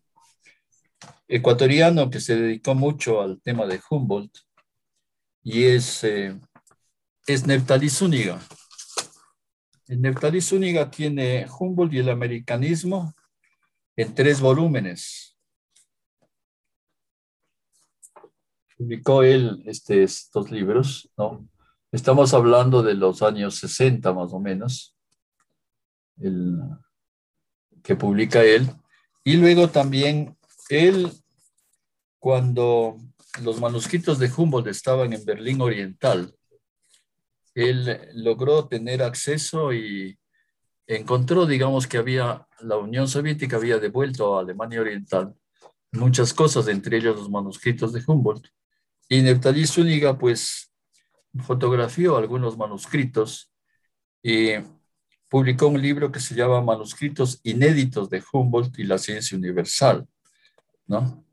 ecuatoriano 1.29 2.09
que 2.09 2.19
se 2.19 2.35
dedicó 2.35 2.75
mucho 2.75 3.21
al 3.21 3.39
tema 3.41 3.65
de 3.65 3.79
Humboldt 3.89 4.37
y 5.43 5.63
es, 5.63 6.03
eh, 6.03 6.37
es 7.25 7.47
Neftali 7.47 7.89
Zúñiga. 7.89 8.41
Neftali 9.97 10.39
Zúñiga 10.39 10.91
tiene 10.91 11.47
Humboldt 11.47 11.93
y 11.93 11.99
el 11.99 12.09
americanismo 12.09 13.13
en 13.95 14.13
tres 14.13 14.39
volúmenes. 14.39 15.35
Publicó 18.77 19.23
él 19.23 19.63
este, 19.65 20.03
estos 20.03 20.51
libros, 20.51 21.09
¿no? 21.17 21.49
Estamos 21.91 22.35
hablando 22.35 22.83
de 22.83 22.93
los 22.93 23.23
años 23.23 23.55
60 23.55 24.13
más 24.13 24.31
o 24.31 24.39
menos, 24.39 24.95
el, 26.17 26.59
que 27.81 27.95
publica 27.95 28.43
él. 28.43 28.69
Y 29.23 29.37
luego 29.37 29.69
también 29.69 30.37
él, 30.69 31.11
cuando 32.19 32.97
los 33.41 33.59
manuscritos 33.59 34.19
de 34.19 34.31
Humboldt 34.31 34.67
estaban 34.67 35.13
en 35.13 35.25
Berlín 35.25 35.61
Oriental, 35.61 36.35
él 37.55 38.09
logró 38.13 38.67
tener 38.67 39.03
acceso 39.03 39.73
y 39.73 40.17
encontró, 40.87 41.45
digamos, 41.45 41.87
que 41.87 41.97
había, 41.97 42.47
la 42.61 42.77
Unión 42.77 43.07
Soviética 43.07 43.57
había 43.57 43.77
devuelto 43.77 44.37
a 44.37 44.41
Alemania 44.41 44.81
Oriental 44.81 45.35
muchas 45.91 46.33
cosas, 46.33 46.67
entre 46.67 46.97
ellos 46.97 47.15
los 47.15 47.29
manuscritos 47.29 47.93
de 47.93 48.03
Humboldt. 48.05 48.47
Y 49.07 49.21
Neftali 49.21 49.65
Zúñiga, 49.65 50.17
pues, 50.17 50.71
fotografió 51.43 52.17
algunos 52.17 52.57
manuscritos 52.57 53.51
y 54.21 54.51
publicó 55.27 55.67
un 55.67 55.81
libro 55.81 56.11
que 56.11 56.19
se 56.19 56.35
llama 56.35 56.61
Manuscritos 56.61 57.39
Inéditos 57.43 58.09
de 58.09 58.23
Humboldt 58.31 58.79
y 58.79 58.83
la 58.83 58.97
Ciencia 58.97 59.37
Universal, 59.37 60.07
¿no? 60.87 61.23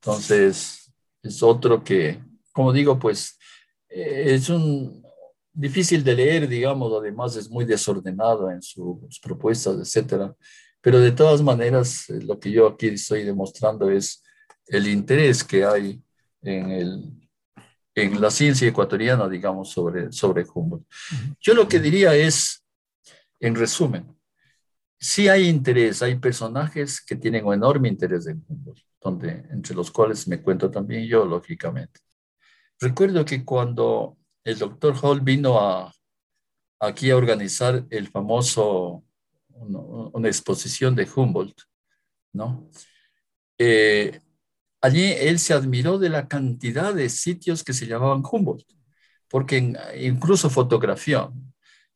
Entonces, 0.00 0.92
es 1.22 1.42
otro 1.42 1.82
que, 1.82 2.22
como 2.52 2.72
digo, 2.72 2.98
pues, 2.98 3.38
eh, 3.88 4.34
es 4.34 4.48
un, 4.48 5.03
difícil 5.54 6.02
de 6.02 6.14
leer, 6.14 6.48
digamos, 6.48 6.92
además 6.92 7.36
es 7.36 7.48
muy 7.48 7.64
desordenado 7.64 8.50
en 8.50 8.60
sus 8.60 9.18
propuestas, 9.20 9.78
etcétera. 9.78 10.34
Pero 10.80 10.98
de 10.98 11.12
todas 11.12 11.40
maneras, 11.40 12.10
eh, 12.10 12.20
lo 12.22 12.38
que 12.38 12.50
yo 12.50 12.66
aquí 12.66 12.88
estoy 12.88 13.22
demostrando 13.22 13.88
es 13.88 14.22
el 14.66 14.88
interés 14.88 15.42
que 15.44 15.64
hay 15.64 16.02
en, 16.42 16.70
el, 16.70 17.30
en 17.94 18.20
la 18.20 18.30
ciencia 18.30 18.68
ecuatoriana, 18.68 19.28
digamos, 19.28 19.70
sobre, 19.70 20.12
sobre 20.12 20.44
Humboldt. 20.52 20.84
Yo 21.40 21.54
lo 21.54 21.68
que 21.68 21.78
diría 21.78 22.14
es, 22.14 22.64
en 23.40 23.54
resumen, 23.54 24.14
sí 24.98 25.28
hay 25.28 25.48
interés, 25.48 26.02
hay 26.02 26.16
personajes 26.16 27.00
que 27.00 27.16
tienen 27.16 27.46
un 27.46 27.54
enorme 27.54 27.88
interés 27.88 28.26
en 28.26 28.44
Humboldt, 28.46 28.80
donde, 29.00 29.44
entre 29.50 29.74
los 29.74 29.90
cuales 29.90 30.26
me 30.26 30.42
cuento 30.42 30.70
también 30.70 31.06
yo, 31.06 31.24
lógicamente. 31.24 32.00
Recuerdo 32.80 33.24
que 33.24 33.44
cuando 33.44 34.18
el 34.44 34.58
doctor 34.58 34.94
Hall 35.02 35.20
vino 35.20 35.58
a, 35.58 35.92
aquí 36.78 37.10
a 37.10 37.16
organizar 37.16 37.86
el 37.90 38.08
famoso, 38.08 39.04
una, 39.48 40.28
exposición 40.28 40.94
de 40.94 41.08
Humboldt, 41.14 41.62
¿no? 42.32 42.68
Eh, 43.58 44.20
allí 44.80 45.12
él 45.12 45.38
se 45.38 45.54
admiró 45.54 45.98
de 45.98 46.10
la 46.10 46.28
cantidad 46.28 46.92
de 46.92 47.08
sitios 47.08 47.64
que 47.64 47.72
se 47.72 47.86
llamaban 47.86 48.22
Humboldt, 48.30 48.66
porque 49.28 49.74
incluso 49.98 50.50
fotografía, 50.50 51.30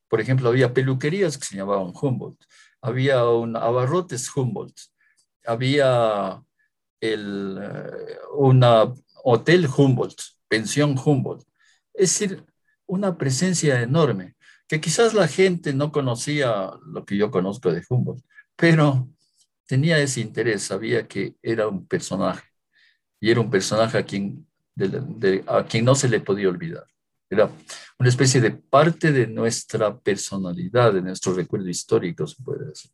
por 0.08 0.20
ejemplo, 0.20 0.48
había 0.48 0.72
peluquerías 0.72 1.36
que 1.36 1.44
se 1.44 1.56
llamaban 1.56 1.92
Humboldt, 2.00 2.42
había 2.80 3.28
un 3.28 3.56
abarrotes 3.56 4.34
Humboldt, 4.34 4.78
había 5.44 6.42
el, 7.00 7.58
eh, 7.60 8.18
hotel 9.24 9.68
Humboldt, 9.68 10.20
pensión 10.48 10.96
Humboldt. 10.98 11.46
Es 11.98 12.16
decir, 12.16 12.44
una 12.86 13.18
presencia 13.18 13.82
enorme. 13.82 14.36
que 14.68 14.80
quizás 14.80 15.14
la 15.14 15.26
gente 15.26 15.72
no 15.72 15.90
conocía 15.90 16.70
lo 16.86 17.04
que 17.06 17.16
yo 17.16 17.30
conozco 17.30 17.72
de 17.72 17.82
Humboldt, 17.88 18.22
pero 18.54 19.08
tenía 19.66 19.98
ese 19.98 20.20
interés, 20.20 20.62
sabía 20.62 21.08
que 21.08 21.36
era 21.42 21.66
un 21.68 21.86
personaje 21.86 22.46
y 23.18 23.30
era 23.30 23.40
un 23.40 23.50
personaje 23.50 23.96
a 23.96 24.04
quien, 24.04 24.46
a 25.46 25.64
quien 25.64 25.86
no 25.86 25.94
se 25.94 26.08
le 26.08 26.20
podía 26.20 26.50
olvidar. 26.50 26.86
Era 27.30 27.50
una 27.98 28.08
especie 28.10 28.42
de 28.42 28.50
parte 28.50 29.10
de 29.10 29.26
nuestra 29.26 29.98
personalidad, 29.98 30.92
de 30.92 31.02
nuestro 31.02 31.32
recuerdo 31.32 31.68
histórico, 31.70 32.26
se 32.26 32.42
puede 32.42 32.66
decir. 32.66 32.90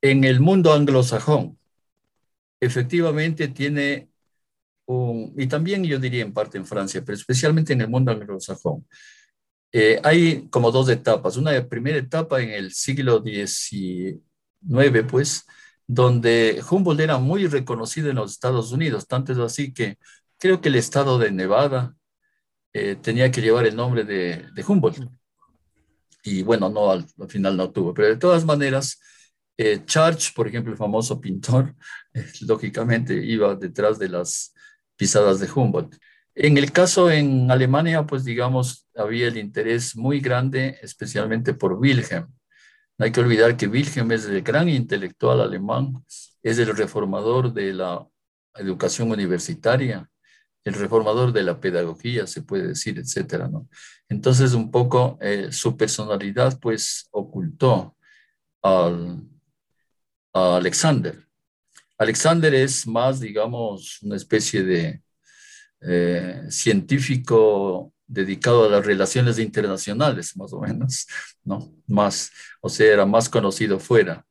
En 0.00 0.24
el 0.24 0.40
mundo 0.40 0.72
anglosajón, 0.72 1.58
efectivamente 2.60 3.48
tiene 3.48 4.08
un, 4.86 5.34
y 5.36 5.46
también 5.46 5.84
yo 5.84 5.98
diría 5.98 6.22
en 6.22 6.32
parte 6.32 6.58
en 6.58 6.66
Francia, 6.66 7.02
pero 7.04 7.16
especialmente 7.16 7.72
en 7.72 7.80
el 7.82 7.88
mundo 7.88 8.12
anglosajón, 8.12 8.86
eh, 9.72 10.00
hay 10.04 10.48
como 10.50 10.70
dos 10.70 10.88
etapas. 10.88 11.36
Una 11.36 11.68
primera 11.68 11.98
etapa 11.98 12.40
en 12.40 12.50
el 12.50 12.72
siglo 12.72 13.22
XIX, 13.22 15.02
pues, 15.08 15.46
donde 15.86 16.62
Humboldt 16.70 17.00
era 17.00 17.18
muy 17.18 17.46
reconocido 17.46 18.10
en 18.10 18.16
los 18.16 18.32
Estados 18.32 18.72
Unidos, 18.72 19.06
tanto 19.06 19.32
es 19.32 19.38
así 19.38 19.72
que 19.72 19.98
creo 20.38 20.60
que 20.60 20.68
el 20.68 20.76
estado 20.76 21.18
de 21.18 21.32
Nevada 21.32 21.94
eh, 22.72 22.96
tenía 22.96 23.30
que 23.30 23.40
llevar 23.40 23.66
el 23.66 23.76
nombre 23.76 24.04
de, 24.04 24.64
Humboldt. 24.66 25.08
Y 26.22 26.42
bueno, 26.42 26.68
no, 26.70 26.90
al, 26.90 27.06
final 27.28 27.56
no 27.56 27.70
tuvo, 27.70 27.92
pero 27.94 28.08
de 28.08 28.16
todas 28.16 28.44
maneras, 28.44 28.98
eh, 29.56 29.84
Church, 29.84 30.34
por 30.34 30.48
ejemplo, 30.48 30.72
el 30.72 30.78
famoso 30.78 31.20
pintor, 31.20 31.74
eh, 32.14 32.26
lógicamente 32.42 33.14
iba 33.14 33.54
detrás 33.54 33.98
de 33.98 34.08
las 34.08 34.53
pisadas 34.96 35.40
de 35.40 35.48
Humboldt. 35.52 35.96
En 36.34 36.58
el 36.58 36.72
caso 36.72 37.10
en 37.10 37.50
Alemania, 37.50 38.04
pues 38.04 38.24
digamos, 38.24 38.88
había 38.96 39.28
el 39.28 39.36
interés 39.36 39.96
muy 39.96 40.20
grande, 40.20 40.78
especialmente 40.82 41.54
por 41.54 41.74
Wilhelm, 41.74 42.28
no 42.96 43.04
hay 43.04 43.12
que 43.12 43.20
olvidar 43.20 43.56
que 43.56 43.66
Wilhelm 43.66 44.12
es 44.12 44.24
el 44.26 44.42
gran 44.42 44.68
intelectual 44.68 45.40
alemán, 45.40 46.04
es 46.42 46.58
el 46.58 46.76
reformador 46.76 47.52
de 47.52 47.72
la 47.72 48.06
educación 48.54 49.10
universitaria, 49.10 50.08
el 50.64 50.74
reformador 50.74 51.32
de 51.32 51.42
la 51.42 51.60
pedagogía, 51.60 52.26
se 52.26 52.42
puede 52.42 52.68
decir, 52.68 52.98
etcétera, 52.98 53.48
¿no? 53.48 53.68
Entonces, 54.08 54.52
un 54.54 54.70
poco 54.70 55.18
eh, 55.20 55.48
su 55.50 55.76
personalidad, 55.76 56.58
pues, 56.60 57.08
ocultó 57.10 57.96
al, 58.62 59.22
a 60.32 60.56
Alexander. 60.56 61.23
Alexander 62.04 62.54
es 62.54 62.86
más, 62.86 63.18
digamos, 63.18 64.00
una 64.02 64.16
especie 64.16 64.62
de 64.62 65.02
eh, 65.80 66.42
científico 66.48 67.92
dedicado 68.06 68.64
a 68.64 68.68
las 68.68 68.84
relaciones 68.84 69.38
internacionales, 69.38 70.36
más 70.36 70.52
o 70.52 70.60
menos, 70.60 71.06
¿no? 71.42 71.72
Más, 71.86 72.30
o 72.60 72.68
sea, 72.68 72.92
era 72.92 73.06
más 73.06 73.28
conocido 73.28 73.78
fuera. 73.80 74.24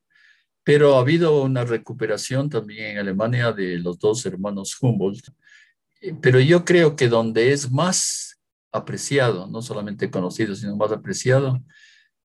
Pero 0.64 0.96
ha 0.96 1.02
habido 1.02 1.42
una 1.42 1.66
recuperación 1.66 2.50
también 2.50 2.92
en 2.92 3.00
Alemania 3.00 3.52
de 3.52 3.80
los 3.80 4.00
dos 4.00 4.26
hermanos 4.26 4.78
Humboldt. 4.80 5.30
Pero 6.22 6.40
yo 6.40 6.64
creo 6.66 6.96
que 6.96 7.10
donde 7.10 7.52
es 7.54 7.72
más 7.72 8.40
apreciado, 8.72 9.48
no 9.48 9.62
solamente 9.62 10.12
conocido, 10.12 10.56
sino 10.56 10.76
más 10.76 10.92
apreciado, 10.92 11.60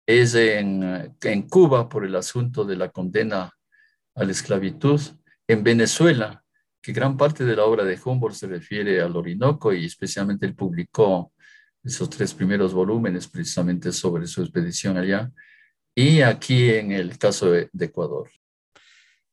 es 0.06 0.34
en, 0.34 1.16
en 1.22 1.42
Cuba 1.48 1.88
por 1.88 2.04
el 2.04 2.16
asunto 2.16 2.64
de 2.64 2.76
la 2.76 2.90
condena 2.90 3.52
a 4.14 4.24
la 4.24 4.32
esclavitud, 4.32 5.00
en 5.48 5.64
Venezuela, 5.64 6.44
que 6.80 6.92
gran 6.92 7.16
parte 7.16 7.44
de 7.44 7.56
la 7.56 7.64
obra 7.64 7.84
de 7.84 7.98
Humboldt 8.02 8.36
se 8.36 8.46
refiere 8.46 9.00
al 9.00 9.16
Orinoco 9.16 9.72
y 9.72 9.86
especialmente 9.86 10.46
él 10.46 10.54
publicó 10.54 11.32
esos 11.82 12.10
tres 12.10 12.34
primeros 12.34 12.74
volúmenes 12.74 13.26
precisamente 13.26 13.90
sobre 13.92 14.26
su 14.26 14.42
expedición 14.42 14.98
allá, 14.98 15.30
y 15.94 16.20
aquí 16.20 16.70
en 16.70 16.92
el 16.92 17.18
caso 17.18 17.50
de, 17.50 17.70
Ecuador. 17.80 18.28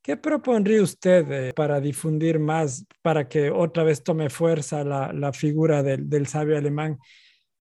¿Qué 0.01 0.18
propondría 0.18 0.82
usted 0.82 1.32
eh, 1.32 1.53
para 1.53 1.80
difundir 1.82 2.39
más, 2.39 2.86
para 3.01 3.28
que 3.28 3.51
otra 3.51 3.84
vez 3.84 4.03
tome 4.03 4.30
fuerza 4.30 4.84
la, 4.84 5.34
figura 5.34 5.84
del, 5.84 6.28
sabio 6.28 6.57
alemán 6.57 6.97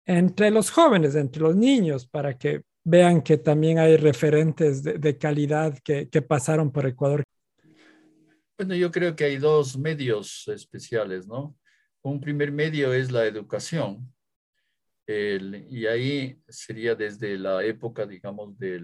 entre 0.05 0.49
los 0.49 0.71
jóvenes, 0.71 1.15
entre 1.15 1.43
los 1.43 1.55
niños, 1.55 2.07
para 2.07 2.37
que 2.37 2.63
vean 2.83 3.21
que 3.21 3.37
también 3.37 3.77
hay 3.77 3.95
referentes 3.95 4.81
de, 4.83 5.17
calidad 5.17 5.77
que, 5.83 6.09
que, 6.09 6.21
pasaron 6.21 6.71
por 6.71 6.87
Ecuador? 6.87 7.23
Bueno, 8.59 8.75
yo 8.75 8.91
creo 8.91 9.15
que 9.15 9.23
hay 9.23 9.37
dos 9.37 9.77
medios 9.77 10.45
especiales, 10.49 11.25
¿no? 11.25 11.57
Un 12.01 12.19
primer 12.19 12.51
medio 12.51 12.93
es 12.93 13.09
la 13.09 13.25
educación, 13.25 14.13
y 15.07 15.85
ahí 15.85 16.37
sería 16.49 16.93
desde 16.93 17.37
la 17.37 17.63
época, 17.63 18.05
digamos, 18.05 18.59
de 18.59 18.81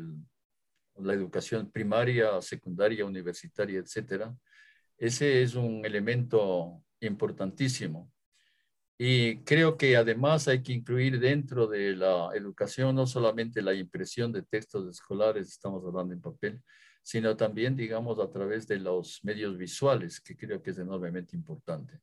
la 0.95 1.13
educación 1.13 1.69
primaria, 1.69 2.41
secundaria, 2.41 3.05
universitaria, 3.05 3.79
etcétera. 3.79 4.33
Ese 4.97 5.41
es 5.41 5.55
un 5.55 5.85
elemento 5.85 6.81
importantísimo. 7.01 8.09
Y 8.97 9.39
creo 9.39 9.75
que 9.75 9.97
además 9.97 10.47
hay 10.47 10.63
que 10.63 10.71
incluir 10.71 11.19
dentro 11.19 11.67
de 11.67 11.97
la 11.97 12.29
educación 12.33 12.95
no 12.95 13.05
solamente 13.05 13.61
la 13.61 13.73
impresión 13.73 14.31
de 14.31 14.41
textos 14.41 14.87
escolares, 14.89 15.49
estamos 15.49 15.83
hablando 15.85 16.13
en 16.13 16.21
papel, 16.21 16.61
sino 17.05 17.37
también, 17.37 17.75
digamos, 17.75 18.17
a 18.17 18.31
través 18.31 18.67
de 18.67 18.79
los 18.79 19.23
medios 19.23 19.55
visuales, 19.59 20.19
que 20.19 20.35
creo 20.35 20.63
que 20.63 20.71
es 20.71 20.79
enormemente 20.79 21.35
importante. 21.35 21.99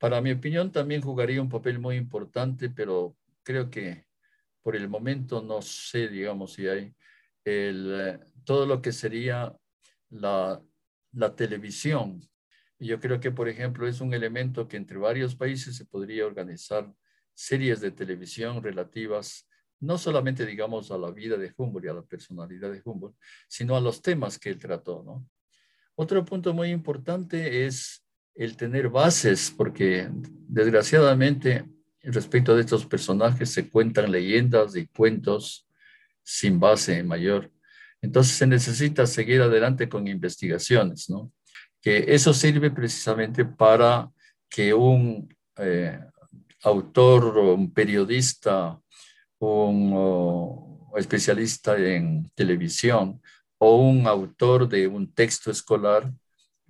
Para 0.00 0.20
mi 0.20 0.32
opinión, 0.32 0.72
también 0.72 1.00
jugaría 1.00 1.40
un 1.40 1.48
papel 1.48 1.78
muy 1.78 1.94
importante, 1.94 2.70
pero 2.70 3.16
creo 3.44 3.70
que 3.70 4.06
por 4.62 4.74
el 4.74 4.88
momento 4.88 5.40
no 5.40 5.62
sé, 5.62 6.08
digamos, 6.08 6.54
si 6.54 6.66
hay 6.66 6.92
el, 7.44 7.94
eh, 8.00 8.20
todo 8.44 8.66
lo 8.66 8.82
que 8.82 8.90
sería 8.90 9.56
la, 10.10 10.60
la 11.12 11.36
televisión. 11.36 12.20
yo 12.80 12.98
creo 12.98 13.20
que, 13.20 13.30
por 13.30 13.48
ejemplo, 13.48 13.86
es 13.86 14.00
un 14.00 14.12
elemento 14.12 14.66
que 14.66 14.76
entre 14.76 14.98
varios 14.98 15.36
países 15.36 15.76
se 15.76 15.86
podría 15.86 16.26
organizar 16.26 16.92
series 17.32 17.80
de 17.80 17.92
televisión 17.92 18.60
relativas 18.60 19.47
no 19.80 19.98
solamente, 19.98 20.44
digamos, 20.44 20.90
a 20.90 20.98
la 20.98 21.10
vida 21.10 21.36
de 21.36 21.52
Humboldt 21.56 21.86
y 21.86 21.88
a 21.88 21.94
la 21.94 22.02
personalidad 22.02 22.72
de 22.72 22.82
Humboldt, 22.84 23.16
sino 23.48 23.76
a 23.76 23.80
los 23.80 24.02
temas 24.02 24.38
que 24.38 24.50
él 24.50 24.58
trató, 24.58 25.02
¿no? 25.04 25.28
Otro 25.94 26.24
punto 26.24 26.54
muy 26.54 26.70
importante 26.70 27.66
es 27.66 28.04
el 28.34 28.56
tener 28.56 28.88
bases, 28.88 29.52
porque 29.56 30.08
desgraciadamente 30.48 31.64
respecto 32.02 32.54
de 32.54 32.60
estos 32.62 32.86
personajes 32.86 33.50
se 33.50 33.68
cuentan 33.68 34.12
leyendas 34.12 34.76
y 34.76 34.86
cuentos 34.86 35.66
sin 36.22 36.60
base 36.60 37.02
mayor. 37.02 37.50
Entonces 38.00 38.36
se 38.36 38.46
necesita 38.46 39.06
seguir 39.06 39.42
adelante 39.42 39.88
con 39.88 40.06
investigaciones, 40.06 41.10
¿no? 41.10 41.32
Que 41.80 42.04
eso 42.08 42.32
sirve 42.32 42.70
precisamente 42.70 43.44
para 43.44 44.10
que 44.48 44.72
un 44.72 45.34
eh, 45.56 45.98
autor 46.62 47.38
o 47.38 47.54
un 47.54 47.72
periodista, 47.72 48.80
un 49.38 50.88
especialista 50.96 51.76
en 51.76 52.30
televisión 52.34 53.20
o 53.58 53.76
un 53.76 54.06
autor 54.06 54.68
de 54.68 54.86
un 54.86 55.12
texto 55.12 55.50
escolar 55.50 56.12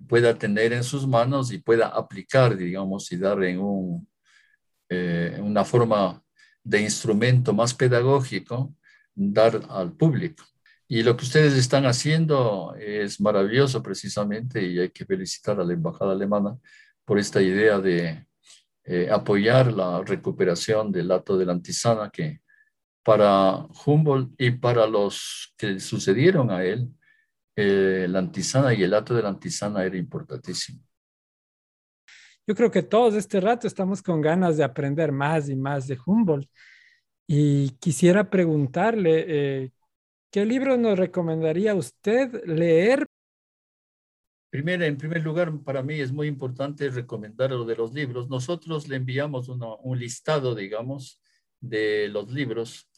pueda 0.07 0.33
tener 0.37 0.73
en 0.73 0.83
sus 0.83 1.07
manos 1.07 1.51
y 1.51 1.59
pueda 1.59 1.87
aplicar, 1.87 2.55
digamos, 2.55 3.11
y 3.11 3.17
dar 3.17 3.43
en 3.43 3.59
un, 3.59 4.07
eh, 4.89 5.37
una 5.41 5.65
forma 5.65 6.23
de 6.63 6.81
instrumento 6.81 7.53
más 7.53 7.73
pedagógico, 7.73 8.73
dar 9.13 9.61
al 9.69 9.93
público. 9.93 10.43
Y 10.87 11.03
lo 11.03 11.15
que 11.15 11.25
ustedes 11.25 11.53
están 11.53 11.85
haciendo 11.85 12.73
es 12.79 13.21
maravilloso 13.21 13.83
precisamente 13.83 14.65
y 14.65 14.79
hay 14.79 14.89
que 14.89 15.05
felicitar 15.05 15.59
a 15.59 15.63
la 15.63 15.73
Embajada 15.73 16.13
Alemana 16.13 16.57
por 17.05 17.19
esta 17.19 17.41
idea 17.41 17.79
de 17.79 18.25
eh, 18.85 19.09
apoyar 19.11 19.71
la 19.71 20.01
recuperación 20.01 20.91
del 20.91 21.11
acto 21.11 21.37
de 21.37 21.45
la 21.45 21.51
antisana 21.53 22.09
que 22.09 22.41
para 23.09 23.65
Humboldt 23.87 24.39
y 24.39 24.51
para 24.51 24.85
los 24.85 25.51
que 25.57 25.79
sucedieron 25.79 26.51
a 26.51 26.63
él 26.63 26.87
eh, 27.55 28.05
la 28.07 28.19
antisana 28.19 28.71
y 28.71 28.83
el 28.83 28.93
acto 28.93 29.15
de 29.15 29.23
la 29.23 29.29
antisana 29.29 29.83
era 29.83 29.97
importantísimo. 29.97 30.79
Yo 32.45 32.53
creo 32.53 32.69
que 32.69 32.83
todos 32.83 33.15
este 33.15 33.41
rato 33.41 33.65
estamos 33.65 34.03
con 34.03 34.21
ganas 34.21 34.57
de 34.57 34.63
aprender 34.63 35.11
más 35.11 35.49
y 35.49 35.55
más 35.55 35.87
de 35.87 35.97
Humboldt. 36.05 36.47
Y 37.27 37.71
quisiera 37.79 38.29
preguntarle, 38.29 39.25
eh, 39.27 39.71
¿qué 40.29 40.45
libro 40.45 40.77
nos 40.77 40.99
recomendaría 40.99 41.73
usted 41.73 42.45
leer? 42.45 43.07
Primero, 44.51 44.85
en 44.85 44.97
primer 44.97 45.23
lugar, 45.23 45.51
para 45.63 45.81
mí 45.81 45.99
es 45.99 46.11
muy 46.11 46.27
importante 46.27 46.87
recomendar 46.91 47.49
lo 47.49 47.65
de 47.65 47.75
los 47.75 47.91
libros. 47.91 48.29
Nosotros 48.29 48.87
le 48.87 48.97
enviamos 48.97 49.49
un 49.49 49.97
listado, 49.97 50.53
digamos, 50.53 51.19
de 51.61 52.07
los 52.09 52.31
libros 52.31 52.89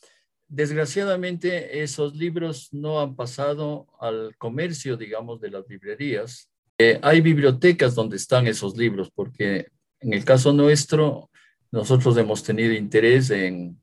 Desgraciadamente, 0.54 1.82
esos 1.82 2.14
libros 2.14 2.68
no 2.74 3.00
han 3.00 3.16
pasado 3.16 3.88
al 4.02 4.36
comercio, 4.38 4.98
digamos, 4.98 5.40
de 5.40 5.50
las 5.50 5.66
librerías. 5.70 6.50
Eh, 6.78 7.00
hay 7.02 7.22
bibliotecas 7.22 7.96
donde 7.96 8.18
están 8.18 8.48
esos 8.48 8.76
libros, 8.76 9.10
porque 9.16 9.70
en 10.02 10.12
el 10.12 10.26
caso 10.26 10.52
nuestro, 10.52 11.32
nosotros 11.72 12.18
hemos 12.18 12.44
tenido 12.44 12.74
interés 12.74 13.30
en, 13.30 13.82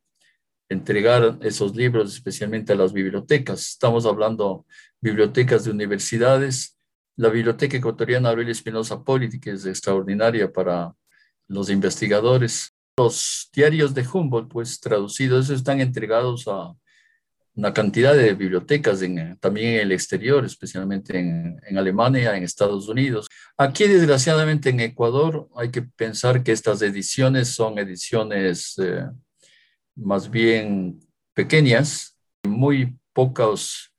entregar 0.68 1.38
esos 1.40 1.74
libros 1.74 2.12
especialmente 2.12 2.74
a 2.74 2.76
las 2.76 2.92
bibliotecas. 2.92 3.66
Estamos 3.66 4.04
hablando 4.04 4.66
bibliotecas 5.00 5.64
de 5.64 5.70
universidades. 5.70 6.76
La 7.16 7.30
Biblioteca 7.30 7.78
Ecuatoriana 7.78 8.28
Aurelio 8.28 8.52
Espinosa 8.52 9.02
Politi, 9.02 9.40
que 9.40 9.52
es 9.52 9.64
extraordinaria 9.64 10.52
para 10.52 10.92
los 11.46 11.70
investigadores. 11.70 12.74
Los 12.98 13.48
diarios 13.54 13.94
de 13.94 14.04
Humboldt, 14.12 14.50
pues 14.50 14.80
traducidos, 14.80 15.50
están 15.50 15.80
entregados 15.80 16.48
a 16.48 16.74
una 17.54 17.72
cantidad 17.72 18.14
de 18.14 18.34
bibliotecas 18.34 19.00
también 19.38 19.74
en 19.74 19.80
el 19.80 19.92
exterior, 19.92 20.44
especialmente 20.44 21.16
en, 21.16 21.60
en, 21.64 21.78
Alemania, 21.78 22.36
en 22.36 22.42
Estados 22.42 22.88
Unidos. 22.88 23.28
Aquí, 23.56 23.86
desgraciadamente, 23.86 24.70
en 24.70 24.80
Ecuador, 24.80 25.48
hay 25.54 25.70
que 25.70 25.82
pensar 25.82 26.42
que 26.42 26.50
estas 26.50 26.82
ediciones 26.82 27.48
son 27.54 27.78
ediciones 27.78 28.76
eh, 28.78 29.06
más 29.94 30.28
bien 30.28 30.98
pequeñas. 31.34 32.16
Muy 32.42 32.96
pocos 33.12 33.92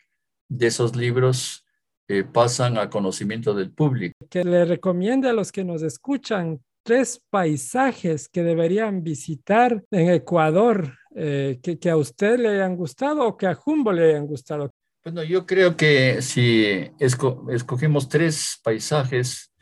de 0.50 0.68
esos 0.68 0.94
libros 0.94 1.66
eh, 2.10 2.26
pasan 2.26 2.78
a 2.78 2.90
conocimiento 2.90 3.54
del 3.54 3.72
público. 3.72 4.16
Que 4.30 4.44
le 4.44 4.66
recomiende 4.66 5.30
a 5.30 5.34
los 5.34 5.52
que 5.54 5.64
nos 5.64 5.84
escuchan 5.84 6.60
tres 6.84 7.22
paisajes 7.30 8.30
que 8.30 8.44
deberían 8.44 9.04
visitar 9.04 9.84
en 9.92 10.10
Ecuador 10.10 10.98
eh, 11.16 11.60
que, 11.62 11.90
a 11.90 11.98
usted 11.98 12.40
le 12.40 12.50
hayan 12.50 12.76
gustado 12.76 13.28
o 13.28 13.38
que 13.38 13.48
a 13.48 13.58
Humboldt 13.66 14.00
le 14.00 14.10
hayan 14.12 14.28
gustado? 14.28 14.72
Bueno, 15.04 15.24
yo 15.24 15.46
creo 15.46 15.76
que 15.76 16.22
si 16.22 16.92
escogemos 17.00 18.10
tres 18.10 18.60
paisajes 18.64 19.54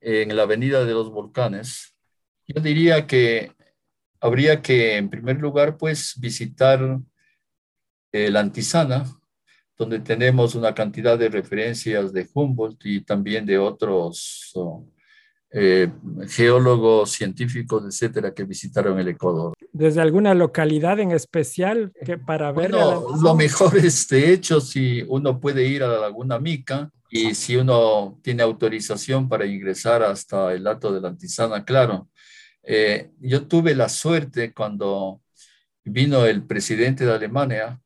en 0.00 0.36
la 0.36 0.42
Avenida 0.42 0.84
de 0.84 0.92
los 0.92 1.10
Volcanes, 1.10 1.94
yo 2.46 2.60
diría 2.60 3.06
que 3.06 3.52
habría 4.20 4.60
que, 4.62 4.96
en 4.96 5.10
primer 5.10 5.38
lugar, 5.40 5.76
pues 5.76 6.14
visitar 6.18 7.00
la 8.12 8.40
Antisana, 8.40 9.04
donde 9.76 9.98
tenemos 9.98 10.54
una 10.54 10.74
cantidad 10.74 11.18
de 11.18 11.28
referencias 11.28 12.12
de 12.12 12.28
Humboldt 12.32 12.86
y 12.86 13.00
también 13.00 13.44
de 13.44 13.58
otros 13.58 14.52
eh, 15.56 15.88
geólogos, 16.28 17.12
científicos, 17.12 17.84
etcétera, 17.86 18.34
que 18.34 18.42
visitaron 18.42 18.98
el 18.98 19.06
Ecuador. 19.06 19.54
¿Desde 19.72 20.00
alguna 20.00 20.34
localidad 20.34 20.98
en 20.98 21.12
especial 21.12 21.92
que 22.04 22.18
para 22.18 22.50
ver? 22.50 22.72
lo 22.72 23.34
mejor 23.36 23.76
es, 23.78 24.08
de 24.08 24.32
hecho, 24.32 24.60
si 24.60 25.02
uno 25.06 25.38
puede 25.38 25.64
ir 25.64 25.84
a 25.84 25.86
la 25.86 26.00
Laguna 26.00 26.40
Mica 26.40 26.90
y 27.08 27.36
si 27.36 27.54
uno 27.54 28.18
tiene 28.20 28.42
autorización 28.42 29.28
para 29.28 29.46
ingresar 29.46 30.02
hasta 30.02 30.52
el 30.52 30.66
Alto 30.66 30.92
de 30.92 31.00
la 31.00 31.08
Antisana, 31.08 31.64
claro. 31.64 32.08
Eh, 32.64 33.12
yo 33.20 33.46
tuve 33.46 33.76
la 33.76 33.88
suerte 33.88 34.52
cuando 34.52 35.20
vino 35.84 36.26
el 36.26 36.44
presidente 36.44 37.06
de 37.06 37.12
Alemania 37.12 37.80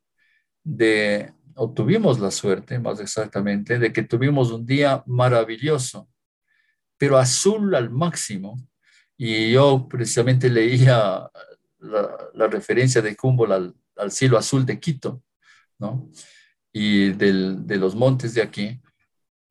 de, 0.65 1.35
o 1.55 1.71
tuvimos 1.71 2.19
la 2.19 2.31
suerte, 2.31 2.79
más 2.79 2.99
exactamente, 3.01 3.79
de 3.79 3.93
que 3.93 4.05
tuvimos 4.05 4.53
un 4.53 4.65
día 4.65 5.03
maravilloso 5.05 6.09
pero 6.99 7.17
azul 7.17 7.75
al 7.75 7.91
máximo. 7.91 8.59
Y 9.17 9.53
yo 9.53 9.89
precisamente 9.89 10.51
leía 10.51 11.31
la, 11.79 12.47
referencia 12.49 13.01
de 13.01 13.17
Humboldt 13.21 13.75
al, 13.97 14.13
cielo 14.13 14.37
azul 14.37 14.67
de 14.67 14.79
Quito, 14.79 15.23
¿no? 15.79 16.11
Y 16.73 17.11
de 17.11 17.77
los 17.77 17.95
montes 17.95 18.35
de 18.35 18.43
aquí. 18.43 18.81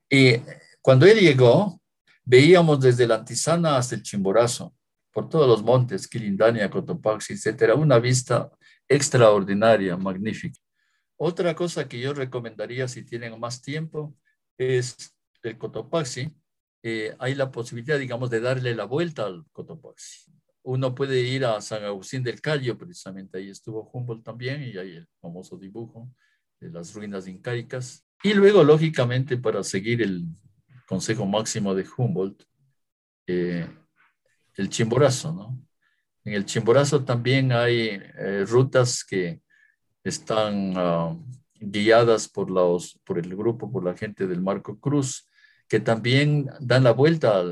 Y 0.09 0.35
cuando 0.81 1.05
él 1.05 1.19
llegó, 1.19 1.81
veíamos 2.23 2.79
desde 2.79 3.07
la 3.07 3.15
Antisana 3.15 3.77
hasta 3.77 3.95
el 3.95 4.03
Chimborazo, 4.03 4.75
por 5.11 5.29
todos 5.29 5.47
los 5.47 5.63
montes, 5.63 6.07
Quilindania, 6.07 6.69
Cotopaxi, 6.69 7.33
etcétera, 7.33 7.75
una 7.75 7.99
vista 7.99 8.51
extraordinaria, 8.87 9.97
magnífica. 9.97 10.59
Otra 11.17 11.55
cosa 11.55 11.87
que 11.87 11.99
yo 11.99 12.13
recomendaría 12.13 12.87
si 12.87 13.03
tienen 13.03 13.39
más 13.39 13.61
tiempo 13.61 14.15
es 14.57 14.95
el 15.41 15.57
Cotopaxi, 15.57 16.29
eh, 16.89 17.13
hay 17.19 17.35
la 17.35 17.51
posibilidad, 17.51 17.99
digamos, 17.99 18.29
de 18.29 18.39
darle 18.39 18.73
la 18.73 18.85
vuelta 18.85 19.25
al 19.25 19.43
Cotopaxi. 19.51 20.31
Uno 20.63 20.95
puede 20.95 21.19
ir 21.19 21.43
a 21.43 21.59
San 21.59 21.83
Agustín 21.83 22.23
del 22.23 22.39
Cayo, 22.39 22.77
precisamente 22.77 23.39
ahí 23.39 23.49
estuvo 23.49 23.89
Humboldt 23.91 24.23
también, 24.23 24.63
y 24.63 24.77
hay 24.77 24.95
el 24.95 25.07
famoso 25.19 25.57
dibujo 25.57 26.09
de 26.61 26.69
las 26.69 26.93
ruinas 26.93 27.27
incaicas. 27.27 28.07
Y 28.23 28.33
luego, 28.33 28.63
lógicamente, 28.63 29.35
para 29.35 29.63
seguir 29.63 30.01
el 30.01 30.27
consejo 30.87 31.25
máximo 31.25 31.75
de 31.75 31.85
Humboldt, 31.97 32.43
eh, 33.27 33.67
el 34.55 34.69
Chimborazo, 34.69 35.33
¿no? 35.33 35.61
En 36.23 36.35
el 36.35 36.45
Chimborazo 36.45 37.03
también 37.03 37.51
hay 37.51 37.99
eh, 38.17 38.45
rutas 38.47 39.03
que 39.03 39.41
están 40.05 40.71
ah, 40.77 41.17
guiadas 41.59 42.29
por, 42.29 42.49
los, 42.49 42.97
por 43.03 43.19
el 43.19 43.35
grupo, 43.35 43.69
por 43.69 43.83
la 43.83 43.93
gente 43.93 44.25
del 44.25 44.41
Marco 44.41 44.79
Cruz, 44.79 45.27
que 45.67 45.79
también 45.79 46.49
dan 46.59 46.83
la 46.83 46.91
vuelta 46.91 47.43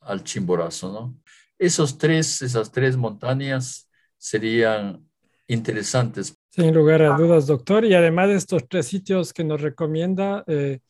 al, 0.00 0.24
Chimborazo, 0.24 0.92
¿no? 0.92 1.16
Esos 1.58 1.98
tres, 1.98 2.42
esas 2.42 2.70
tres 2.70 2.96
montañas 2.96 3.88
serían 4.18 5.06
interesantes. 5.46 6.36
Sin 6.50 6.74
lugar 6.74 7.02
a 7.02 7.16
dudas, 7.16 7.46
doctor. 7.46 7.84
Y 7.84 7.94
además 7.94 8.28
de 8.28 8.36
estos 8.36 8.68
tres 8.68 8.86
sitios 8.86 9.32
que 9.32 9.44
nos 9.44 9.60
recomienda, 9.60 10.44
eh, 10.46 10.80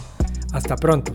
Hasta 0.52 0.76
pronto. 0.76 1.14